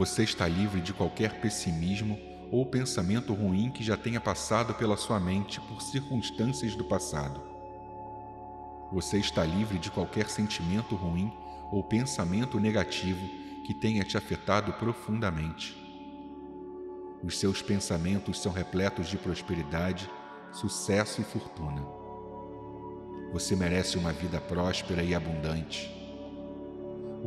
[0.00, 2.18] Você está livre de qualquer pessimismo
[2.50, 7.42] ou pensamento ruim que já tenha passado pela sua mente por circunstâncias do passado.
[8.90, 11.30] Você está livre de qualquer sentimento ruim
[11.70, 13.20] ou pensamento negativo
[13.66, 15.76] que tenha te afetado profundamente.
[17.22, 20.10] Os seus pensamentos são repletos de prosperidade,
[20.50, 21.84] sucesso e fortuna.
[23.34, 25.99] Você merece uma vida próspera e abundante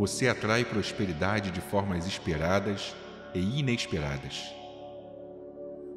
[0.05, 2.93] você atrai prosperidade de formas esperadas
[3.33, 4.53] e inesperadas.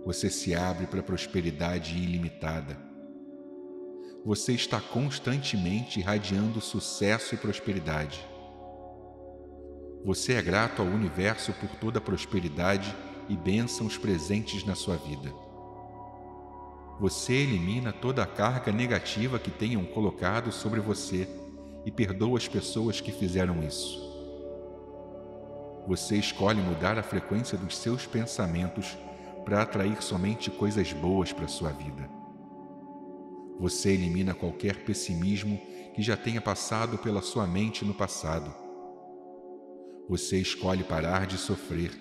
[0.05, 2.79] Você se abre para prosperidade ilimitada.
[4.25, 8.25] Você está constantemente irradiando sucesso e prosperidade.
[10.05, 12.95] Você é grato ao universo por toda a prosperidade
[13.29, 15.35] e bênçãos presentes na sua vida.
[17.01, 21.29] Você elimina toda a carga negativa que tenham colocado sobre você
[21.87, 24.05] e perdoa as pessoas que fizeram isso.
[25.87, 28.99] Você escolhe mudar a frequência dos seus pensamentos
[29.45, 32.11] para atrair somente coisas boas para sua vida.
[33.61, 35.59] Você elimina qualquer pessimismo
[35.95, 38.53] que já tenha passado pela sua mente no passado.
[40.09, 41.93] Você escolhe parar de sofrer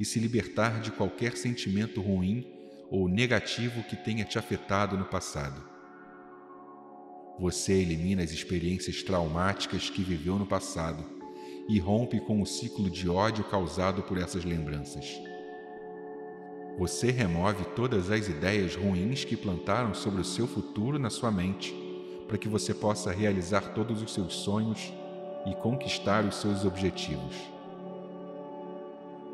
[0.00, 2.50] e se libertar de qualquer sentimento ruim
[2.90, 5.73] ou negativo que tenha te afetado no passado.
[7.38, 11.04] Você elimina as experiências traumáticas que viveu no passado
[11.68, 15.20] e rompe com o ciclo de ódio causado por essas lembranças.
[16.78, 21.74] Você remove todas as ideias ruins que plantaram sobre o seu futuro na sua mente,
[22.28, 24.92] para que você possa realizar todos os seus sonhos
[25.46, 27.34] e conquistar os seus objetivos.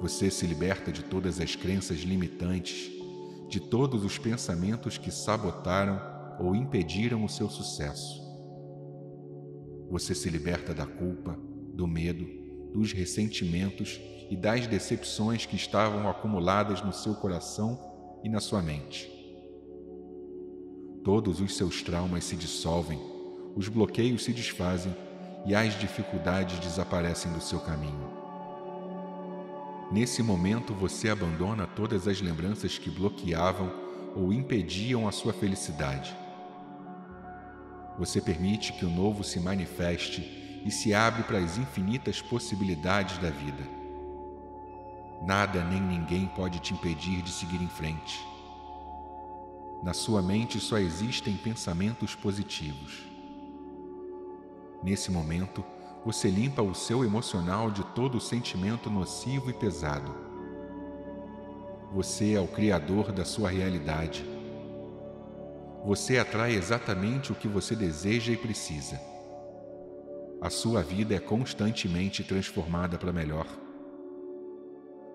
[0.01, 2.91] Você se liberta de todas as crenças limitantes,
[3.49, 8.21] de todos os pensamentos que sabotaram ou impediram o seu sucesso.
[9.91, 11.39] Você se liberta da culpa,
[11.75, 12.27] do medo,
[12.73, 14.01] dos ressentimentos
[14.31, 17.79] e das decepções que estavam acumuladas no seu coração
[18.25, 19.11] e na sua mente.
[21.05, 22.99] Todos os seus traumas se dissolvem,
[23.57, 24.95] os bloqueios se desfazem
[25.45, 28.11] e as dificuldades desaparecem do seu caminho.
[29.91, 33.73] Nesse momento você abandona todas as lembranças que bloqueavam
[34.15, 36.15] ou impediam a sua felicidade.
[38.01, 43.29] Você permite que o novo se manifeste e se abre para as infinitas possibilidades da
[43.29, 43.63] vida.
[45.21, 48.19] Nada nem ninguém pode te impedir de seguir em frente.
[49.83, 53.03] Na sua mente só existem pensamentos positivos.
[54.83, 55.63] Nesse momento,
[56.03, 60.15] você limpa o seu emocional de todo sentimento nocivo e pesado.
[61.93, 64.40] Você é o criador da sua realidade.
[65.85, 69.11] Você atrai exatamente o que você deseja e precisa
[70.41, 73.47] a sua vida é constantemente transformada para melhor.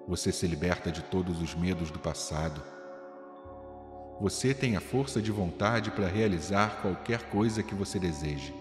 [0.07, 2.61] Você se liberta de todos os medos do passado.
[4.21, 8.53] Você tem a força de vontade para realizar qualquer coisa que você deseje.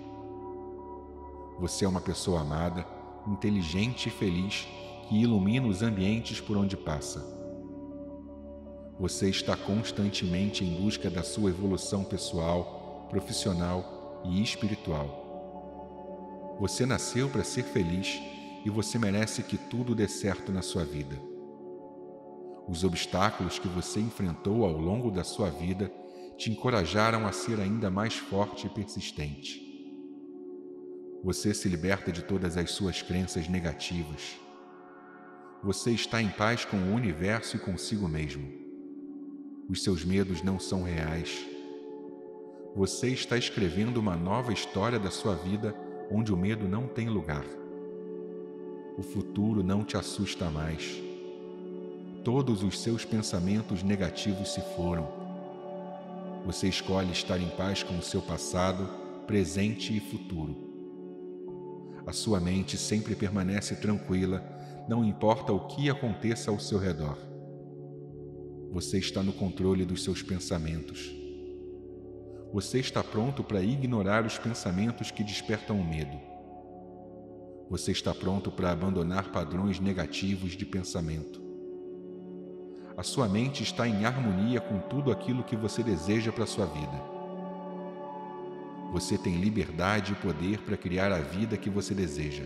[1.61, 2.87] Você é uma pessoa amada,
[3.27, 4.67] inteligente e feliz
[5.07, 7.34] que ilumina os ambientes por onde passa.
[8.99, 16.57] Você está constantemente em busca da sua evolução pessoal, profissional e espiritual.
[16.61, 18.21] Você nasceu para ser feliz
[18.65, 21.21] e você merece que tudo dê certo na sua vida.
[22.69, 25.93] Os obstáculos que você enfrentou ao longo da sua vida
[26.39, 29.61] te encorajaram a ser ainda mais forte e persistente.
[31.25, 34.39] Você se liberta de todas as suas crenças negativas.
[35.65, 38.64] Você está em paz com o universo e consigo mesmo.
[39.69, 41.47] Os seus medos não são reais.
[42.77, 45.75] Você está escrevendo uma nova história da sua vida
[46.11, 47.45] onde o medo não tem lugar.
[48.99, 51.01] O futuro não te assusta mais.
[52.23, 55.09] Todos os seus pensamentos negativos se foram.
[56.45, 58.87] Você escolhe estar em paz com o seu passado,
[59.27, 60.55] presente e futuro.
[62.07, 64.45] A sua mente sempre permanece tranquila,
[64.87, 67.34] não importa o que aconteça ao seu redor.
[68.75, 71.25] Você está no controle dos seus pensamentos
[72.55, 76.17] você está pronto para ignorar os pensamentos que despertam o medo.
[77.69, 81.43] Você está pronto para abandonar padrões negativos de pensamento.
[82.97, 86.67] A sua mente está em harmonia com tudo aquilo que você deseja para a sua
[86.67, 87.03] vida.
[88.93, 92.45] Você tem liberdade e poder para criar a vida que você deseja.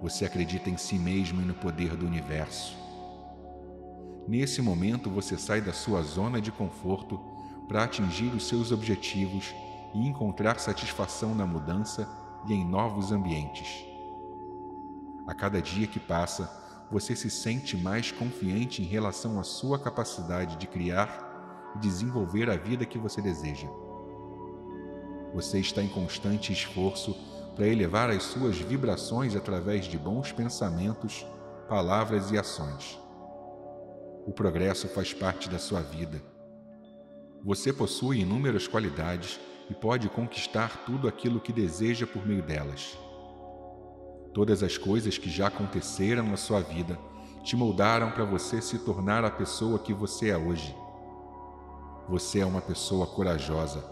[0.00, 2.79] Você acredita em si mesmo e no poder do universo.
[4.30, 7.18] Nesse momento você sai da sua zona de conforto
[7.66, 9.52] para atingir os seus objetivos
[9.92, 12.08] e encontrar satisfação na mudança
[12.46, 13.84] e em novos ambientes.
[15.26, 16.48] A cada dia que passa,
[16.92, 22.56] você se sente mais confiante em relação à sua capacidade de criar e desenvolver a
[22.56, 23.66] vida que você deseja.
[25.34, 27.16] Você está em constante esforço
[27.56, 31.26] para elevar as suas vibrações através de bons pensamentos,
[31.68, 33.09] palavras e ações.
[34.26, 36.22] O progresso faz parte da sua vida
[37.42, 39.40] você possui inúmeras qualidades
[39.70, 42.98] e pode conquistar tudo aquilo que deseja por meio delas.
[44.34, 46.98] Todas as coisas que já aconteceram na sua vida
[47.42, 50.76] te moldaram para você se tornar a pessoa que você é hoje.
[52.10, 53.82] Você é uma pessoa corajosa.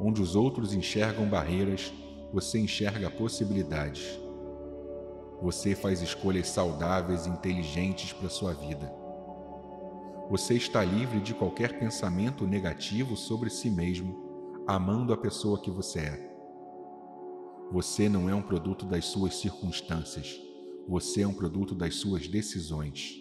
[0.00, 1.92] Onde os outros enxergam barreiras,
[2.32, 4.18] você enxerga possibilidades.
[5.42, 9.03] Você faz escolhas saudáveis e inteligentes para sua vida.
[10.30, 15.98] Você está livre de qualquer pensamento negativo sobre si mesmo, amando a pessoa que você
[15.98, 16.34] é.
[17.70, 20.40] Você não é um produto das suas circunstâncias,
[20.88, 23.20] você é um produto das suas decisões.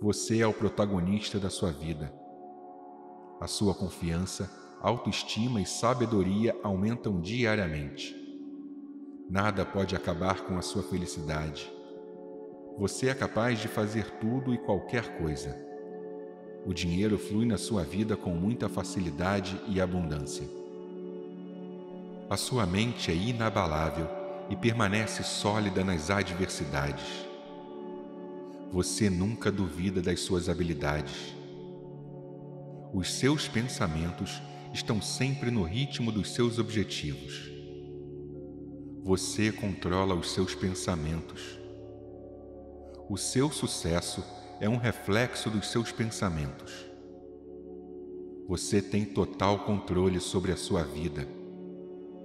[0.00, 2.12] Você é o protagonista da sua vida.
[3.40, 4.50] A sua confiança,
[4.80, 8.14] autoestima e sabedoria aumentam diariamente.
[9.28, 11.72] Nada pode acabar com a sua felicidade.
[12.78, 15.71] Você é capaz de fazer tudo e qualquer coisa.
[16.64, 20.46] O dinheiro flui na sua vida com muita facilidade e abundância.
[22.30, 24.08] A sua mente é inabalável
[24.48, 27.26] e permanece sólida nas adversidades.
[28.70, 31.34] Você nunca duvida das suas habilidades.
[32.94, 34.40] Os seus pensamentos
[34.72, 37.50] estão sempre no ritmo dos seus objetivos.
[39.02, 41.58] Você controla os seus pensamentos.
[43.08, 46.72] O seu sucesso é um reflexo dos seus pensamentos.
[48.48, 51.26] Você tem total controle sobre a sua vida.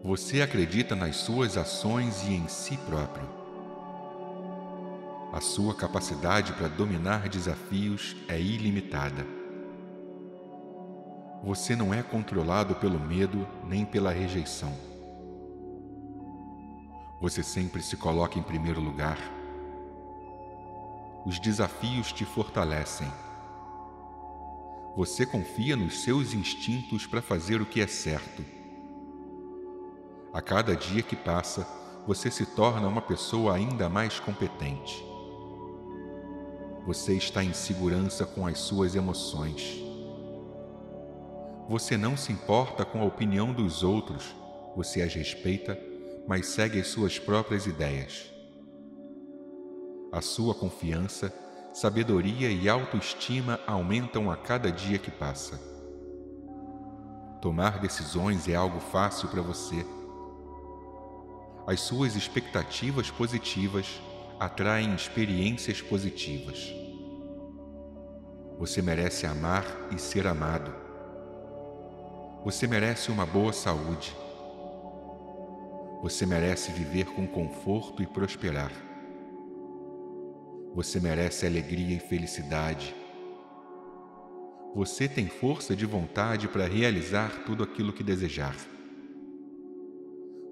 [0.03, 3.27] Você acredita nas suas ações e em si próprio.
[5.34, 9.26] A sua capacidade para dominar desafios é ilimitada.
[11.43, 14.73] Você não é controlado pelo medo nem pela rejeição.
[17.22, 19.36] Você sempre se coloca em primeiro lugar.
[21.28, 23.12] Os desafios te fortalecem.
[24.95, 28.45] Você confia nos seus instintos para fazer o que é certo.
[30.34, 31.68] A cada dia que passa,
[32.08, 35.06] você se torna uma pessoa ainda mais competente.
[36.86, 39.84] Você está em segurança com as suas emoções.
[41.68, 44.34] Você não se importa com a opinião dos outros,
[44.78, 45.78] você as respeita,
[46.26, 48.36] mas segue as suas próprias ideias.
[50.12, 51.34] A sua confiança,
[51.74, 55.60] sabedoria e autoestima aumentam a cada dia que passa.
[57.42, 59.86] Tomar decisões é algo fácil para você.
[61.68, 64.02] As suas expectativas positivas
[64.40, 66.74] atraem experiências positivas.
[68.58, 70.74] Você merece amar e ser amado.
[72.46, 74.16] Você merece uma boa saúde.
[76.02, 78.86] Você merece viver com conforto e prosperar.
[80.73, 82.95] Você merece alegria e felicidade.
[84.76, 88.56] Você tem força de vontade para realizar tudo aquilo que desejar.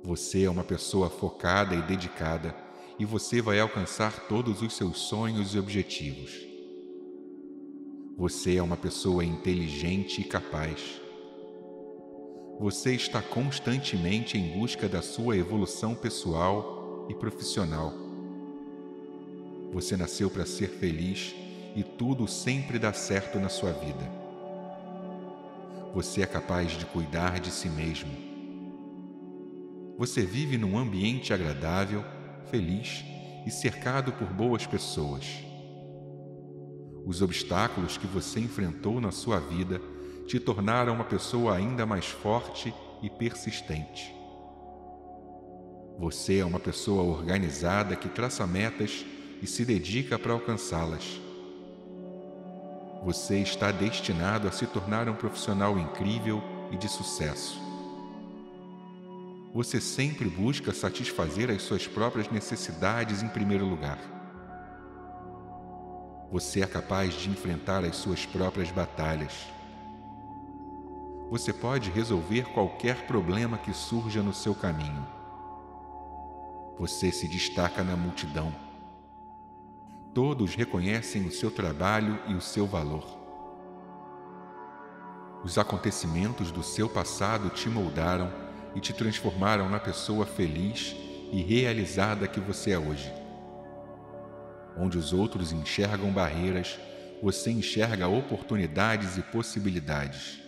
[0.03, 2.55] Você é uma pessoa focada e dedicada
[2.97, 6.31] e você vai alcançar todos os seus sonhos e objetivos.
[8.17, 11.01] Você é uma pessoa inteligente e capaz.
[12.59, 18.04] Você está constantemente em busca da sua evolução pessoal e profissional.
[19.71, 21.35] Você nasceu para ser feliz
[21.75, 24.09] e tudo sempre dá certo na sua vida.
[25.93, 28.11] Você é capaz de cuidar de si mesmo.
[29.97, 32.03] Você vive num ambiente agradável
[32.49, 33.03] feliz
[33.45, 35.25] e cercado por boas pessoas.
[37.05, 39.79] Os obstáculos que você enfrentou na sua vida
[40.27, 44.13] te tornaram uma pessoa ainda mais forte e persistente.
[45.99, 49.05] Você é uma pessoa organizada que traça metas
[49.41, 51.19] e se dedica para alcançá-las.
[53.03, 57.65] Você está destinado a se tornar um profissional incrível e de sucesso
[59.55, 63.97] você sempre busca satisfazer as suas próprias necessidades em primeiro lugar.
[66.29, 69.31] Você é capaz de enfrentar as suas próprias batalhas.
[71.29, 75.07] Você pode resolver qualquer problema que surja no seu caminho.
[76.77, 78.53] Você se destaca na multidão.
[80.15, 83.03] Todos reconhecem o seu trabalho e o seu valor.
[85.43, 88.31] Os acontecimentos do seu passado te moldaram
[88.73, 90.95] e te transformaram na pessoa feliz
[91.33, 93.11] e realizada que você é hoje.
[94.77, 96.79] Onde os outros enxergam barreiras,
[97.21, 100.39] você enxerga oportunidades e possibilidades.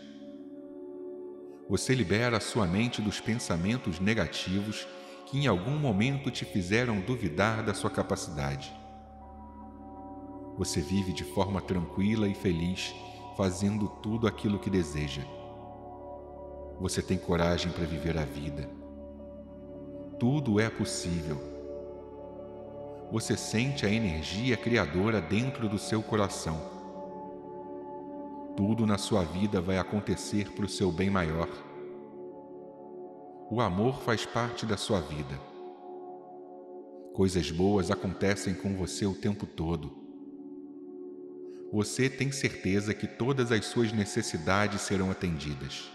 [1.70, 4.88] Você libera a sua mente dos pensamentos negativos
[5.26, 8.77] que em algum momento te fizeram duvidar da sua capacidade.
[10.58, 12.94] Você vive de forma tranquila e feliz,
[13.36, 15.24] fazendo tudo aquilo que deseja
[16.80, 18.70] você tem coragem para viver a vida.
[20.20, 21.38] Tudo é possível.
[23.12, 26.60] Você sente a energia criadora dentro do seu coração.
[28.56, 31.48] Tudo na sua vida vai acontecer para o seu bem maior.
[33.50, 35.40] O amor faz parte da sua vida.
[37.14, 40.07] Coisas boas acontecem com você o tempo todo.
[41.72, 45.92] Você tem certeza que todas as suas necessidades serão atendidas.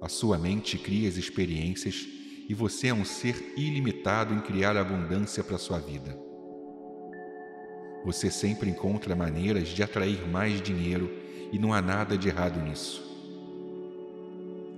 [0.00, 2.06] A sua mente cria as experiências
[2.48, 6.16] e você é um ser ilimitado em criar abundância para sua vida.
[8.04, 11.10] Você sempre encontra maneiras de atrair mais dinheiro
[11.50, 13.02] e não há nada de errado nisso.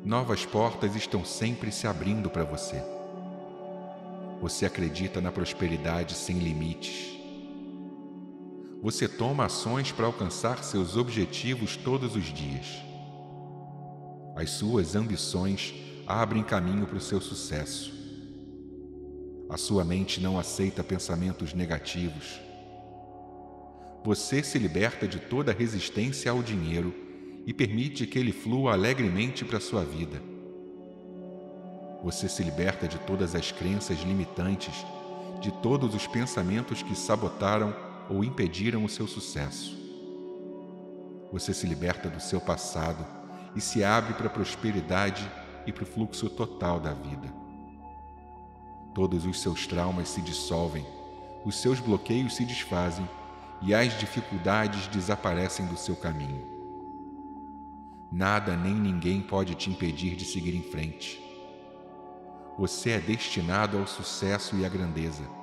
[0.04, 2.82] Novas portas estão sempre se abrindo para você.
[4.40, 7.19] Você acredita na prosperidade sem limites.
[8.82, 12.66] Você toma ações para alcançar seus objetivos todos os dias.
[14.34, 15.74] As suas ambições
[16.06, 17.92] abrem caminho para o seu sucesso.
[19.50, 22.40] A sua mente não aceita pensamentos negativos.
[24.02, 26.94] Você se liberta de toda resistência ao dinheiro
[27.46, 30.22] e permite que ele flua alegremente para a sua vida.
[32.02, 34.86] Você se liberta de todas as crenças limitantes,
[35.42, 39.78] de todos os pensamentos que sabotaram ou impediram o seu sucesso.
[41.32, 43.06] Você se liberta do seu passado
[43.54, 45.30] e se abre para a prosperidade
[45.66, 47.32] e para o fluxo total da vida.
[48.92, 50.84] Todos os seus traumas se dissolvem,
[51.44, 53.08] os seus bloqueios se desfazem
[53.62, 56.44] e as dificuldades desaparecem do seu caminho.
[58.10, 61.22] Nada nem ninguém pode te impedir de seguir em frente.
[62.58, 65.39] Você é destinado ao sucesso e à grandeza.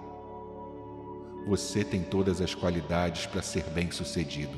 [1.48, 4.58] Você tem todas as qualidades para ser bem-sucedido.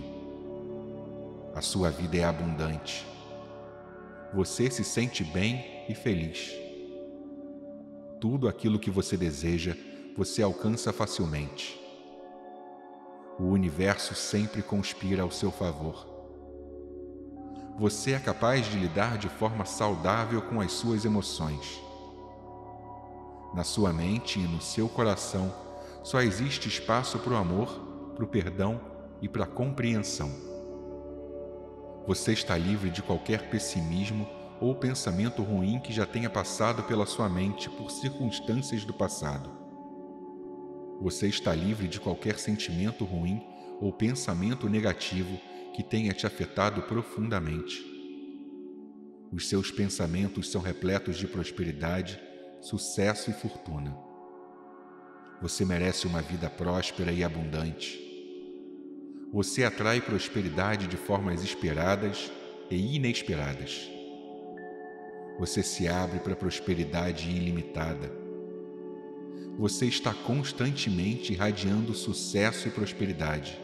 [1.53, 3.05] A sua vida é abundante.
[4.33, 6.51] Você se sente bem e feliz.
[8.19, 9.77] Tudo aquilo que você deseja,
[10.17, 11.79] você alcança facilmente.
[13.39, 16.07] O universo sempre conspira ao seu favor.
[17.77, 21.79] Você é capaz de lidar de forma saudável com as suas emoções.
[23.53, 25.68] Na sua mente e no seu coração
[26.03, 28.79] só existe espaço para o amor, para o perdão
[29.21, 30.31] e para a compreensão.
[32.07, 34.27] Você está livre de qualquer pessimismo
[34.59, 39.49] ou pensamento ruim que já tenha passado pela sua mente por circunstâncias do passado.
[41.01, 43.41] Você está livre de qualquer sentimento ruim
[43.79, 45.39] ou pensamento negativo
[45.73, 47.85] que tenha te afetado profundamente.
[49.31, 52.19] Os seus pensamentos são repletos de prosperidade,
[52.59, 54.08] sucesso e fortuna.
[55.41, 57.99] Você merece uma vida próspera e abundante.
[59.31, 62.31] Você atrai prosperidade de formas esperadas
[62.69, 63.89] e inesperadas.
[65.39, 68.19] Você se abre para prosperidade ilimitada
[69.59, 73.59] você está constantemente irradiando sucesso e prosperidade.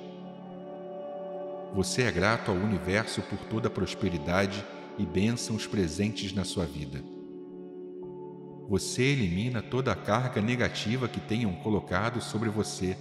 [1.73, 4.65] Você é grato ao universo por toda a prosperidade
[4.99, 7.01] e bênçãos presentes na sua vida.
[8.67, 12.97] Você elimina toda a carga negativa que tenham colocado sobre você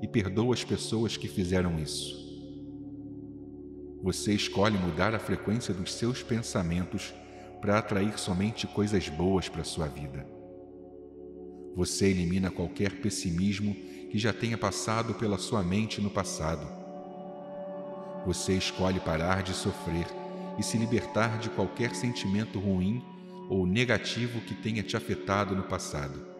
[0.00, 2.22] e perdoa as pessoas que fizeram isso.
[4.02, 7.12] Você escolhe mudar a frequência dos seus pensamentos
[7.60, 10.26] para atrair somente coisas boas para sua vida.
[11.76, 13.74] Você elimina qualquer pessimismo
[14.10, 16.66] que já tenha passado pela sua mente no passado.
[18.26, 20.06] Você escolhe parar de sofrer
[20.58, 23.02] e se libertar de qualquer sentimento ruim
[23.48, 26.32] ou negativo que tenha te afetado no passado.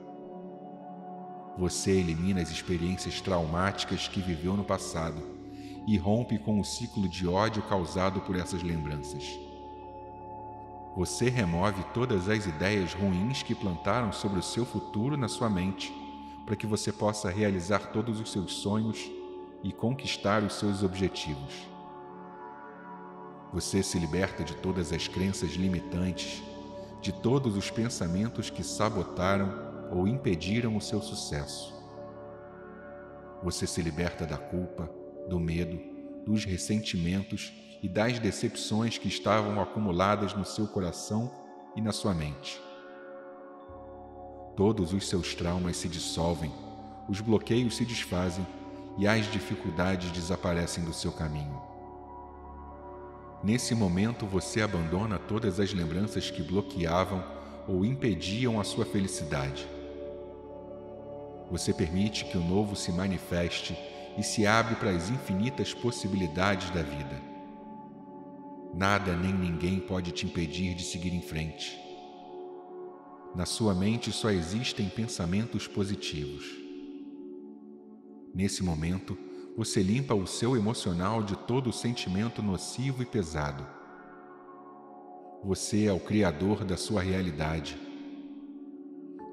[1.58, 5.22] Você elimina as experiências traumáticas que viveu no passado
[5.86, 9.38] e rompe com o ciclo de ódio causado por essas lembranças.
[10.96, 15.92] Você remove todas as ideias ruins que plantaram sobre o seu futuro na sua mente,
[16.44, 19.10] para que você possa realizar todos os seus sonhos
[19.62, 21.52] e conquistar os seus objetivos.
[23.52, 26.42] Você se liberta de todas as crenças limitantes,
[27.02, 31.74] de todos os pensamentos que sabotaram ou impediram o seu sucesso.
[33.42, 34.88] Você se liberta da culpa,
[35.28, 35.80] do medo,
[36.24, 41.28] dos ressentimentos e das decepções que estavam acumuladas no seu coração
[41.74, 42.62] e na sua mente.
[44.56, 46.52] Todos os seus traumas se dissolvem,
[47.08, 48.46] os bloqueios se desfazem
[48.96, 51.71] e as dificuldades desaparecem do seu caminho.
[53.42, 57.24] Nesse momento você abandona todas as lembranças que bloqueavam
[57.66, 59.66] ou impediam a sua felicidade.
[61.50, 63.76] Você permite que o novo se manifeste
[64.16, 67.20] e se abre para as infinitas possibilidades da vida.
[68.72, 71.78] Nada nem ninguém pode te impedir de seguir em frente.
[73.34, 76.44] Na sua mente só existem pensamentos positivos.
[78.34, 79.18] Nesse momento,
[79.56, 83.66] você limpa o seu emocional de todo sentimento nocivo e pesado.
[85.44, 87.76] Você é o criador da sua realidade.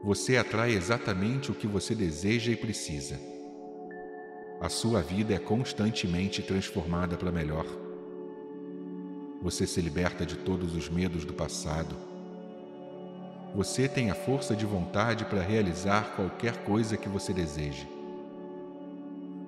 [0.04, 3.20] Você atrai exatamente o que você deseja e precisa.
[4.60, 7.66] A sua vida é constantemente transformada para melhor.
[9.42, 11.96] Você se liberta de todos os medos do passado.
[13.56, 17.99] Você tem a força de vontade para realizar qualquer coisa que você deseje.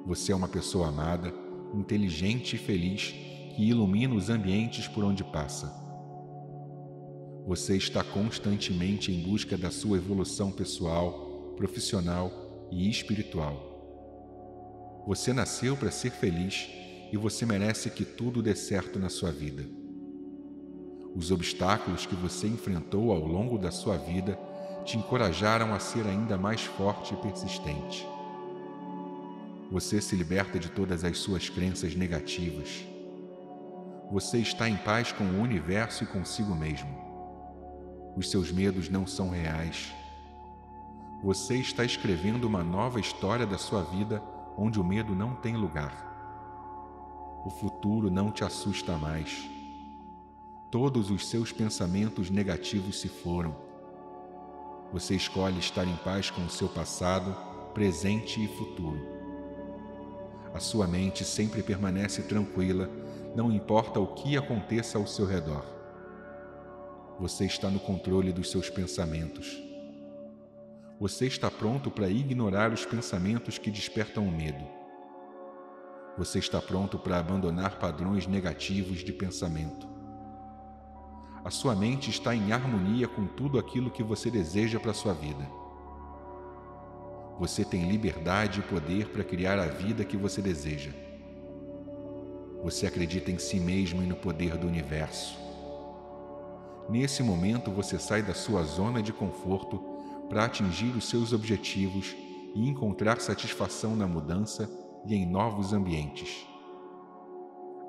[0.06, 1.34] Você é uma pessoa amada,
[1.74, 3.14] inteligente e feliz
[3.56, 5.72] que ilumina os ambientes por onde passa.
[7.46, 13.70] Você está constantemente em busca da sua evolução pessoal, profissional e espiritual.
[15.08, 16.70] Você nasceu para ser feliz
[17.12, 19.66] e você merece que tudo dê certo na sua vida.
[21.16, 24.40] Os obstáculos que você enfrentou ao longo da sua vida
[24.86, 28.08] te encorajaram a ser ainda mais forte e persistente.
[29.72, 32.86] Você se liberta de todas as suas crenças negativas.
[34.12, 36.90] Você está em paz com o universo e consigo mesmo.
[38.18, 39.94] Os seus medos não são reais.
[41.24, 44.22] Você está escrevendo uma nova história da sua vida
[44.58, 46.10] onde o medo não tem lugar.
[47.46, 49.50] O futuro não te assusta mais.
[50.70, 53.56] Todos os seus pensamentos negativos se foram.
[54.92, 57.34] Você escolhe estar em paz com o seu passado,
[57.74, 59.21] presente e futuro.
[60.54, 62.90] A sua mente sempre permanece tranquila,
[63.36, 65.64] não importa o que aconteça ao seu redor.
[67.20, 69.62] Você está no controle dos seus pensamentos.
[71.00, 74.64] Você está pronto para ignorar os pensamentos que despertam o medo.
[76.18, 79.88] Você está pronto para abandonar padrões negativos de pensamento.
[81.44, 85.14] A sua mente está em harmonia com tudo aquilo que você deseja para a sua
[85.14, 85.61] vida.
[87.42, 90.92] Você tem liberdade e poder para criar a vida que você deseja.
[92.62, 95.36] Você acredita em si mesmo e no poder do universo.
[96.88, 99.80] Nesse momento você sai da sua zona de conforto
[100.30, 102.16] para atingir os seus objetivos
[102.54, 104.70] e encontrar satisfação na mudança
[105.08, 106.46] e em novos ambientes.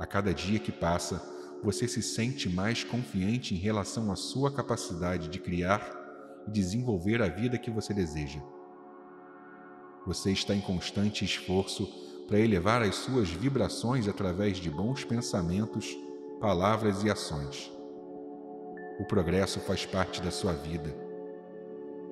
[0.00, 1.22] A cada dia que passa,
[1.62, 5.94] você se sente mais confiante em relação à sua capacidade de criar
[6.48, 8.40] e desenvolver a vida que você deseja.
[10.06, 11.86] Você está em constante esforço
[12.26, 15.96] para elevar as suas vibrações através de bons pensamentos,
[16.40, 17.70] palavras e ações.
[18.98, 20.94] O progresso faz parte da sua vida.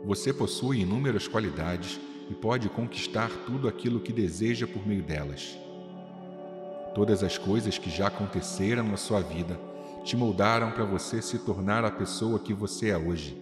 [0.05, 5.59] Você possui inúmeras qualidades e pode conquistar tudo aquilo que deseja por meio delas.
[6.94, 9.59] Todas as coisas que já aconteceram na sua vida
[10.05, 13.41] te moldaram para você se tornar a pessoa que você é hoje.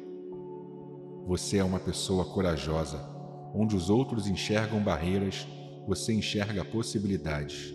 [1.26, 3.07] Você é uma pessoa corajosa.
[3.54, 5.46] Onde os outros enxergam barreiras,
[5.86, 7.74] você enxerga possibilidades.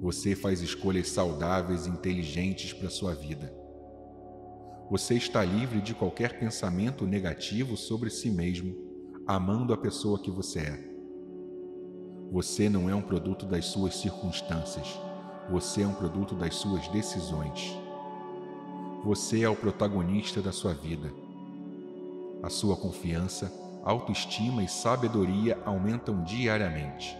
[0.00, 3.52] Você faz escolhas saudáveis e inteligentes para sua vida.
[4.90, 8.76] Você está livre de qualquer pensamento negativo sobre si mesmo,
[9.26, 10.94] amando a pessoa que você é.
[12.30, 14.86] Você não é um produto das suas circunstâncias,
[15.50, 17.74] você é um produto das suas decisões.
[19.04, 21.12] Você é o protagonista da sua vida.
[22.42, 23.52] A sua confiança,
[23.84, 27.16] autoestima e sabedoria aumentam diariamente.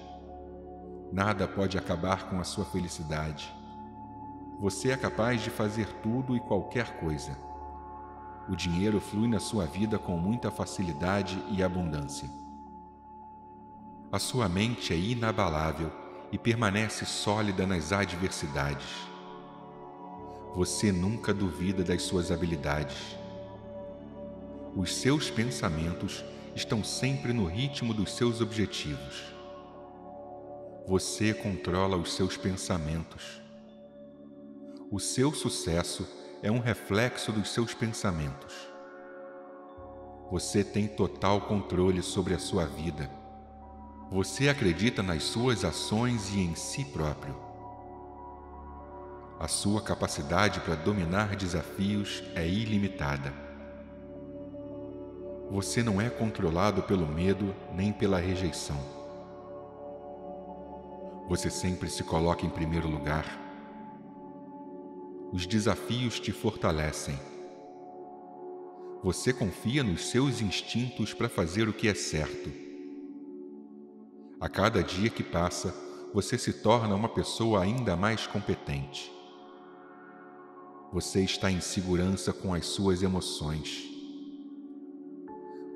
[1.12, 3.54] Nada pode acabar com a sua felicidade.
[4.58, 7.36] Você é capaz de fazer tudo e qualquer coisa
[8.48, 12.28] o dinheiro flui na sua vida com muita facilidade e abundância.
[14.12, 15.90] A sua mente é inabalável
[16.30, 18.86] e permanece sólida nas adversidades.
[20.54, 23.16] Você nunca duvida das suas habilidades.
[24.76, 26.22] Os seus pensamentos
[26.54, 29.24] estão sempre no ritmo dos seus objetivos.
[30.86, 33.40] Você controla os seus pensamentos.
[34.90, 36.06] O seu sucesso
[36.42, 38.54] é um reflexo dos seus pensamentos.
[40.30, 43.10] Você tem total controle sobre a sua vida.
[44.10, 47.34] Você acredita nas suas ações e em si próprio.
[49.40, 53.43] A sua capacidade para dominar desafios é ilimitada.
[55.50, 58.78] Você não é controlado pelo medo nem pela rejeição.
[61.28, 63.44] Você sempre se coloca em primeiro lugar
[65.34, 67.18] os desafios te fortalecem.
[69.02, 72.52] Você confia nos seus instintos para fazer o que é certo.
[74.40, 75.74] A cada dia que passa,
[76.14, 79.12] você se torna uma pessoa ainda mais competente.
[80.92, 83.93] Você está em segurança com as suas emoções.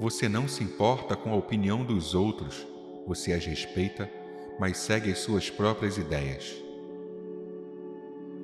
[0.00, 2.64] Você não se importa com a opinião dos outros,
[3.04, 4.08] você as respeita,
[4.56, 6.54] mas segue as suas próprias ideias.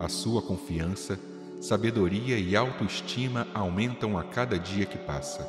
[0.01, 1.17] A sua confiança,
[1.61, 5.45] sabedoria e autoestima aumentam a cada dia que passa.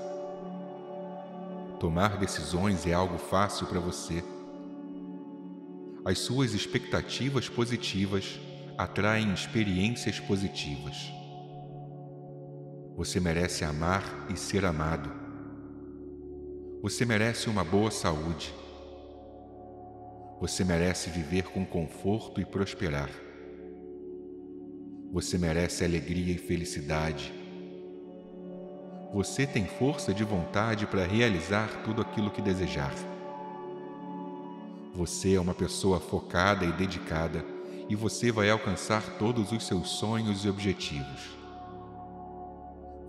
[1.79, 4.23] Tomar decisões é algo fácil para você.
[6.05, 8.39] As suas expectativas positivas
[8.77, 11.11] atraem experiências positivas.
[12.95, 15.24] Você merece amar e ser amado.
[16.85, 18.53] Você merece uma boa saúde.
[20.39, 23.09] Você merece viver com conforto e prosperar.
[25.11, 27.33] Você merece alegria e felicidade.
[29.11, 32.93] você tem força de vontade para realizar tudo aquilo que desejar.
[34.93, 37.43] Você é uma pessoa focada e dedicada
[37.89, 41.35] e você vai alcançar todos os seus sonhos e objetivos.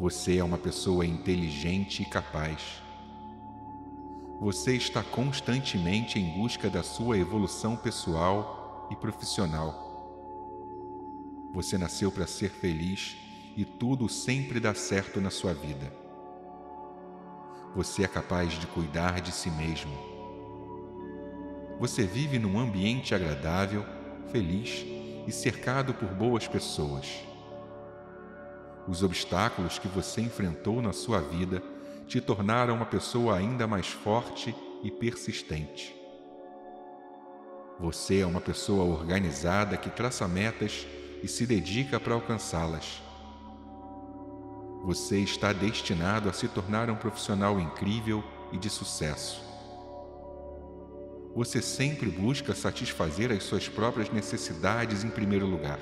[0.01, 2.86] Você é uma pessoa inteligente e capaz.
[4.39, 9.87] Você está constantemente em busca da sua evolução pessoal e profissional.
[11.55, 13.17] Você nasceu para ser feliz
[13.57, 15.91] e tudo sempre dá certo na sua vida.
[17.75, 19.97] Você é capaz de cuidar de si mesmo.
[21.81, 23.87] Você vive num ambiente agradável,
[24.31, 24.85] feliz
[25.27, 27.23] e cercado por boas pessoas.
[28.87, 31.63] Os obstáculos que você enfrentou na sua vida
[32.07, 35.95] te tornaram uma pessoa ainda mais forte e persistente.
[37.79, 40.87] Você é uma pessoa organizada que traça metas
[41.23, 43.03] e se dedica para alcançá-las.
[44.85, 49.45] Você está destinado a se tornar um profissional incrível e de sucesso.
[51.35, 55.81] Você sempre busca satisfazer as suas próprias necessidades em primeiro lugar.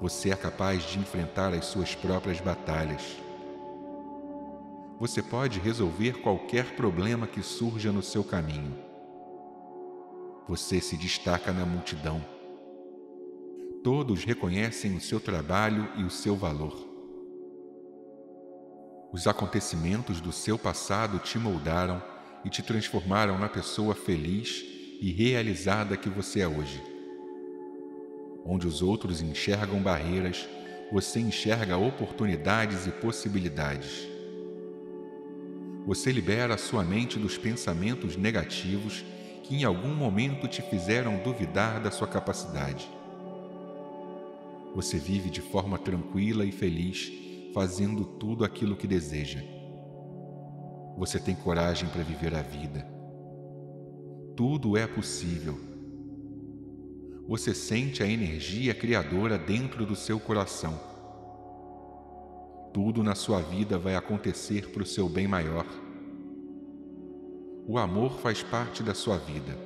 [0.00, 3.23] Você é capaz de enfrentar as suas próprias batalhas.
[4.98, 8.76] Você pode resolver qualquer problema que surja no seu caminho.
[10.48, 12.34] Você se destaca na multidão
[13.84, 16.74] Todos reconhecem o seu trabalho e o seu valor.
[19.12, 22.02] Os acontecimentos do seu passado te moldaram
[22.46, 24.64] e te transformaram na pessoa feliz
[25.02, 26.82] e realizada que você é hoje.
[28.42, 30.48] Onde os outros enxergam barreiras,
[30.90, 34.13] você enxerga oportunidades e possibilidades.
[35.86, 39.04] Você libera a sua mente dos pensamentos negativos
[39.42, 42.88] que em algum momento te fizeram duvidar da sua capacidade.
[44.74, 47.12] Você vive de forma tranquila e feliz,
[47.52, 49.42] fazendo tudo aquilo que deseja.
[50.96, 52.86] Você tem coragem para viver a vida.
[54.34, 55.60] Tudo é possível.
[57.28, 60.93] Você sente a energia criadora dentro do seu coração.
[62.74, 65.64] Tudo na sua vida vai acontecer para o seu bem maior.
[67.66, 69.56] O amor faz parte da sua vida.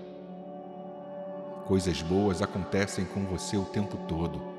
[1.67, 4.57] Coisas boas acontecem com você o tempo todo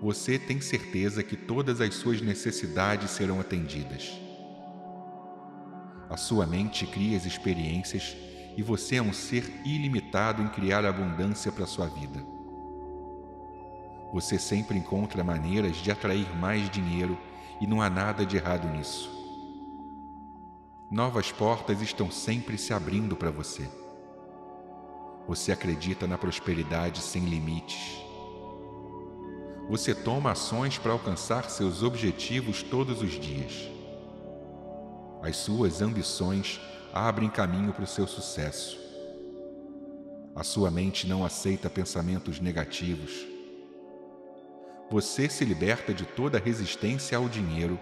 [0.00, 4.12] você tem certeza que todas as suas necessidades serão atendidas.
[6.08, 8.16] A sua mente cria as experiências
[8.56, 12.24] e você é um ser ilimitado em criar abundância para a sua vida.
[14.16, 17.18] Você sempre encontra maneiras de atrair mais dinheiro
[17.60, 19.10] e não há nada de errado nisso.
[20.90, 23.68] Novas portas estão sempre se abrindo para você.
[25.28, 28.06] Você acredita na prosperidade sem limites
[29.68, 33.68] você toma ações para alcançar seus objetivos todos os dias.
[35.20, 36.60] As suas ambições
[36.92, 38.78] abrem caminho para o seu sucesso.
[40.36, 43.35] A sua mente não aceita pensamentos negativos.
[44.88, 47.76] Você se liberta de toda resistência ao dinheiro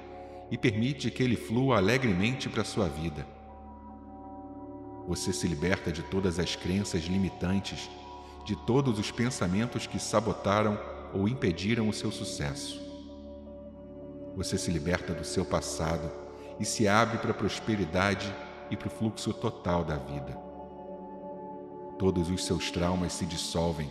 [0.50, 3.26] e permite que ele flua alegremente para sua vida.
[5.07, 7.91] Você se liberta de todas as crenças limitantes,
[8.47, 10.81] de todos os pensamentos que sabotaram
[11.12, 12.81] ou impediram o seu sucesso.
[14.34, 16.10] Você se liberta do seu passado
[16.58, 18.34] e se abre para a prosperidade
[18.70, 20.39] e para o fluxo total da vida.
[21.99, 23.91] Todos os seus traumas se dissolvem,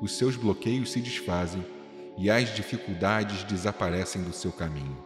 [0.00, 1.75] os seus bloqueios se desfazem
[2.16, 5.04] e as dificuldades desaparecem do seu caminho.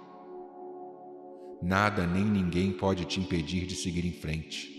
[1.63, 4.79] Nada nem ninguém pode te impedir de seguir em frente.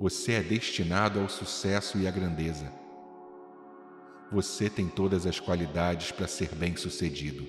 [0.00, 2.82] Você é destinado ao sucesso e à grandeza
[4.32, 7.46] você tem todas as qualidades para ser bem-sucedido.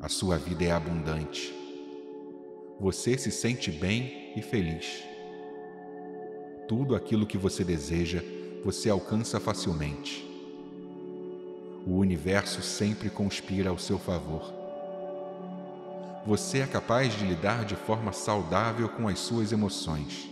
[0.00, 1.54] A sua vida é abundante.
[2.80, 5.04] Você se sente bem e feliz.
[6.66, 8.22] Tudo aquilo que você deseja,
[8.64, 10.24] você alcança facilmente.
[11.86, 14.52] O universo sempre conspira ao seu favor.
[16.26, 20.28] Você é capaz de lidar de forma saudável com as suas emoções.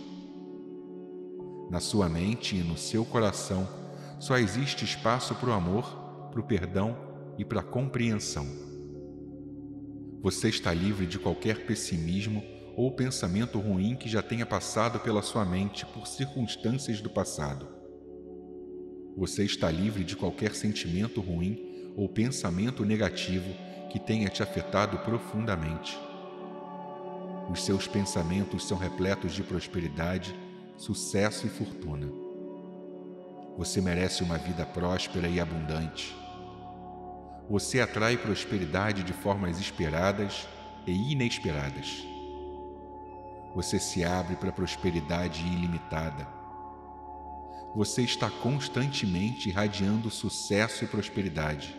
[1.69, 3.65] Na sua mente e no seu coração,
[4.19, 6.97] só existe espaço para o amor, para o perdão
[7.37, 8.45] e para a compreensão.
[10.21, 12.43] Você está livre de qualquer pessimismo
[12.75, 17.74] ou pensamento ruim que já tenha passado pela sua mente por circunstâncias do passado.
[19.17, 23.49] Você está livre de qualquer sentimento ruim ou pensamento negativo
[23.89, 25.97] que tenha te afetado profundamente.
[27.49, 30.35] Os seus pensamentos são repletos de prosperidade,
[30.77, 32.11] sucesso e fortuna.
[33.57, 36.13] Você merece uma vida próspera e abundante.
[37.49, 40.45] Você atrai prosperidade de formas esperadas
[40.85, 42.03] e inesperadas.
[43.53, 46.34] Você se abre para prosperidade ilimitada.
[47.75, 51.75] Você está constantemente irradiando sucesso e prosperidade.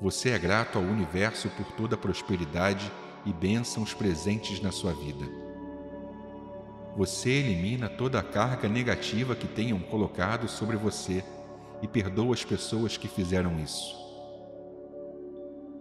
[0.00, 2.92] Você é grato ao universo por toda a prosperidade
[3.26, 5.26] e bênçãos presentes na sua vida.
[6.96, 11.24] Você elimina toda a carga negativa que tenham colocado sobre você
[11.82, 13.92] e perdoa as pessoas que fizeram isso.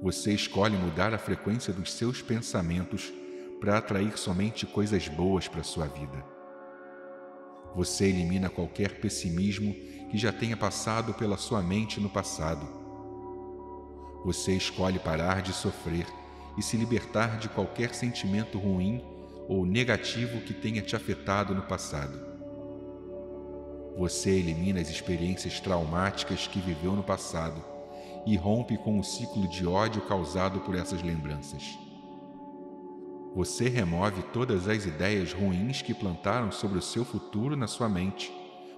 [0.01, 3.13] Você escolhe mudar a frequência dos seus pensamentos
[3.59, 6.40] para atrair somente coisas boas para sua vida.
[7.75, 9.73] Você elimina qualquer pessimismo
[10.09, 12.67] que já tenha passado pela sua mente no passado.
[14.25, 16.05] Você escolhe parar de sofrer
[16.57, 19.01] e se libertar de qualquer sentimento ruim
[19.47, 22.19] ou negativo que tenha te afetado no passado.
[23.97, 27.61] Você elimina as experiências traumáticas que viveu no passado
[28.25, 31.77] e rompe com o ciclo de ódio causado por essas lembranças.
[33.33, 38.29] Você remove todas as ideias ruins que plantaram sobre o seu futuro na sua mente,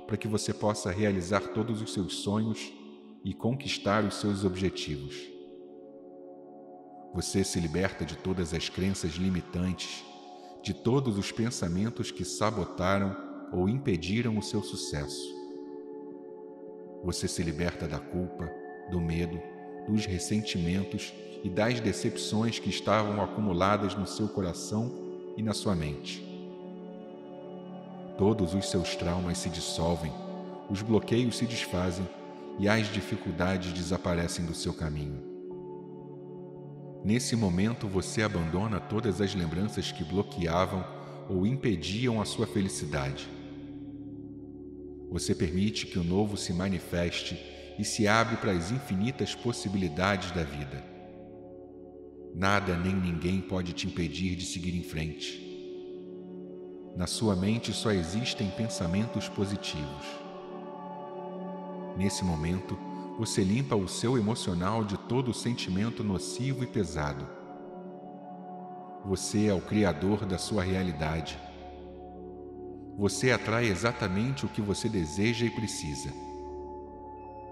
[0.05, 2.71] para que você possa realizar todos os seus sonhos
[3.25, 5.15] e conquistar os seus objetivos.
[7.15, 10.03] Você se liberta de todas as crenças limitantes,
[10.61, 13.15] de todos os pensamentos que sabotaram
[13.51, 15.33] ou impediram o seu sucesso.
[17.03, 18.51] Você se liberta da culpa,
[18.91, 19.41] do medo,
[19.87, 21.11] dos ressentimentos
[21.43, 24.91] e das decepções que estavam acumuladas no seu coração
[25.35, 26.23] e na sua mente.
[28.17, 30.11] Todos os seus traumas se dissolvem,
[30.69, 32.07] os bloqueios se desfazem
[32.57, 35.21] e as dificuldades desaparecem do seu caminho.
[37.03, 40.85] Nesse momento você abandona todas as lembranças que bloqueavam
[41.27, 43.27] ou impediam a sua felicidade.
[45.11, 47.37] Você permite que o novo se manifeste
[47.77, 50.92] e se abre para as infinitas possibilidades da vida.
[52.33, 55.41] Nada nem ninguém pode te impedir de seguir em frente.
[56.95, 60.05] Na sua mente só existem pensamentos positivos.
[61.97, 62.77] Nesse momento,
[63.17, 67.27] você limpa o seu emocional de todo sentimento nocivo e pesado.
[69.05, 71.37] Você é o criador da sua realidade.
[72.97, 76.11] Você atrai exatamente o que você deseja e precisa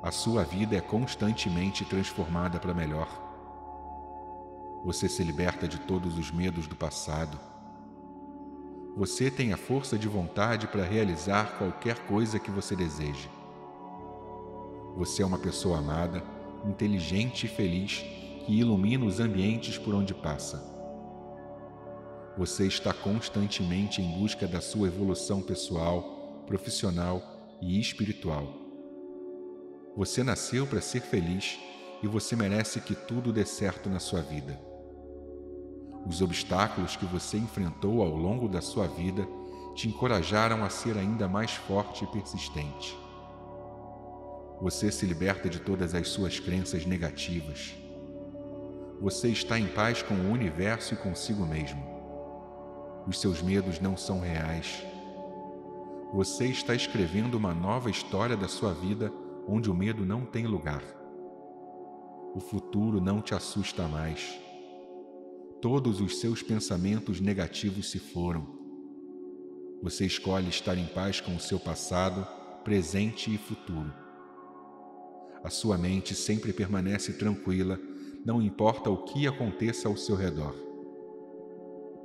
[0.04, 3.31] a sua vida é constantemente transformada para melhor.
[4.84, 7.40] Você se liberta de todos os medos do passado.
[8.98, 13.30] Você tem a força de vontade para realizar qualquer coisa que você deseje.
[14.98, 16.24] Você é uma pessoa amada,
[16.66, 18.04] inteligente e feliz
[18.46, 20.68] que ilumina os ambientes por onde passa.
[22.36, 27.22] Você está constantemente em busca da sua evolução pessoal, profissional
[27.62, 28.48] e espiritual.
[29.96, 31.60] Você nasceu para ser feliz
[32.02, 34.71] e você merece que tudo dê certo na sua vida.
[36.06, 39.28] Os obstáculos que você enfrentou ao longo da sua vida
[39.76, 42.98] te encorajaram a ser ainda mais forte e persistente.
[44.62, 47.74] Você se liberta de todas as suas crenças negativas.
[49.00, 51.84] Você está em paz com o universo e consigo mesmo.
[53.08, 54.84] Os seus medos não são reais.
[56.14, 59.12] Você está escrevendo uma nova história da sua vida
[59.48, 60.84] onde o medo não tem lugar.
[62.36, 64.40] O futuro não te assusta mais.
[65.62, 68.48] Todos os seus pensamentos negativos se foram.
[69.82, 72.28] Você escolhe estar em paz com o seu passado,
[72.64, 73.94] presente e futuro.
[75.44, 77.80] A sua mente sempre permanece tranquila,
[78.26, 80.56] não importa o que aconteça ao seu redor.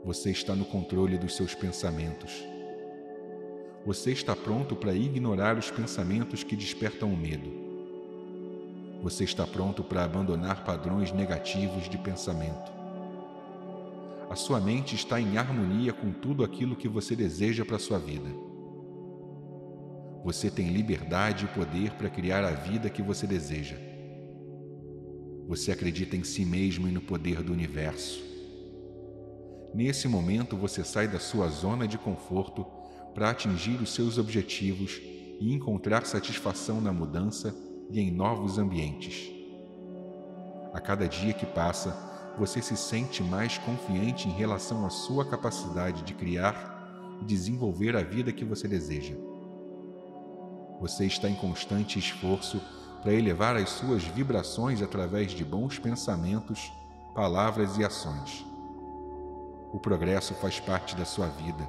[0.04, 2.44] Você está no controle dos seus pensamentos
[3.86, 7.48] você está pronto para ignorar os pensamentos que despertam o medo.
[9.00, 12.75] Você está pronto para abandonar padrões negativos de pensamento.
[14.28, 17.98] A sua mente está em harmonia com tudo aquilo que você deseja para a sua
[17.98, 18.28] vida.
[20.24, 23.76] Você tem liberdade e poder para criar a vida que você deseja.
[25.46, 28.20] Você acredita em si mesmo e no poder do universo.
[29.72, 32.66] Nesse momento você sai da sua zona de conforto
[33.14, 35.00] para atingir os seus objetivos
[35.38, 37.55] e encontrar satisfação na mudança
[37.90, 39.30] e em novos ambientes.
[40.74, 46.02] A cada dia que passa, você se sente mais confiante em relação à sua capacidade
[46.02, 49.15] de criar e desenvolver a vida que você deseja.
[50.81, 52.60] Você está em constante esforço
[53.02, 56.73] para elevar as suas vibrações através de bons pensamentos,
[57.15, 58.44] palavras e ações.
[59.73, 61.66] O progresso faz parte da sua vida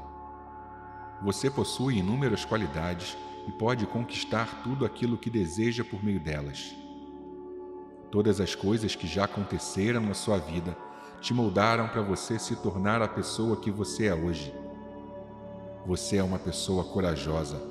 [1.22, 6.76] você possui inúmeras qualidades e pode conquistar tudo aquilo que deseja por meio delas.
[8.12, 10.76] Todas as coisas que já aconteceram na sua vida
[11.20, 14.54] te moldaram para você se tornar a pessoa que você é hoje.
[15.86, 17.62] Você é uma pessoa corajosa.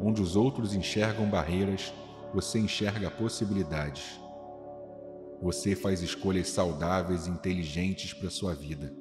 [0.00, 1.92] Onde os outros enxergam barreiras,
[2.32, 4.20] você enxerga possibilidades.
[5.40, 8.92] Você faz escolhas saudáveis e inteligentes para sua vida.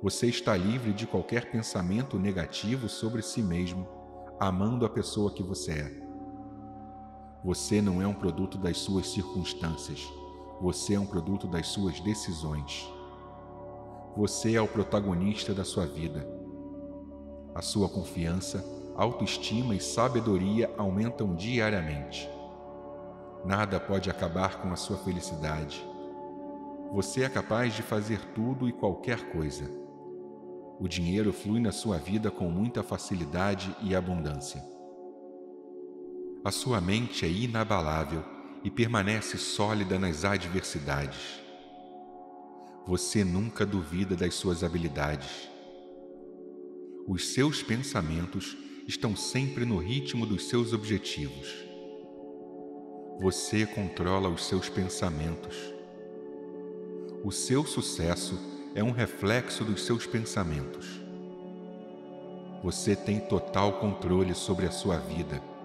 [0.00, 3.88] Você está livre de qualquer pensamento negativo sobre si mesmo,
[4.38, 6.05] amando a pessoa que você é.
[7.46, 10.12] Você não é um produto das suas circunstâncias.
[10.60, 12.92] Você é um produto das suas decisões.
[14.16, 16.28] Você é o protagonista da sua vida.
[17.54, 18.64] A sua confiança,
[18.96, 22.28] autoestima e sabedoria aumentam diariamente.
[23.44, 25.86] Nada pode acabar com a sua felicidade.
[26.92, 29.70] Você é capaz de fazer tudo e qualquer coisa.
[30.80, 34.75] O dinheiro flui na sua vida com muita facilidade e abundância.
[36.46, 38.22] A sua mente é inabalável
[38.62, 41.40] e permanece sólida nas adversidades.
[42.86, 45.48] Você nunca duvida das suas habilidades.
[47.04, 51.52] Os seus pensamentos estão sempre no ritmo dos seus objetivos.
[53.20, 55.56] Você controla os seus pensamentos.
[57.24, 58.38] O seu sucesso
[58.72, 60.86] é um reflexo dos seus pensamentos.
[62.62, 65.55] Você tem total controle sobre a sua vida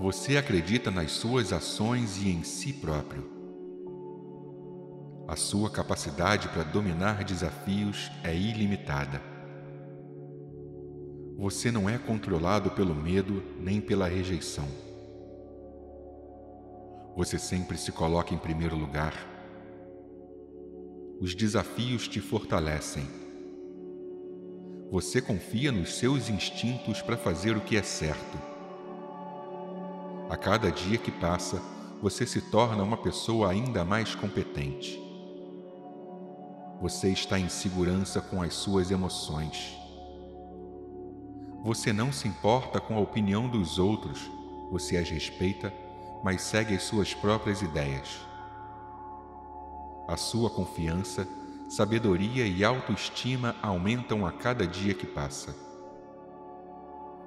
[0.00, 3.30] você acredita nas suas ações e em si próprio.
[5.28, 9.22] A sua capacidade para dominar desafios é ilimitada.
[11.36, 14.68] Você não é controlado pelo medo nem pela rejeição.
[17.16, 19.14] Você sempre se coloca em primeiro lugar.
[21.20, 23.06] Os desafios te fortalecem.
[24.90, 28.51] Você confia nos seus instintos para fazer o que é certo
[30.32, 31.60] a cada dia que passa,
[32.00, 34.98] você se torna uma pessoa ainda mais competente.
[36.80, 39.76] Você está em segurança com as suas emoções.
[41.62, 44.30] Você não se importa com a opinião dos outros,
[44.70, 45.70] você as respeita,
[46.24, 48.18] mas segue as suas próprias ideias.
[50.08, 51.28] A sua confiança,
[51.68, 55.54] sabedoria e autoestima aumentam a cada dia que passa.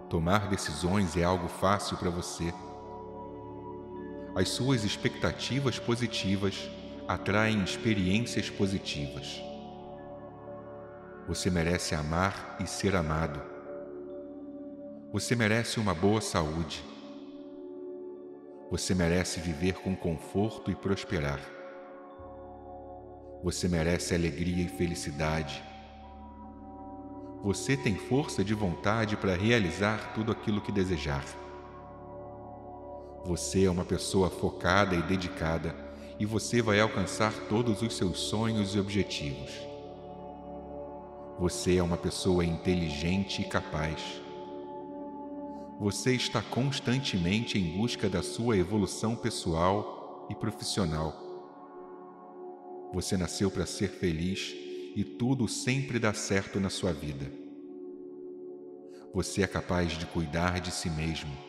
[0.09, 2.51] Tomar decisões é algo fácil para você
[4.35, 6.69] as suas expectativas positivas
[7.07, 9.41] atraem experiências positivas.
[11.25, 13.41] Você merece amar e ser amado.
[15.13, 16.83] Você merece uma boa saúde.
[18.69, 21.39] Você merece viver com conforto e prosperar.
[23.41, 25.63] Você merece alegria e felicidade.
[27.41, 31.23] Você tem força de vontade para realizar tudo aquilo que desejar.
[33.25, 35.75] Você é uma pessoa focada e dedicada
[36.19, 39.51] e você vai alcançar todos os seus sonhos e objetivos.
[41.39, 43.99] Você é uma pessoa inteligente e capaz.
[45.79, 51.11] Você está constantemente em busca da sua evolução pessoal e profissional.
[52.93, 54.53] Você nasceu para ser feliz
[54.95, 57.25] e tudo sempre dá certo na sua vida.
[59.15, 61.44] Você é capaz de cuidar de si mesmo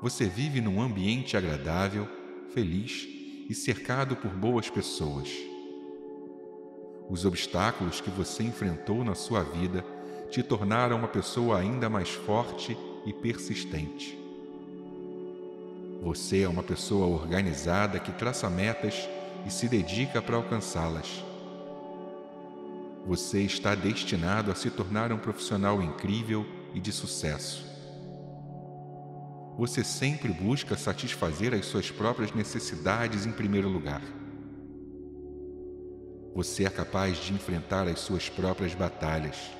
[0.00, 2.08] você vive num ambiente agradável,
[2.54, 3.08] feliz
[3.48, 5.28] e cercado por boas pessoas.
[7.10, 9.84] Os obstáculos que você enfrentou na sua vida
[10.30, 14.16] te tornaram uma pessoa ainda mais forte e persistente.
[16.02, 19.08] Você é uma pessoa organizada que traça metas
[19.44, 21.24] e se dedica para alcançá-las.
[23.04, 27.67] Você está destinado a se tornar um profissional incrível e de sucesso
[29.58, 34.00] você sempre busca satisfazer as suas próprias necessidades em primeiro lugar.
[36.32, 39.50] Você é capaz de enfrentar as suas próprias batalhas.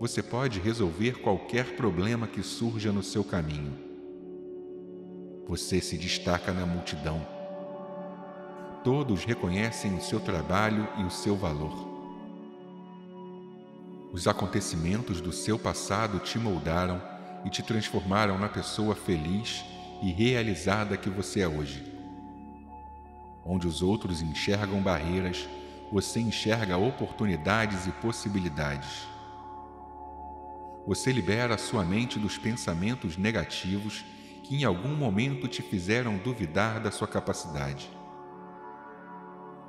[0.00, 3.76] Você pode resolver qualquer problema que surja no seu caminho.
[5.46, 7.26] Você se destaca na multidão.
[8.82, 11.92] Todos reconhecem o seu trabalho e o seu valor.
[14.14, 17.13] Os acontecimentos do seu passado te moldaram
[17.44, 19.64] e te transformaram na pessoa feliz
[20.02, 21.84] e realizada que você é hoje.
[23.44, 25.46] Onde os outros enxergam barreiras,
[25.92, 29.06] você enxerga oportunidades e possibilidades.
[30.86, 34.04] Você libera sua mente dos pensamentos negativos
[34.42, 37.90] que em algum momento te fizeram duvidar da sua capacidade.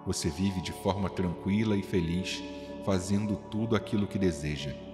[0.05, 2.43] Você vive de forma tranquila e feliz,
[2.85, 4.84] fazendo tudo aquilo que deseja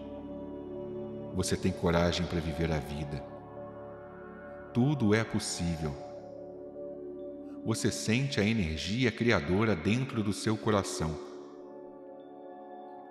[1.34, 3.24] você tem coragem para viver a vida.
[4.74, 5.93] Tudo é possível.
[7.64, 11.16] você sente a energia criadora dentro do seu coração.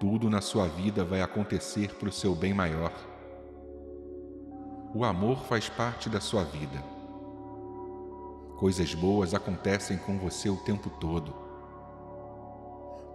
[0.00, 2.92] Tudo na sua vida vai acontecer para o seu bem maior.
[4.92, 6.82] O amor faz parte da sua vida.
[8.58, 11.32] Coisas boas acontecem com você o tempo todo.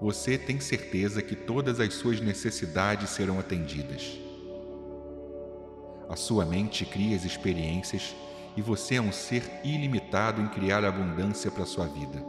[0.02, 4.25] Você tem certeza que todas as suas necessidades serão atendidas.
[6.10, 8.16] A sua mente cria as experiências
[8.56, 12.24] e você é um ser ilimitado em criar abundância para sua vida.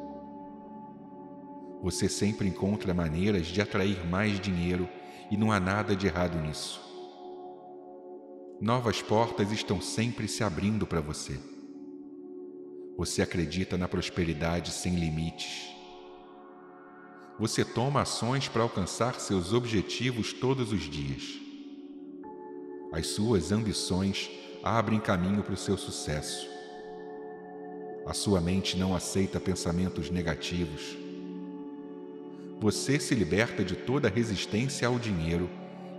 [1.83, 4.89] Você sempre encontra maneiras de atrair mais dinheiro
[5.31, 6.81] e não há nada de errado nisso.
[8.61, 11.39] Novas portas estão sempre se abrindo para você.
[12.97, 15.71] Você acredita na prosperidade sem limites.
[17.39, 21.46] Você toma ações para alcançar seus objetivos todos os dias.
[22.93, 24.31] As suas ambições
[24.63, 26.49] abrem caminho para o seu sucesso.
[28.07, 30.97] A sua mente não aceita pensamentos negativos.
[32.61, 35.51] Você se liberta de toda resistência ao dinheiro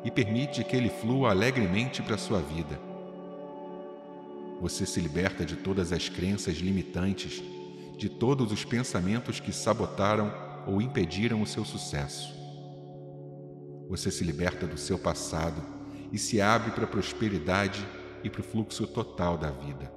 [0.03, 2.79] e permite que ele flua alegremente para a sua vida.
[4.61, 7.43] Você se liberta de todas as crenças limitantes,
[7.97, 10.33] de todos os pensamentos que sabotaram
[10.65, 12.33] ou impediram o seu sucesso.
[13.89, 15.76] Você se liberta do seu passado
[16.11, 17.85] e se abre para a prosperidade
[18.23, 19.91] e para o fluxo total da vida.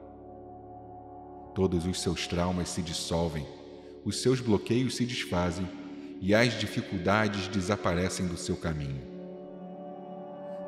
[1.55, 3.47] Todos os seus traumas se dissolvem,
[4.05, 5.69] os seus bloqueios se desfazem
[6.21, 9.09] e as dificuldades desaparecem do seu caminho.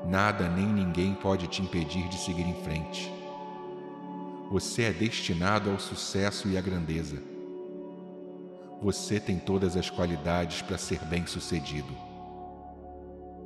[0.06, 3.10] Nada nem ninguém pode te impedir de seguir em frente.
[4.50, 7.22] Você é destinado ao sucesso e à grandeza.
[8.82, 11.96] Você tem todas as qualidades para ser bem-sucedido.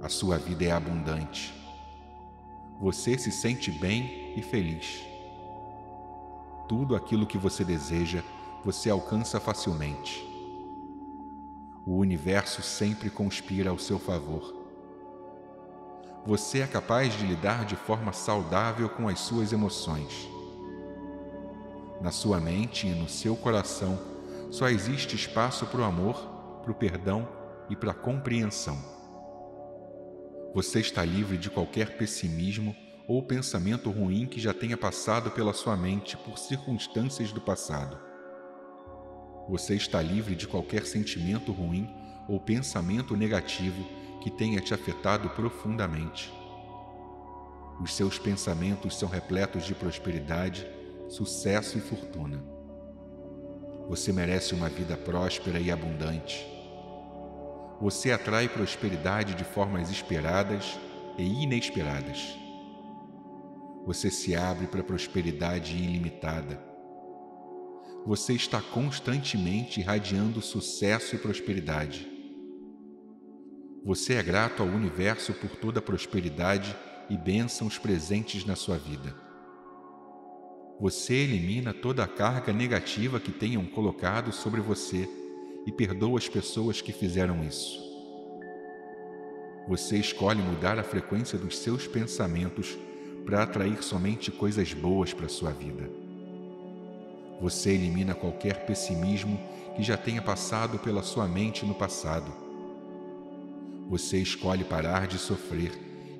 [0.01, 1.66] A sua vida é abundante
[2.79, 5.03] você se sente bem e feliz.
[6.69, 8.23] Tudo aquilo que você deseja,
[8.65, 10.27] você alcança facilmente.
[11.87, 14.55] O universo sempre conspira ao seu favor.
[16.27, 20.29] Você é capaz de lidar de forma saudável com as suas emoções.
[22.01, 23.99] Na sua mente e no seu coração
[24.51, 26.17] só existe espaço para o amor,
[26.63, 27.27] para o perdão
[27.71, 28.96] e para a compreensão.
[30.57, 32.75] Você está livre de qualquer pessimismo
[33.07, 38.01] ou pensamento ruim que já tenha passado pela sua mente por circunstâncias do passado.
[39.51, 41.87] Você está livre de qualquer sentimento ruim
[42.27, 43.87] ou pensamento negativo
[44.23, 46.33] que tenha te afetado profundamente.
[47.79, 50.67] Os seus pensamentos são repletos de prosperidade,
[51.11, 52.43] sucesso e fortuna.
[53.91, 56.56] Você merece uma vida próspera e abundante
[57.81, 60.79] você atrai prosperidade de formas esperadas
[61.19, 62.35] e inesperadas.
[63.85, 66.61] Você se abre para prosperidade ilimitada.
[68.07, 72.11] Você está constantemente irradiando sucesso e prosperidade.
[73.85, 76.75] Você é grato ao universo por toda a prosperidade
[77.11, 79.15] e bênçãos presentes na sua vida.
[80.81, 85.09] Você elimina toda a carga negativa que tenham colocado sobre você
[85.67, 87.85] e perdoa as pessoas que fizeram isso.
[89.69, 92.79] Você escolhe mudar a frequência dos seus pensamentos
[93.25, 95.91] para atrair somente coisas boas para sua vida.
[97.41, 99.39] Você elimina qualquer pessimismo
[99.75, 102.33] que já tenha passado pela sua mente no passado.
[103.91, 105.73] Você escolhe parar de sofrer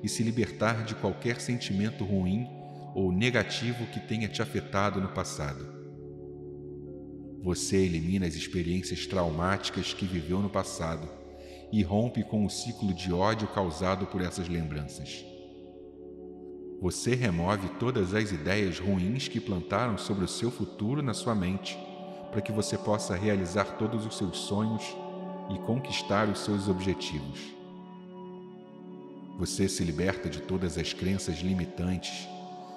[0.03, 2.45] e se libertar de qualquer sentimento ruim
[2.93, 5.76] ou negativo que tenha te afetado no passado.
[7.47, 11.07] Você elimina as experiências traumáticas que viveu no passado
[11.71, 15.23] e rompe com o ciclo de ódio causado por essas lembranças.
[16.81, 21.79] Você remove todas as ideias ruins que plantaram sobre o seu futuro na sua mente,
[22.31, 24.83] para que você possa realizar todos os seus sonhos
[25.49, 27.39] e conquistar os seus objetivos.
[29.39, 32.27] Você se liberta de todas as crenças limitantes,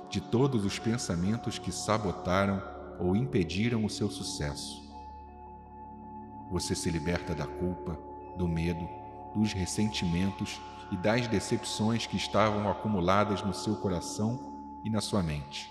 [0.08, 2.69] de todos os pensamentos que sabotaram
[3.00, 4.80] ou impediram o seu sucesso.
[6.50, 7.98] Você se liberta da culpa,
[8.36, 8.88] do medo,
[9.34, 15.70] dos ressentimentos e das decepções que estavam acumuladas no seu coração e na sua mente.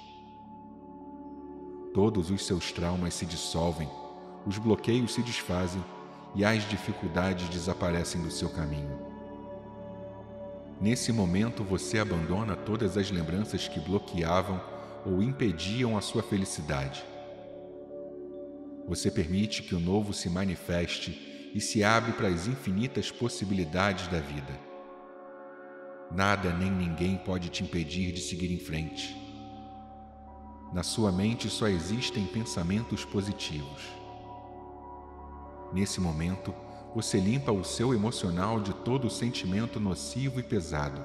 [1.93, 3.90] Todos os seus traumas se dissolvem,
[4.45, 5.83] os bloqueios se desfazem
[6.35, 8.98] e as dificuldades desaparecem do seu caminho.
[10.80, 14.61] Nesse momento você abandona todas as lembranças que bloqueavam
[15.06, 17.03] ou impediam a sua felicidade.
[18.90, 24.19] Você permite que o novo se manifeste e se abre para as infinitas possibilidades da
[24.19, 24.59] vida.
[26.11, 29.16] Nada nem ninguém pode te impedir de seguir em frente.
[30.74, 33.84] Na sua mente só existem pensamentos positivos.
[35.72, 36.51] Nesse momento,
[36.95, 41.00] você limpa o seu emocional de todo sentimento nocivo e pesado.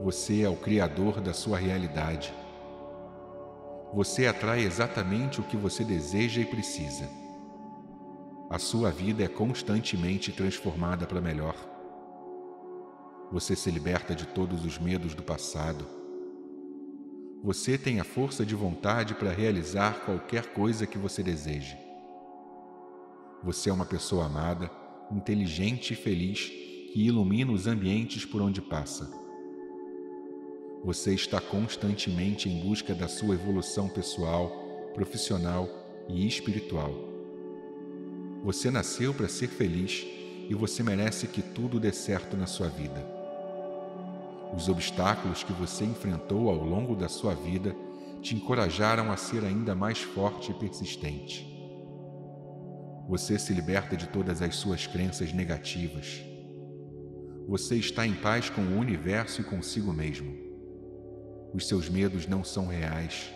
[0.00, 2.32] Você é o criador da sua realidade.
[3.92, 7.08] Você atrai exatamente o que você deseja e precisa.
[8.50, 11.54] A sua vida é constantemente transformada para melhor.
[13.32, 15.86] Você se liberta de todos os medos do passado.
[17.42, 21.76] Você tem a força de vontade para realizar qualquer coisa que você deseje.
[23.42, 24.70] Você é uma pessoa amada,
[25.10, 26.48] inteligente e feliz
[26.92, 29.17] que ilumina os ambientes por onde passa.
[30.84, 34.50] Você está constantemente em busca da sua evolução pessoal,
[34.94, 35.68] profissional
[36.08, 36.94] e espiritual.
[38.44, 40.06] Você nasceu para ser feliz
[40.48, 43.04] e você merece que tudo dê certo na sua vida.
[44.56, 47.74] Os obstáculos que você enfrentou ao longo da sua vida
[48.22, 51.46] te encorajaram a ser ainda mais forte e persistente.
[53.08, 56.22] Você se liberta de todas as suas crenças negativas.
[57.48, 60.47] Você está em paz com o universo e consigo mesmo.
[61.52, 63.30] Os seus medos não são reais.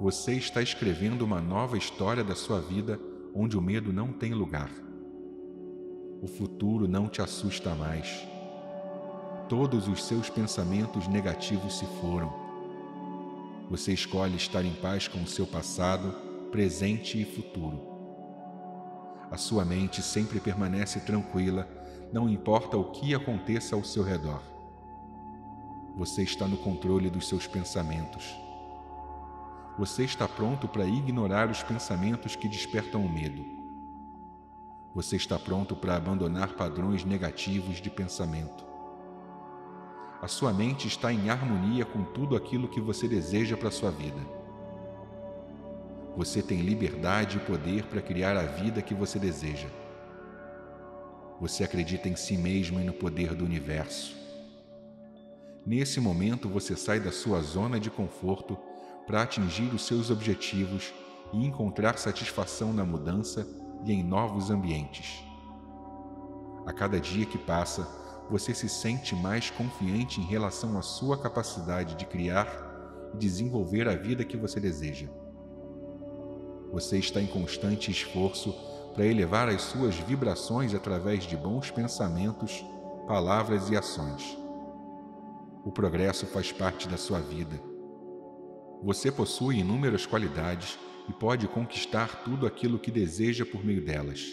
[0.00, 2.98] Você está escrevendo uma nova história da sua vida
[3.34, 4.70] onde o medo não tem lugar.
[6.22, 8.26] O futuro não te assusta mais.
[9.48, 12.32] Todos os seus pensamentos negativos se foram.
[13.70, 16.14] Você escolhe estar em paz com o seu passado,
[16.50, 17.80] presente e futuro.
[19.30, 21.68] A sua mente sempre permanece tranquila,
[22.12, 24.42] não importa o que aconteça ao seu redor.
[25.98, 28.32] Você está no controle dos seus pensamentos.
[29.76, 33.44] Você está pronto para ignorar os pensamentos que despertam o medo.
[34.94, 38.64] Você está pronto para abandonar padrões negativos de pensamento.
[40.22, 43.90] A sua mente está em harmonia com tudo aquilo que você deseja para a sua
[43.90, 44.20] vida.
[46.16, 49.66] Você tem liberdade e poder para criar a vida que você deseja.
[51.40, 54.17] Você acredita em si mesmo e no poder do universo.
[55.68, 58.56] Nesse momento, você sai da sua zona de conforto
[59.06, 60.94] para atingir os seus objetivos
[61.30, 63.46] e encontrar satisfação na mudança
[63.84, 65.22] e em novos ambientes.
[66.64, 67.86] A cada dia que passa,
[68.30, 73.94] você se sente mais confiante em relação à sua capacidade de criar e desenvolver a
[73.94, 75.06] vida que você deseja.
[76.72, 78.54] Você está em constante esforço
[78.94, 82.64] para elevar as suas vibrações através de bons pensamentos,
[83.06, 84.47] palavras e ações.
[85.64, 87.60] O progresso faz parte da sua vida.
[88.82, 90.78] Você possui inúmeras qualidades
[91.08, 94.26] e pode conquistar tudo aquilo que deseja por meio delas.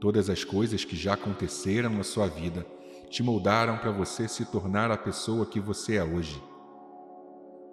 [0.00, 2.66] Todas as coisas que já aconteceram na sua vida
[3.08, 6.42] te moldaram para você se tornar a pessoa que você é hoje.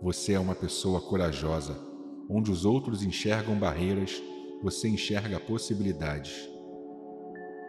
[0.02, 1.94] Você é uma pessoa corajosa
[2.30, 4.22] Onde os outros enxergam barreiras,
[4.62, 6.50] você enxerga possibilidades.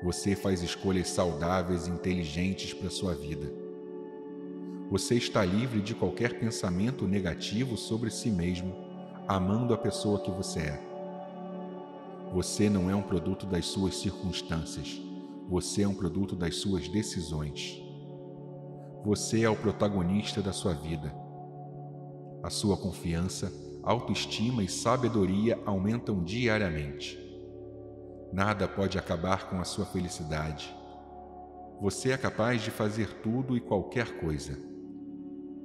[0.02, 3.63] Você faz escolhas saudáveis e inteligentes para sua vida.
[4.90, 8.74] Você está livre de qualquer pensamento negativo sobre si mesmo,
[9.26, 10.80] amando a pessoa que você é.
[12.32, 15.00] Você não é um produto das suas circunstâncias,
[15.48, 17.80] você é um produto das suas decisões.
[19.04, 21.14] Você é o protagonista da sua vida.
[22.42, 27.18] A sua confiança autoestima e sabedoria aumentam diariamente.
[28.32, 30.74] Nada pode acabar com a sua felicidade.
[31.80, 34.73] Você é capaz de fazer tudo e qualquer coisa.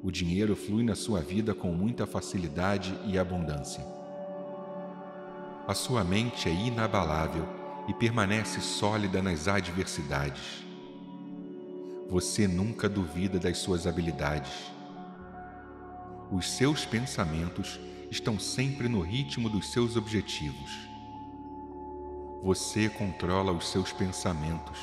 [0.02, 3.86] O dinheiro flui na sua vida com muita facilidade e abundância.
[5.68, 7.46] A sua mente é inabalável
[7.88, 10.64] e permanece sólida nas adversidades.
[12.10, 14.72] Você nunca duvida das suas habilidades.
[16.32, 17.80] Os seus pensamentos
[18.10, 20.72] estão sempre no ritmo dos seus objetivos.
[22.42, 24.80] Você controla os seus pensamentos.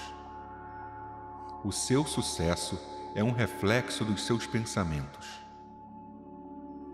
[1.64, 2.78] O seu sucesso
[3.16, 5.26] é um reflexo dos seus pensamentos.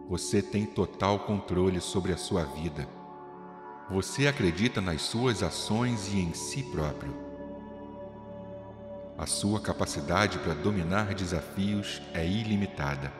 [0.09, 2.86] Você tem total controle sobre a sua vida.
[3.91, 7.12] Você acredita nas suas ações e em si próprio.
[9.18, 13.12] A sua capacidade para dominar desafios é ilimitada.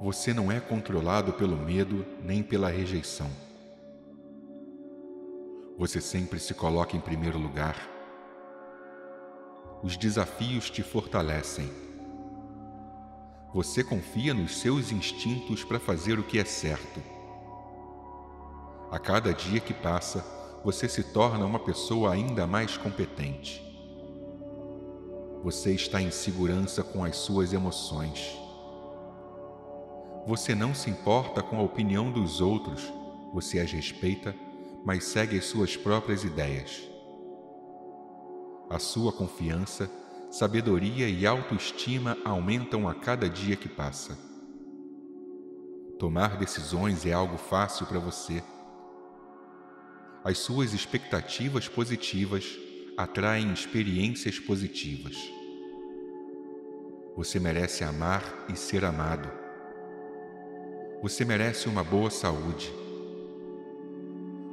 [0.00, 3.30] Você não é controlado pelo medo nem pela rejeição.
[5.76, 7.93] Você sempre se coloca em primeiro lugar.
[9.84, 11.70] Os desafios te fortalecem.
[13.52, 17.02] Você confia nos seus instintos para fazer o que é certo.
[18.90, 20.24] A cada dia que passa,
[20.64, 23.62] você se torna uma pessoa ainda mais competente.
[25.42, 28.34] Você está em segurança com as suas emoções.
[30.26, 32.90] Você não se importa com a opinião dos outros,
[33.34, 34.34] Você as respeita,
[34.82, 36.93] mas segue as suas próprias ideias.
[38.74, 39.88] A sua confiança,
[40.32, 44.18] sabedoria e autoestima aumentam a cada dia que passa.
[45.96, 48.42] Tomar decisões é algo fácil para você.
[50.24, 52.58] As suas expectativas positivas
[52.96, 55.16] atraem experiências positivas.
[57.16, 59.30] Você merece amar e ser amado.
[61.00, 62.74] Você merece uma boa saúde.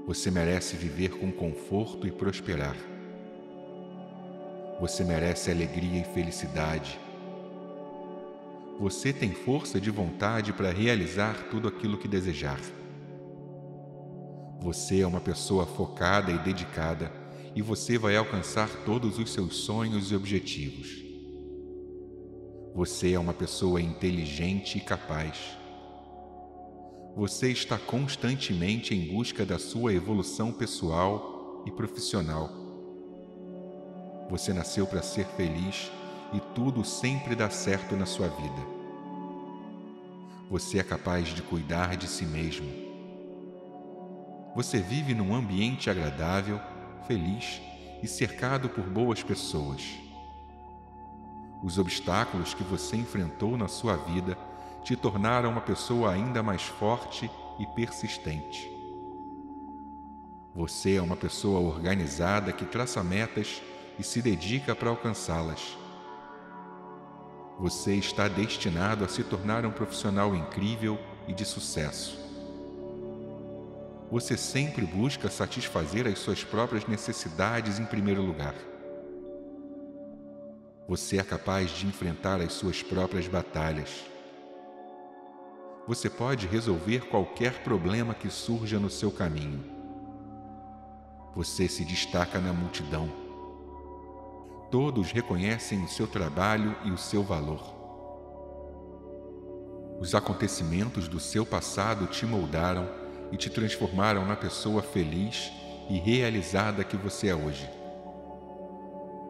[0.06, 2.91] Você merece viver com conforto e prosperar.
[4.82, 7.00] Você merece alegria e felicidade.
[8.80, 12.60] Você tem força de vontade para realizar tudo aquilo que desejar.
[14.60, 17.12] Você é uma pessoa focada e dedicada
[17.56, 20.90] e você vai alcançar todos os seus sonhos e objetivos.
[22.74, 25.38] Você é uma pessoa inteligente e capaz.
[27.16, 32.61] Você está constantemente em busca da sua evolução pessoal e profissional.
[34.32, 35.92] Você nasceu para ser feliz
[36.32, 38.62] e tudo sempre dá certo na sua vida.
[40.50, 42.66] Você é capaz de cuidar de si mesmo.
[44.56, 46.62] Você vive num ambiente agradável,
[47.06, 47.62] feliz
[48.02, 49.84] e cercado por boas pessoas.
[51.62, 54.38] Os obstáculos que você enfrentou na sua vida
[54.82, 57.30] te tornaram uma pessoa ainda mais forte
[57.60, 58.72] e persistente.
[60.56, 63.62] Você é uma pessoa organizada que traça metas
[64.00, 65.78] e se dedica para alcançá-las.
[67.60, 72.20] Você está destinado a se tornar um profissional incrível e de sucesso.
[74.12, 78.56] Você sempre busca satisfazer as suas próprias necessidades em primeiro lugar.
[80.88, 84.04] Você é capaz de enfrentar as suas próprias batalhas.
[85.88, 89.64] Você pode resolver qualquer problema que surja no seu caminho.
[91.36, 93.21] Você se destaca na multidão.
[94.72, 97.62] Todos reconhecem o seu trabalho e o seu valor.
[100.00, 102.90] Os acontecimentos do seu passado te moldaram
[103.34, 105.52] e te transformaram na pessoa feliz
[105.90, 107.70] e realizada que você é hoje.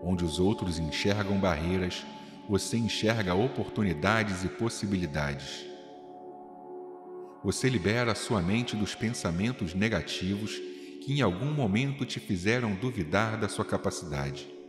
[0.04, 2.06] Onde os outros enxergam barreiras,
[2.48, 5.66] você enxerga oportunidades e possibilidades.
[7.44, 10.52] Você libera sua mente dos pensamentos negativos
[11.04, 14.61] que em algum momento te fizeram duvidar da sua capacidade.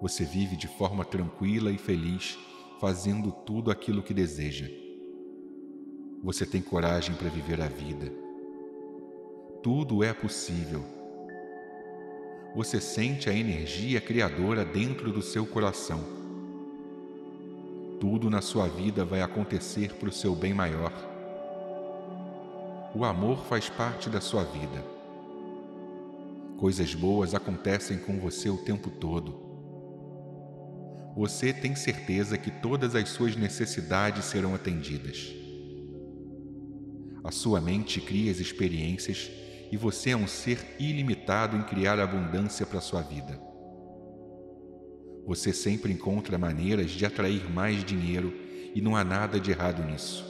[0.00, 2.38] Você vive de forma tranquila e feliz,
[2.80, 4.68] fazendo tudo aquilo que deseja.
[6.22, 8.12] Você tem coragem para viver a vida.
[9.62, 11.00] Tudo é possível
[12.54, 16.00] você sente a energia criadora dentro do seu coração.
[18.00, 20.92] Tudo na sua vida vai acontecer para o seu bem maior.
[22.94, 24.84] O amor faz parte da sua vida.
[26.58, 29.49] Coisas boas acontecem com você o tempo todo.
[31.16, 35.34] Você tem certeza que todas as suas necessidades serão atendidas.
[37.22, 39.30] A sua mente cria as experiências
[39.70, 43.40] e você é um ser ilimitado em criar abundância para sua vida.
[45.26, 48.34] Você sempre encontra maneiras de atrair mais dinheiro
[48.74, 50.24] e não há nada de errado nisso.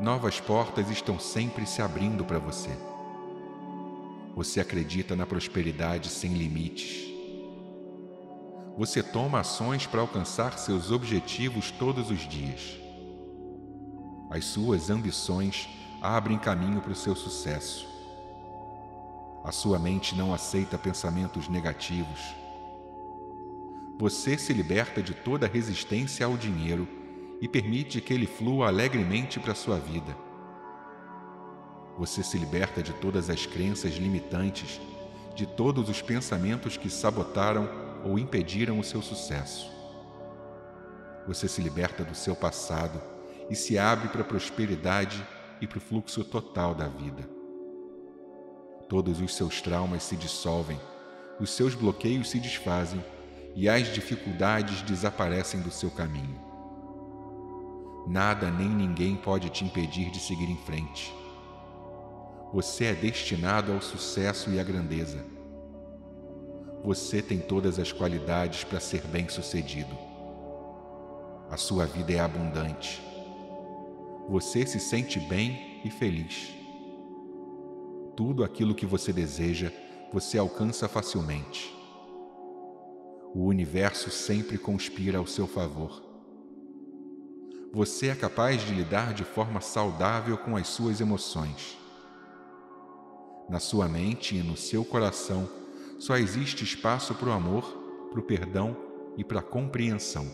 [0.00, 2.70] Novas portas estão sempre se abrindo para você.
[4.34, 7.13] Você acredita na prosperidade sem limites.
[8.76, 12.76] Você toma ações para alcançar seus objetivos todos os dias.
[14.28, 15.68] As suas ambições
[16.02, 17.86] abrem caminho para o seu sucesso.
[19.44, 22.18] A sua mente não aceita pensamentos negativos.
[23.96, 26.88] Você se liberta de toda resistência ao dinheiro
[27.40, 30.16] e permite que ele flua alegremente para a sua vida.
[31.96, 34.80] Você se liberta de todas as crenças limitantes,
[35.36, 39.72] de todos os pensamentos que sabotaram ou impediram o seu sucesso.
[41.26, 43.00] Você se liberta do seu passado
[43.48, 45.26] e se abre para a prosperidade
[45.60, 47.28] e para o fluxo total da vida.
[48.88, 50.78] Todos os seus traumas se dissolvem,
[51.40, 53.02] os seus bloqueios se desfazem
[53.54, 56.38] e as dificuldades desaparecem do seu caminho.
[58.06, 61.12] Nada nem ninguém pode te impedir de seguir em frente.
[62.52, 65.33] Você é destinado ao sucesso e à grandeza.
[66.84, 69.96] Você tem todas as qualidades para ser bem-sucedido.
[71.50, 73.02] A sua vida é abundante
[74.28, 76.54] você se sente bem e feliz.
[78.16, 79.70] Tudo aquilo que você deseja,
[80.12, 81.74] você alcança facilmente.
[83.34, 86.02] O universo sempre conspira ao seu favor.
[87.72, 91.76] você é capaz de lidar de forma saudável com as suas emoções.
[93.48, 95.48] Na sua mente e no seu coração
[95.98, 97.64] só existe espaço para o amor,
[98.10, 98.76] para o perdão
[99.16, 100.26] e para a compreensão.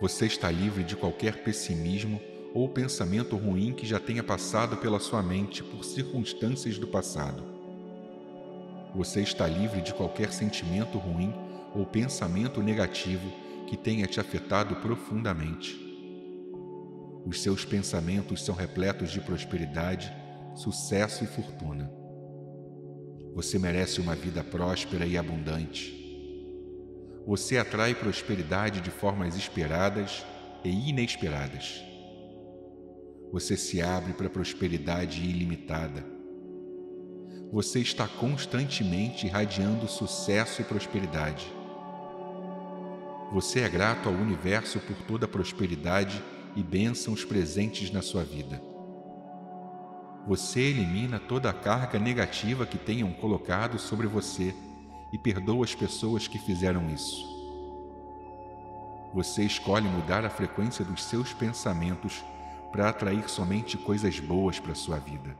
[0.00, 2.20] Você está livre de qualquer pessimismo
[2.54, 7.42] ou pensamento ruim que já tenha passado pela sua mente por circunstâncias do passado.
[8.94, 11.32] Você está livre de qualquer sentimento ruim
[11.74, 13.30] ou pensamento negativo
[13.66, 15.80] que tenha te afetado profundamente.
[17.24, 20.12] Os seus pensamentos são repletos de prosperidade,
[20.54, 22.01] sucesso e fortuna.
[23.34, 25.98] Você merece uma vida próspera e abundante.
[27.26, 30.24] Você atrai prosperidade de formas esperadas
[30.64, 31.82] e inesperadas.
[33.32, 36.04] Você se abre para prosperidade ilimitada.
[37.50, 41.50] Você está constantemente irradiando sucesso e prosperidade.
[43.32, 46.22] Você é grato ao universo por toda a prosperidade
[46.54, 48.71] e bênçãos presentes na sua vida.
[50.26, 54.54] Você elimina toda a carga negativa que tenham colocado sobre você
[55.12, 57.26] e perdoa as pessoas que fizeram isso.
[59.12, 62.24] Você escolhe mudar a frequência dos seus pensamentos
[62.70, 65.36] para atrair somente coisas boas para sua vida.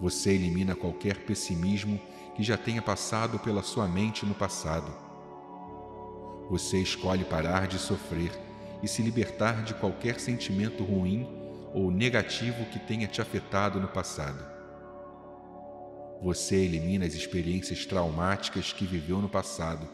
[0.00, 2.00] Você elimina qualquer pessimismo
[2.34, 4.92] que já tenha passado pela sua mente no passado.
[6.50, 8.32] Você escolhe parar de sofrer
[8.82, 14.42] e se libertar de qualquer sentimento ruim ou negativo que tenha te afetado no passado.
[16.22, 19.86] Você elimina as experiências traumáticas que viveu no passado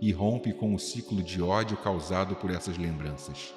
[0.00, 3.54] e rompe com o ciclo de ódio causado por essas lembranças.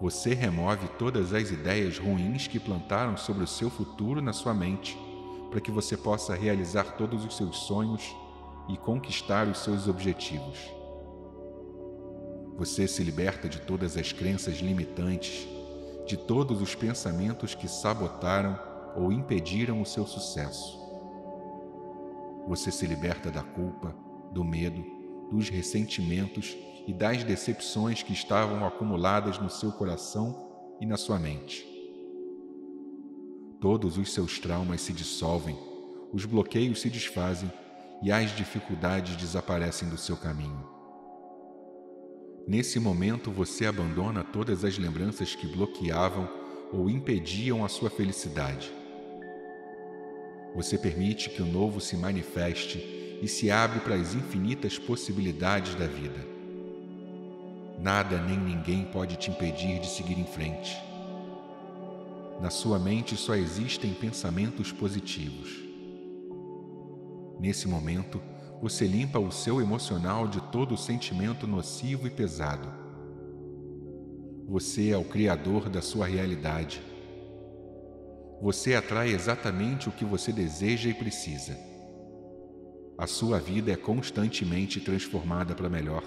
[0.00, 4.96] Você remove todas as ideias ruins que plantaram sobre o seu futuro na sua mente,
[5.50, 8.14] para que você possa realizar todos os seus sonhos
[8.68, 10.58] e conquistar os seus objetivos.
[12.58, 15.46] Você se liberta de todas as crenças limitantes,
[16.06, 18.58] de todos os pensamentos que sabotaram
[18.94, 20.80] ou impediram o seu sucesso.
[22.46, 23.94] Você se liberta da culpa,
[24.30, 24.84] do medo,
[25.30, 30.46] dos ressentimentos e das decepções que estavam acumuladas no seu coração
[30.80, 31.66] e na sua mente.
[33.60, 35.58] Todos os seus traumas se dissolvem,
[36.12, 37.50] os bloqueios se desfazem
[38.00, 40.75] e as dificuldades desaparecem do seu caminho.
[42.46, 46.28] Nesse momento você abandona todas as lembranças que bloqueavam
[46.72, 48.72] ou impediam a sua felicidade.
[50.54, 55.88] Você permite que o novo se manifeste e se abre para as infinitas possibilidades da
[55.88, 56.24] vida.
[57.80, 60.76] Nada nem ninguém pode te impedir de seguir em frente.
[62.40, 65.50] Na sua mente só existem pensamentos positivos.
[67.40, 68.22] Nesse momento,
[68.60, 72.72] você limpa o seu emocional de todo sentimento nocivo e pesado.
[74.48, 76.80] Você é o criador da sua realidade.
[78.40, 81.56] Você atrai exatamente o que você deseja e precisa.
[82.96, 86.02] A sua vida é constantemente transformada para melhor.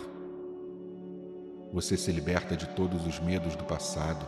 [1.71, 4.25] Você se liberta de todos os medos do passado.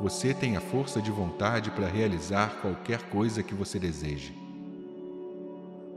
[0.00, 4.43] Você tem a força de vontade para realizar qualquer coisa que você deseje.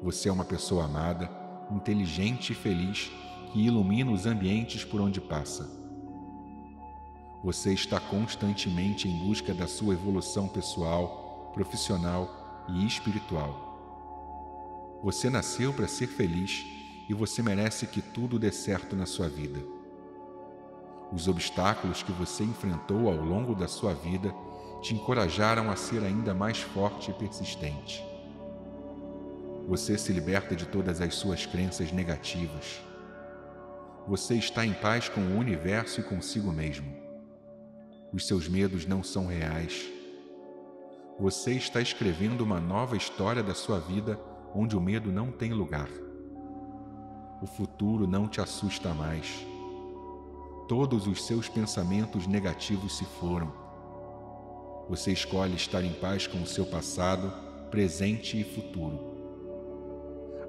[0.04, 1.30] Você é uma pessoa amada,
[1.72, 3.12] inteligente e feliz
[3.52, 5.70] que ilumina os ambientes por onde passa.
[7.44, 15.00] Você está constantemente em busca da sua evolução pessoal, profissional e espiritual.
[15.04, 16.66] Você nasceu para ser feliz
[17.10, 19.60] e você merece que tudo dê certo na sua vida.
[21.12, 24.34] Os obstáculos que você enfrentou ao longo da sua vida
[24.82, 28.07] te encorajaram a ser ainda mais forte e persistente.
[29.68, 32.82] Você se liberta de todas as suas crenças negativas.
[34.08, 36.88] Você está em paz com o universo e consigo mesmo.
[38.14, 39.86] Os seus medos não são reais.
[41.20, 44.20] Você está escrevendo uma nova história da sua vida
[44.56, 45.90] onde o medo não tem lugar.
[47.42, 49.46] O futuro não te assusta mais
[50.68, 53.54] Todos os seus pensamentos negativos se foram.
[54.90, 57.32] Você escolhe estar em paz com o seu passado,
[57.72, 59.17] presente e futuro.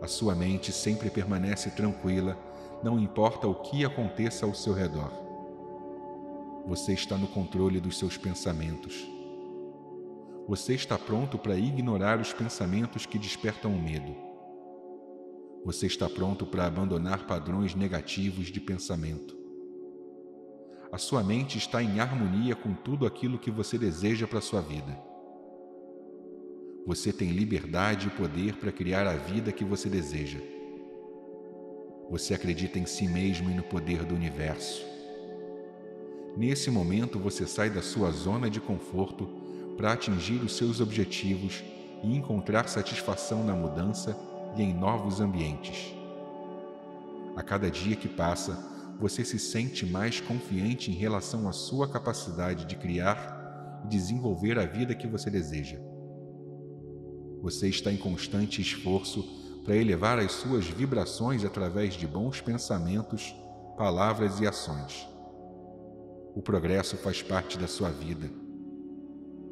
[0.01, 2.39] A sua mente sempre permanece tranquila,
[2.83, 5.11] não importa o que aconteça ao seu redor.
[6.67, 9.09] Você está no controle dos seus pensamentos.
[10.47, 14.15] Você está pronto para ignorar os pensamentos que despertam o medo.
[15.65, 19.37] Você está pronto para abandonar padrões negativos de pensamento.
[20.91, 24.63] A sua mente está em harmonia com tudo aquilo que você deseja para a sua
[24.63, 24.99] vida.
[26.87, 30.39] Você tem liberdade e poder para criar a vida que você deseja.
[32.11, 34.87] Você acredita em si mesmo e no poder do universo.
[36.37, 39.29] Nesse momento, você sai da sua zona de conforto
[39.77, 41.63] para atingir os seus objetivos
[42.03, 44.17] e encontrar satisfação na mudança
[44.57, 45.93] e em novos ambientes.
[47.37, 48.59] A cada dia que passa,
[48.99, 54.67] você se sente mais confiante em relação à sua capacidade de criar e desenvolver a
[54.67, 55.79] vida que você deseja.
[57.43, 59.23] Você está em constante esforço
[59.65, 63.35] para elevar as suas vibrações através de bons pensamentos,
[63.77, 65.07] palavras e ações.
[66.35, 68.29] O progresso faz parte da sua vida.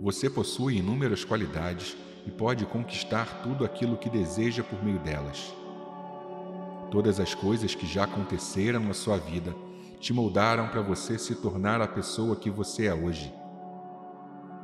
[0.01, 5.55] Você possui inúmeras qualidades e pode conquistar tudo aquilo que deseja por meio delas.
[6.91, 9.55] Todas as coisas que já aconteceram na sua vida
[10.01, 13.33] te moldaram para você se tornar a pessoa que você é hoje.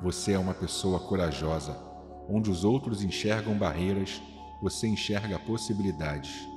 [0.02, 1.91] Você é uma pessoa corajosa.
[2.28, 4.22] Onde os outros enxergam barreiras,
[4.60, 6.48] você enxerga possibilidades.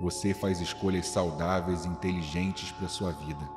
[0.00, 3.48] Você faz escolhas saudáveis e inteligentes para sua vida.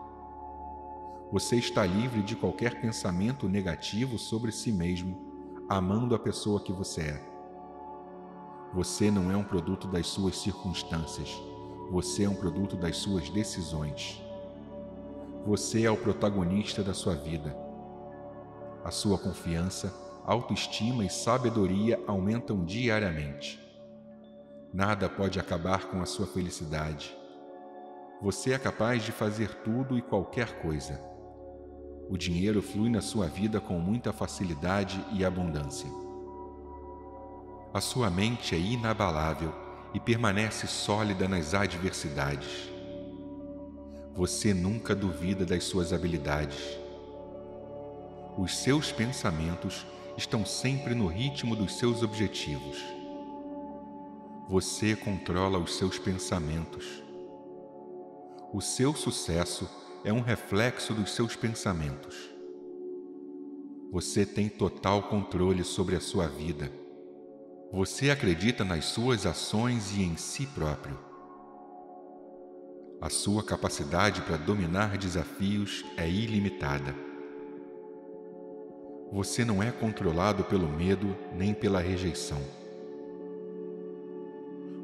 [1.32, 5.18] Você está livre de qualquer pensamento negativo sobre si mesmo,
[5.68, 7.36] amando a pessoa que você é.
[8.74, 11.30] Você não é um produto das suas circunstâncias.
[11.92, 14.22] Você é um produto das suas decisões.
[15.46, 17.58] Você é o protagonista da sua vida.
[18.84, 19.94] A sua confiança,
[20.26, 23.60] autoestima e sabedoria aumentam diariamente.
[24.74, 27.16] Nada pode acabar com a sua felicidade.
[28.22, 31.00] Você é capaz de fazer tudo e qualquer coisa.
[32.10, 35.90] O dinheiro flui na sua vida com muita facilidade e abundância.
[37.74, 39.54] A sua mente é inabalável
[39.94, 42.70] e permanece sólida nas adversidades.
[44.16, 46.80] Você nunca duvida das suas habilidades.
[48.38, 49.86] Os seus pensamentos
[50.18, 52.77] estão sempre no ritmo dos seus objetivos.
[54.50, 56.85] Você controla os seus pensamentos.
[58.53, 59.69] O seu sucesso
[60.03, 62.16] é um reflexo dos seus pensamentos.
[63.92, 66.72] Você tem total controle sobre a sua vida
[67.76, 70.98] você acredita nas suas ações e em si próprio.
[73.02, 76.95] A sua capacidade para dominar desafios é ilimitada.
[79.11, 82.42] Você não é controlado pelo medo nem pela rejeição.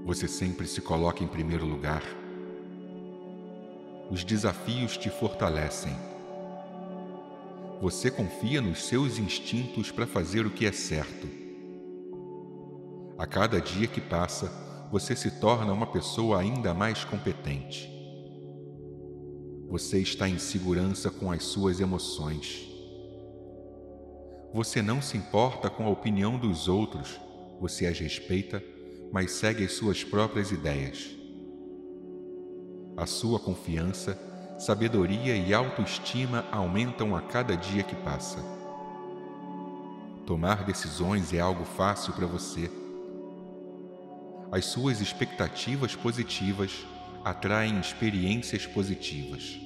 [0.06, 2.04] Você sempre se coloca em primeiro lugar.
[4.10, 5.96] Os desafios te fortalecem.
[7.82, 11.42] Você confia nos seus instintos para fazer o que é certo
[13.22, 14.52] a cada dia que passa,
[14.92, 17.88] você se torna uma pessoa ainda mais competente.
[19.70, 22.71] Você está em segurança com as suas emoções.
[24.54, 27.20] Você não se importa com a opinião dos outros,
[27.60, 28.64] você as respeita,
[29.12, 31.10] mas segue as suas próprias ideias.
[32.98, 34.20] A sua confiança,
[34.60, 38.40] sabedoria e autoestima aumentam a cada dia que passa.
[40.26, 42.70] Tomar decisões é algo fácil para você
[44.52, 46.86] as suas expectativas positivas
[47.24, 49.58] atraem experiências positivas.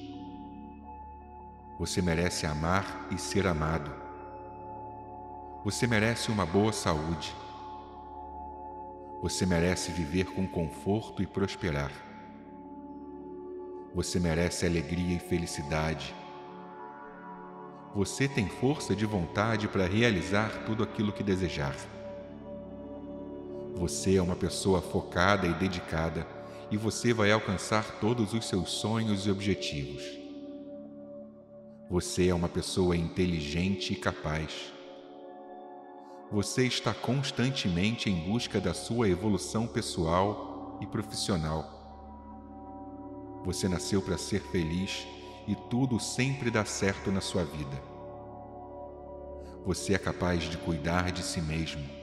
[1.80, 4.05] Você merece amar e ser amado.
[5.66, 7.34] Você merece uma boa saúde.
[9.20, 11.90] Você merece viver com conforto e prosperar.
[13.92, 16.14] Você merece alegria e felicidade.
[17.96, 21.74] Você tem força de vontade para realizar tudo aquilo que desejar.
[23.74, 26.24] Você é uma pessoa focada e dedicada
[26.70, 30.04] e você vai alcançar todos os seus sonhos e objetivos.
[31.90, 34.75] Você é uma pessoa inteligente e capaz.
[36.30, 41.72] Você está constantemente em busca da sua evolução pessoal e profissional.
[43.44, 45.06] Você nasceu para ser feliz
[45.46, 47.80] e tudo sempre dá certo na sua vida.
[49.64, 51.96] Você é capaz de cuidar de si mesmo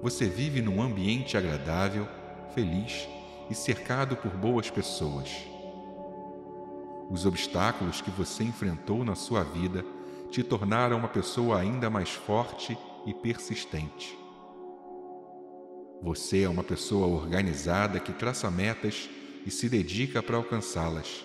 [0.00, 2.06] você vive num ambiente agradável,
[2.54, 3.08] feliz
[3.50, 5.28] e cercado por boas pessoas.
[7.10, 9.84] Os obstáculos que você enfrentou na sua vida
[10.30, 12.76] te tornaram uma pessoa ainda mais forte
[13.06, 14.16] e persistente.
[16.02, 19.08] Você é uma pessoa organizada que traça metas
[19.44, 21.24] e se dedica para alcançá-las.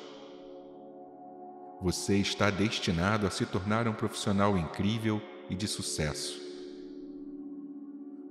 [1.81, 6.41] Você está destinado a se tornar um profissional incrível e de sucesso.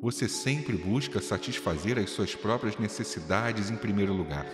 [0.01, 4.47] Você sempre busca satisfazer as suas próprias necessidades em primeiro lugar.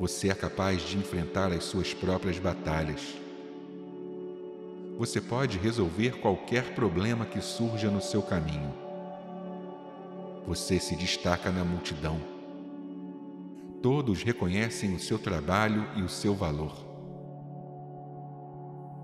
[0.00, 3.21] Você é capaz de enfrentar as suas próprias batalhas.
[4.98, 8.72] Você pode resolver qualquer problema que surja no seu caminho.
[10.46, 12.20] Você se destaca na multidão.
[13.82, 16.92] Todos reconhecem o seu trabalho e o seu valor.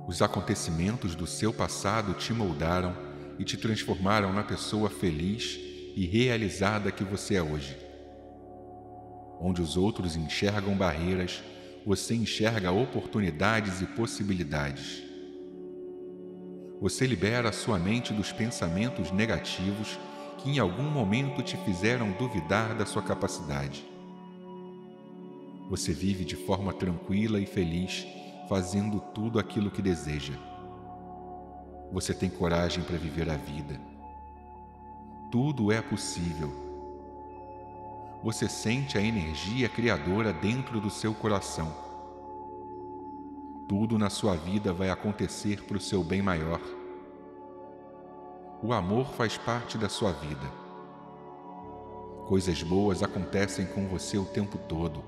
[0.06, 2.94] Os acontecimentos do seu passado te moldaram
[3.38, 5.58] e te transformaram na pessoa feliz
[5.96, 7.76] e realizada que você é hoje.
[9.40, 11.42] Onde os outros enxergam barreiras,
[11.84, 15.07] você enxerga oportunidades e possibilidades.
[16.80, 19.98] Você libera sua mente dos pensamentos negativos
[20.38, 23.84] que em algum momento te fizeram duvidar da sua capacidade.
[25.68, 28.06] Você vive de forma tranquila e feliz,
[28.48, 30.34] fazendo tudo aquilo que deseja.
[31.92, 33.80] Você tem coragem para viver a vida.
[35.32, 36.52] Tudo é possível.
[38.22, 41.87] Você sente a energia criadora dentro do seu coração.
[43.68, 46.60] Tudo na sua vida vai acontecer para o seu bem maior.
[48.62, 50.50] O amor faz parte da sua vida.
[52.26, 55.04] Coisas boas acontecem com você o tempo todo.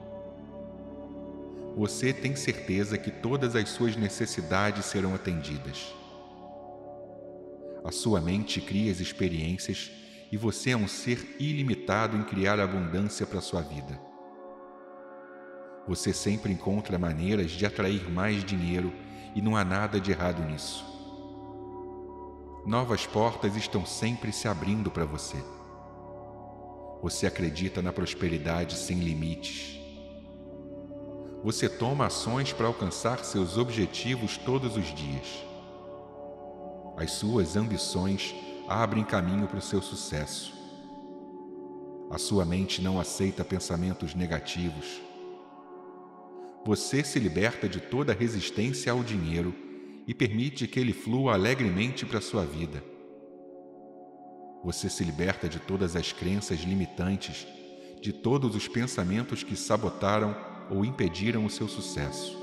[1.74, 5.94] Você tem certeza que todas as suas necessidades serão atendidas.
[7.82, 9.90] A sua mente cria as experiências
[10.30, 14.09] e você é um ser ilimitado em criar abundância para sua vida.
[15.90, 18.92] Você sempre encontra maneiras de atrair mais dinheiro
[19.34, 20.84] e não há nada de errado nisso.
[22.64, 25.36] Novas portas estão sempre se abrindo para você.
[27.02, 29.80] Você acredita na prosperidade sem limites.
[31.42, 35.44] Você toma ações para alcançar seus objetivos todos os dias.
[36.96, 38.32] As suas ambições
[38.68, 40.54] abrem caminho para o seu sucesso.
[42.12, 45.09] A sua mente não aceita pensamentos negativos.
[46.64, 49.54] Você se liberta de toda resistência ao dinheiro
[50.06, 52.84] e permite que ele flua alegremente para sua vida.
[54.62, 57.46] Você se liberta de todas as crenças limitantes,
[58.02, 60.36] de todos os pensamentos que sabotaram
[60.70, 62.38] ou impediram o seu sucesso.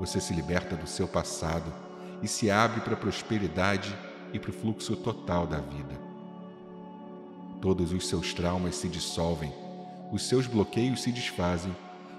[0.00, 1.72] Você se liberta do seu passado
[2.20, 3.96] e se abre para a prosperidade
[4.32, 6.00] e para o fluxo total da vida.
[7.62, 9.52] Todos os seus traumas se dissolvem,
[10.12, 11.74] os seus bloqueios se desfazem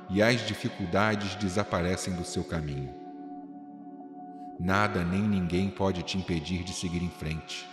[0.09, 2.93] e as dificuldades desaparecem do seu caminho.
[4.59, 7.67] Nada nem ninguém pode te impedir de seguir em frente.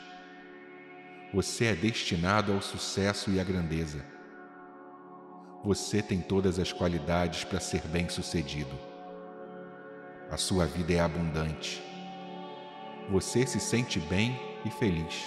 [1.33, 4.05] Você é destinado ao sucesso e à grandeza.
[5.65, 8.79] Você tem todas as qualidades para ser bem-sucedido.
[10.31, 11.83] A sua vida é abundante
[13.11, 15.27] você se sente bem e feliz.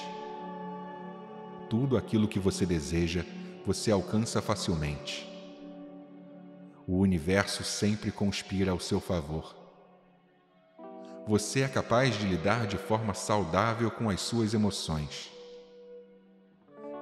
[1.70, 3.24] Tudo aquilo que você deseja,
[3.66, 5.28] você alcança facilmente.
[6.90, 9.54] O universo sempre conspira ao seu favor.
[11.28, 15.30] Você é capaz de lidar de forma saudável com as suas emoções.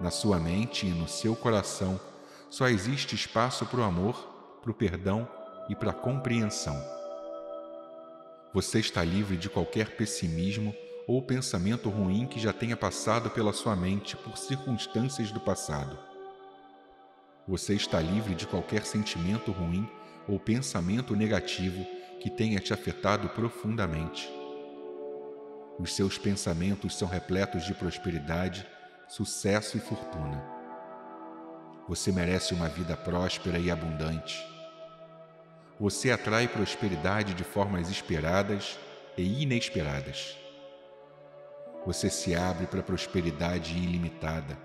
[0.02, 2.02] Na sua mente e no seu coração
[2.50, 5.28] só existe espaço para o amor, para o perdão
[5.70, 6.76] e para a compreensão.
[8.56, 10.74] Você está livre de qualquer pessimismo
[11.08, 16.15] ou pensamento ruim que já tenha passado pela sua mente por circunstâncias do passado.
[17.48, 19.90] Você está livre de qualquer sentimento ruim
[20.28, 21.86] ou pensamento negativo
[22.20, 24.28] que tenha te afetado profundamente.
[25.78, 28.66] Os seus pensamentos são repletos de prosperidade,
[29.08, 30.44] sucesso e fortuna.
[31.88, 34.56] Você merece uma vida próspera e abundante
[35.80, 38.80] você atrai prosperidade de formas esperadas
[39.18, 40.38] e inesperadas.
[41.86, 44.58] Você se abre para prosperidade ilimitada.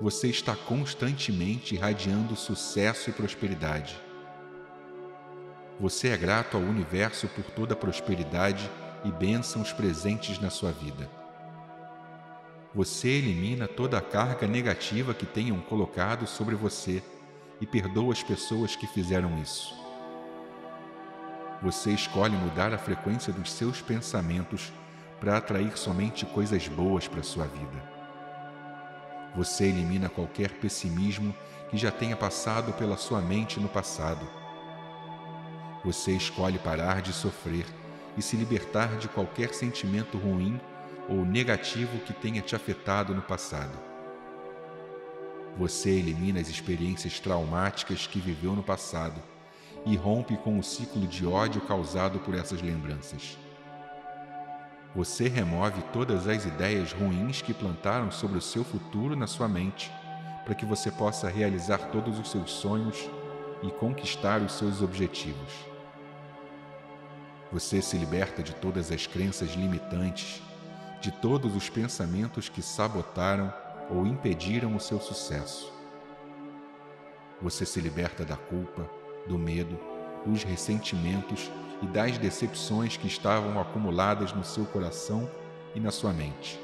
[0.00, 4.00] Você está constantemente irradiando sucesso e prosperidade.
[5.78, 8.70] Você é grato ao universo por toda a prosperidade
[9.04, 11.06] e bênçãos presentes na sua vida.
[12.74, 17.02] Você elimina toda a carga negativa que tenham colocado sobre você
[17.60, 19.74] e perdoa as pessoas que fizeram isso.
[21.60, 24.72] Você escolhe mudar a frequência dos seus pensamentos
[25.20, 27.99] para atrair somente coisas boas para sua vida.
[29.36, 31.34] Você elimina qualquer pessimismo
[31.70, 34.26] que já tenha passado pela sua mente no passado.
[35.84, 37.64] Você escolhe parar de sofrer
[38.16, 40.60] e se libertar de qualquer sentimento ruim
[41.08, 43.78] ou negativo que tenha te afetado no passado.
[45.56, 49.20] Você elimina as experiências traumáticas que viveu no passado
[49.86, 53.38] e rompe com o ciclo de ódio causado por essas lembranças.
[54.94, 59.90] Você remove todas as ideias ruins que plantaram sobre o seu futuro na sua mente,
[60.44, 63.08] para que você possa realizar todos os seus sonhos
[63.62, 65.52] e conquistar os seus objetivos.
[67.52, 70.42] Você se liberta de todas as crenças limitantes,
[71.00, 73.52] de todos os pensamentos que sabotaram
[73.90, 75.72] ou impediram o seu sucesso.
[77.40, 78.90] Você se liberta da culpa,
[79.28, 79.78] do medo,
[80.26, 81.48] dos ressentimentos
[81.82, 85.28] e das decepções que estavam acumuladas no seu coração
[85.74, 86.60] e na sua mente.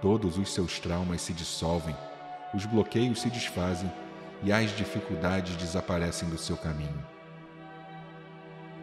[0.00, 1.96] Todos os seus traumas se dissolvem,
[2.54, 3.90] os bloqueios se desfazem
[4.42, 7.04] e as dificuldades desaparecem do seu caminho.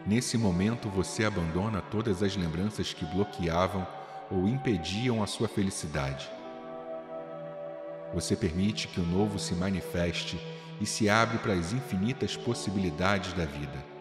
[0.06, 3.86] Nesse momento você abandona todas as lembranças que bloqueavam
[4.30, 6.28] ou impediam a sua felicidade.
[8.12, 10.38] Você permite que o novo se manifeste
[10.80, 13.93] e se abre para as infinitas possibilidades da vida.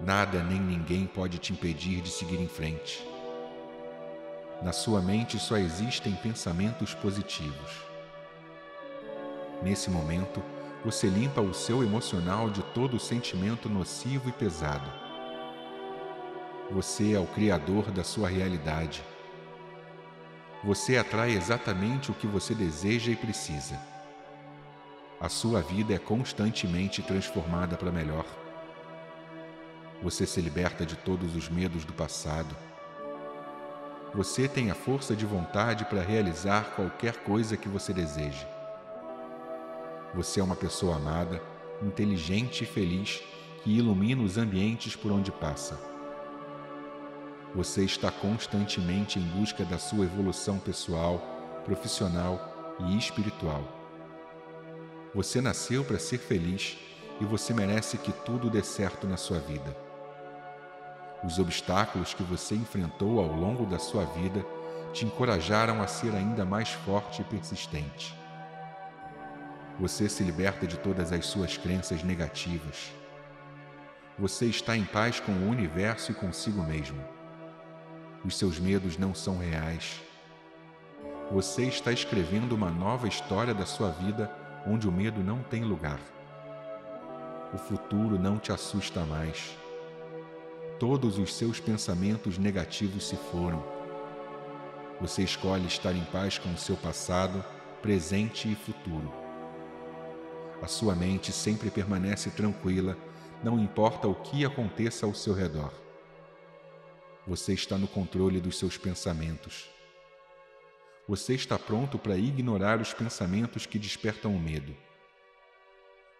[0.00, 3.04] Nada nem ninguém pode te impedir de seguir em frente.
[4.62, 7.70] Na sua mente só existem pensamentos positivos.
[9.62, 10.42] Nesse momento,
[10.84, 14.88] você limpa o seu emocional de todo sentimento nocivo e pesado.
[16.70, 19.02] Você é o criador da sua realidade.
[20.62, 23.80] Você atrai exatamente o que você deseja e precisa.
[25.20, 28.24] A sua vida é constantemente transformada para melhor.
[30.02, 32.54] Você se liberta de todos os medos do passado.
[34.14, 38.46] Você tem a força de vontade para realizar qualquer coisa que você deseje.
[40.14, 41.42] Você é uma pessoa amada,
[41.82, 43.20] inteligente e feliz
[43.64, 45.78] que ilumina os ambientes por onde passa.
[47.54, 51.20] Você está constantemente em busca da sua evolução pessoal,
[51.64, 53.64] profissional e espiritual.
[55.12, 56.78] Você nasceu para ser feliz
[57.20, 59.87] e você merece que tudo dê certo na sua vida.
[61.24, 64.44] Os obstáculos que você enfrentou ao longo da sua vida
[64.92, 68.16] te encorajaram a ser ainda mais forte e persistente.
[69.80, 72.92] Você se liberta de todas as suas crenças negativas.
[74.18, 77.00] Você está em paz com o universo e consigo mesmo.
[78.24, 80.00] Os seus medos não são reais.
[81.30, 84.30] Você está escrevendo uma nova história da sua vida
[84.66, 86.00] onde o medo não tem lugar.
[87.52, 89.56] O futuro não te assusta mais.
[90.78, 93.64] Todos os seus pensamentos negativos se foram.
[95.00, 97.44] Você escolhe estar em paz com o seu passado,
[97.82, 99.28] presente e futuro
[100.62, 102.96] a sua mente sempre permanece tranquila,
[103.42, 105.72] não importa o que aconteça ao seu redor.
[107.26, 109.68] Você está no controle dos seus pensamentos.
[111.06, 114.76] Você está pronto para ignorar os pensamentos que despertam o medo.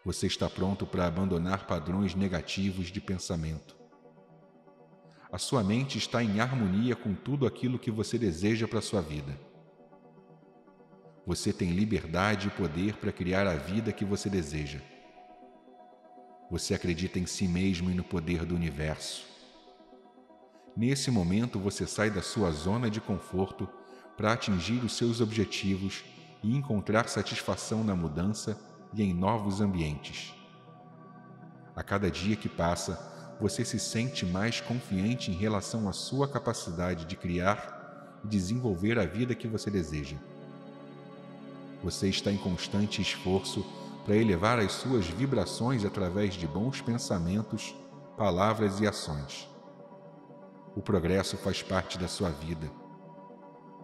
[0.05, 3.78] Você está pronto para abandonar padrões negativos de pensamento.
[5.31, 9.03] A sua mente está em harmonia com tudo aquilo que você deseja para a sua
[9.03, 9.39] vida.
[11.27, 14.81] Você tem liberdade e poder para criar a vida que você deseja.
[16.51, 19.27] Você acredita em si mesmo e no poder do universo.
[20.75, 23.69] Nesse momento, você sai da sua zona de conforto
[24.17, 26.05] para atingir os seus objetivos
[26.43, 28.59] e encontrar satisfação na mudança
[28.95, 30.33] e em novos ambientes.
[31.77, 37.05] A cada dia que passa, você se sente mais confiante em relação à sua capacidade
[37.05, 40.17] de criar e desenvolver a vida que você deseja.
[41.83, 43.65] Você está em constante esforço
[44.05, 47.75] para elevar as suas vibrações através de bons pensamentos,
[48.17, 49.49] palavras e ações.
[50.75, 52.71] O progresso faz parte da sua vida.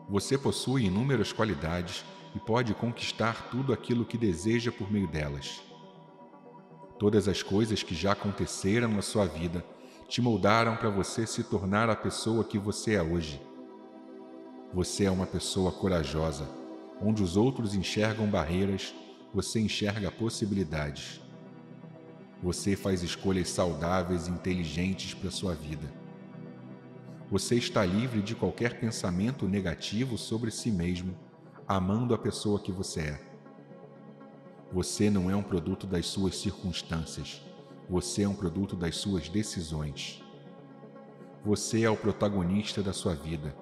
[0.08, 5.62] Você possui inúmeras qualidades e pode conquistar tudo aquilo que deseja por meio delas.
[7.04, 9.62] Todas as coisas que já aconteceram na sua vida
[10.08, 13.38] te moldaram para você se tornar a pessoa que você é hoje.
[14.72, 16.48] Você é uma pessoa corajosa
[17.02, 18.94] Onde os outros enxergam barreiras,
[19.34, 21.20] você enxerga possibilidades.
[22.42, 25.92] Você faz escolhas saudáveis e inteligentes para sua vida.
[27.30, 31.14] Você está livre de qualquer pensamento negativo sobre si mesmo,
[31.68, 33.33] amando a pessoa que você é.
[34.74, 37.40] Você não é um produto das suas circunstâncias,
[37.88, 40.20] você é um produto das suas decisões.
[41.44, 43.54] Você é o protagonista da sua vida.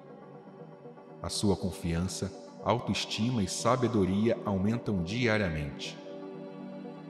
[1.21, 2.33] A sua confiança
[2.63, 5.95] autoestima e sabedoria aumentam diariamente.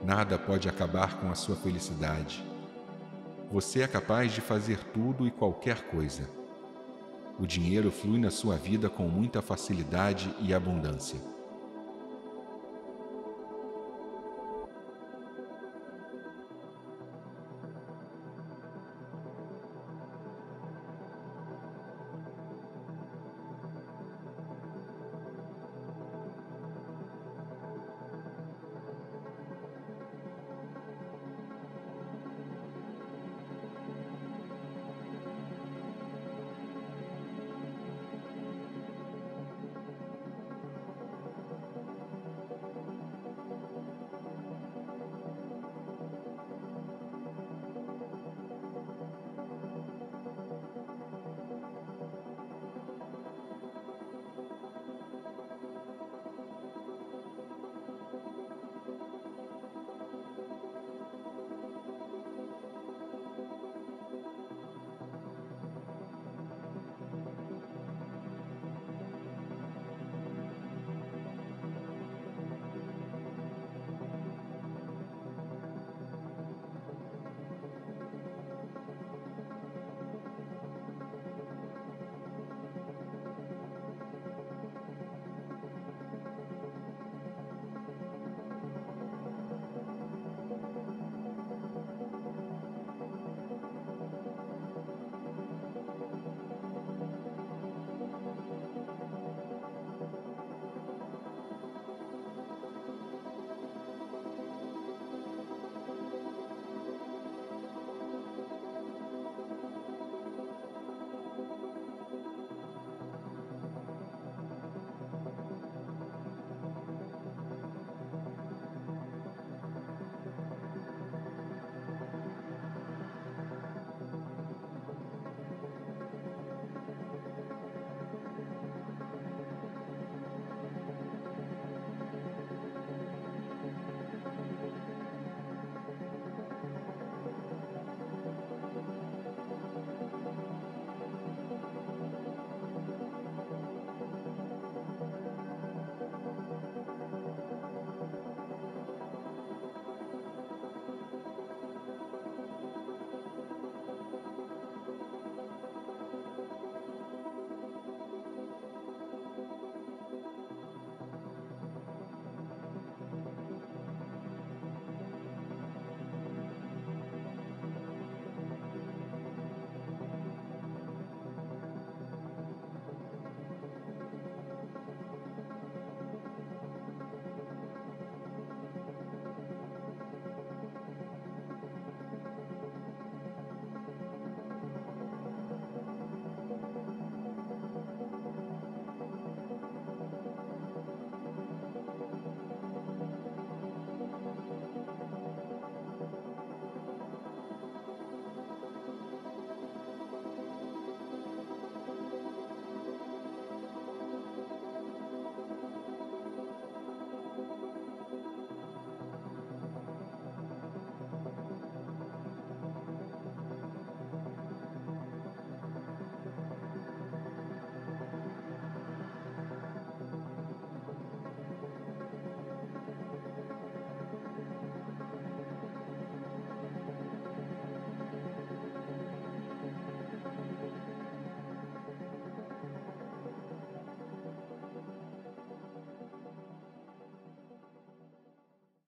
[0.04, 2.44] Nada pode acabar com a sua felicidade.
[3.50, 6.28] Você é capaz de fazer tudo e qualquer coisa.
[7.38, 11.33] O dinheiro flui na sua vida com muita facilidade e abundância.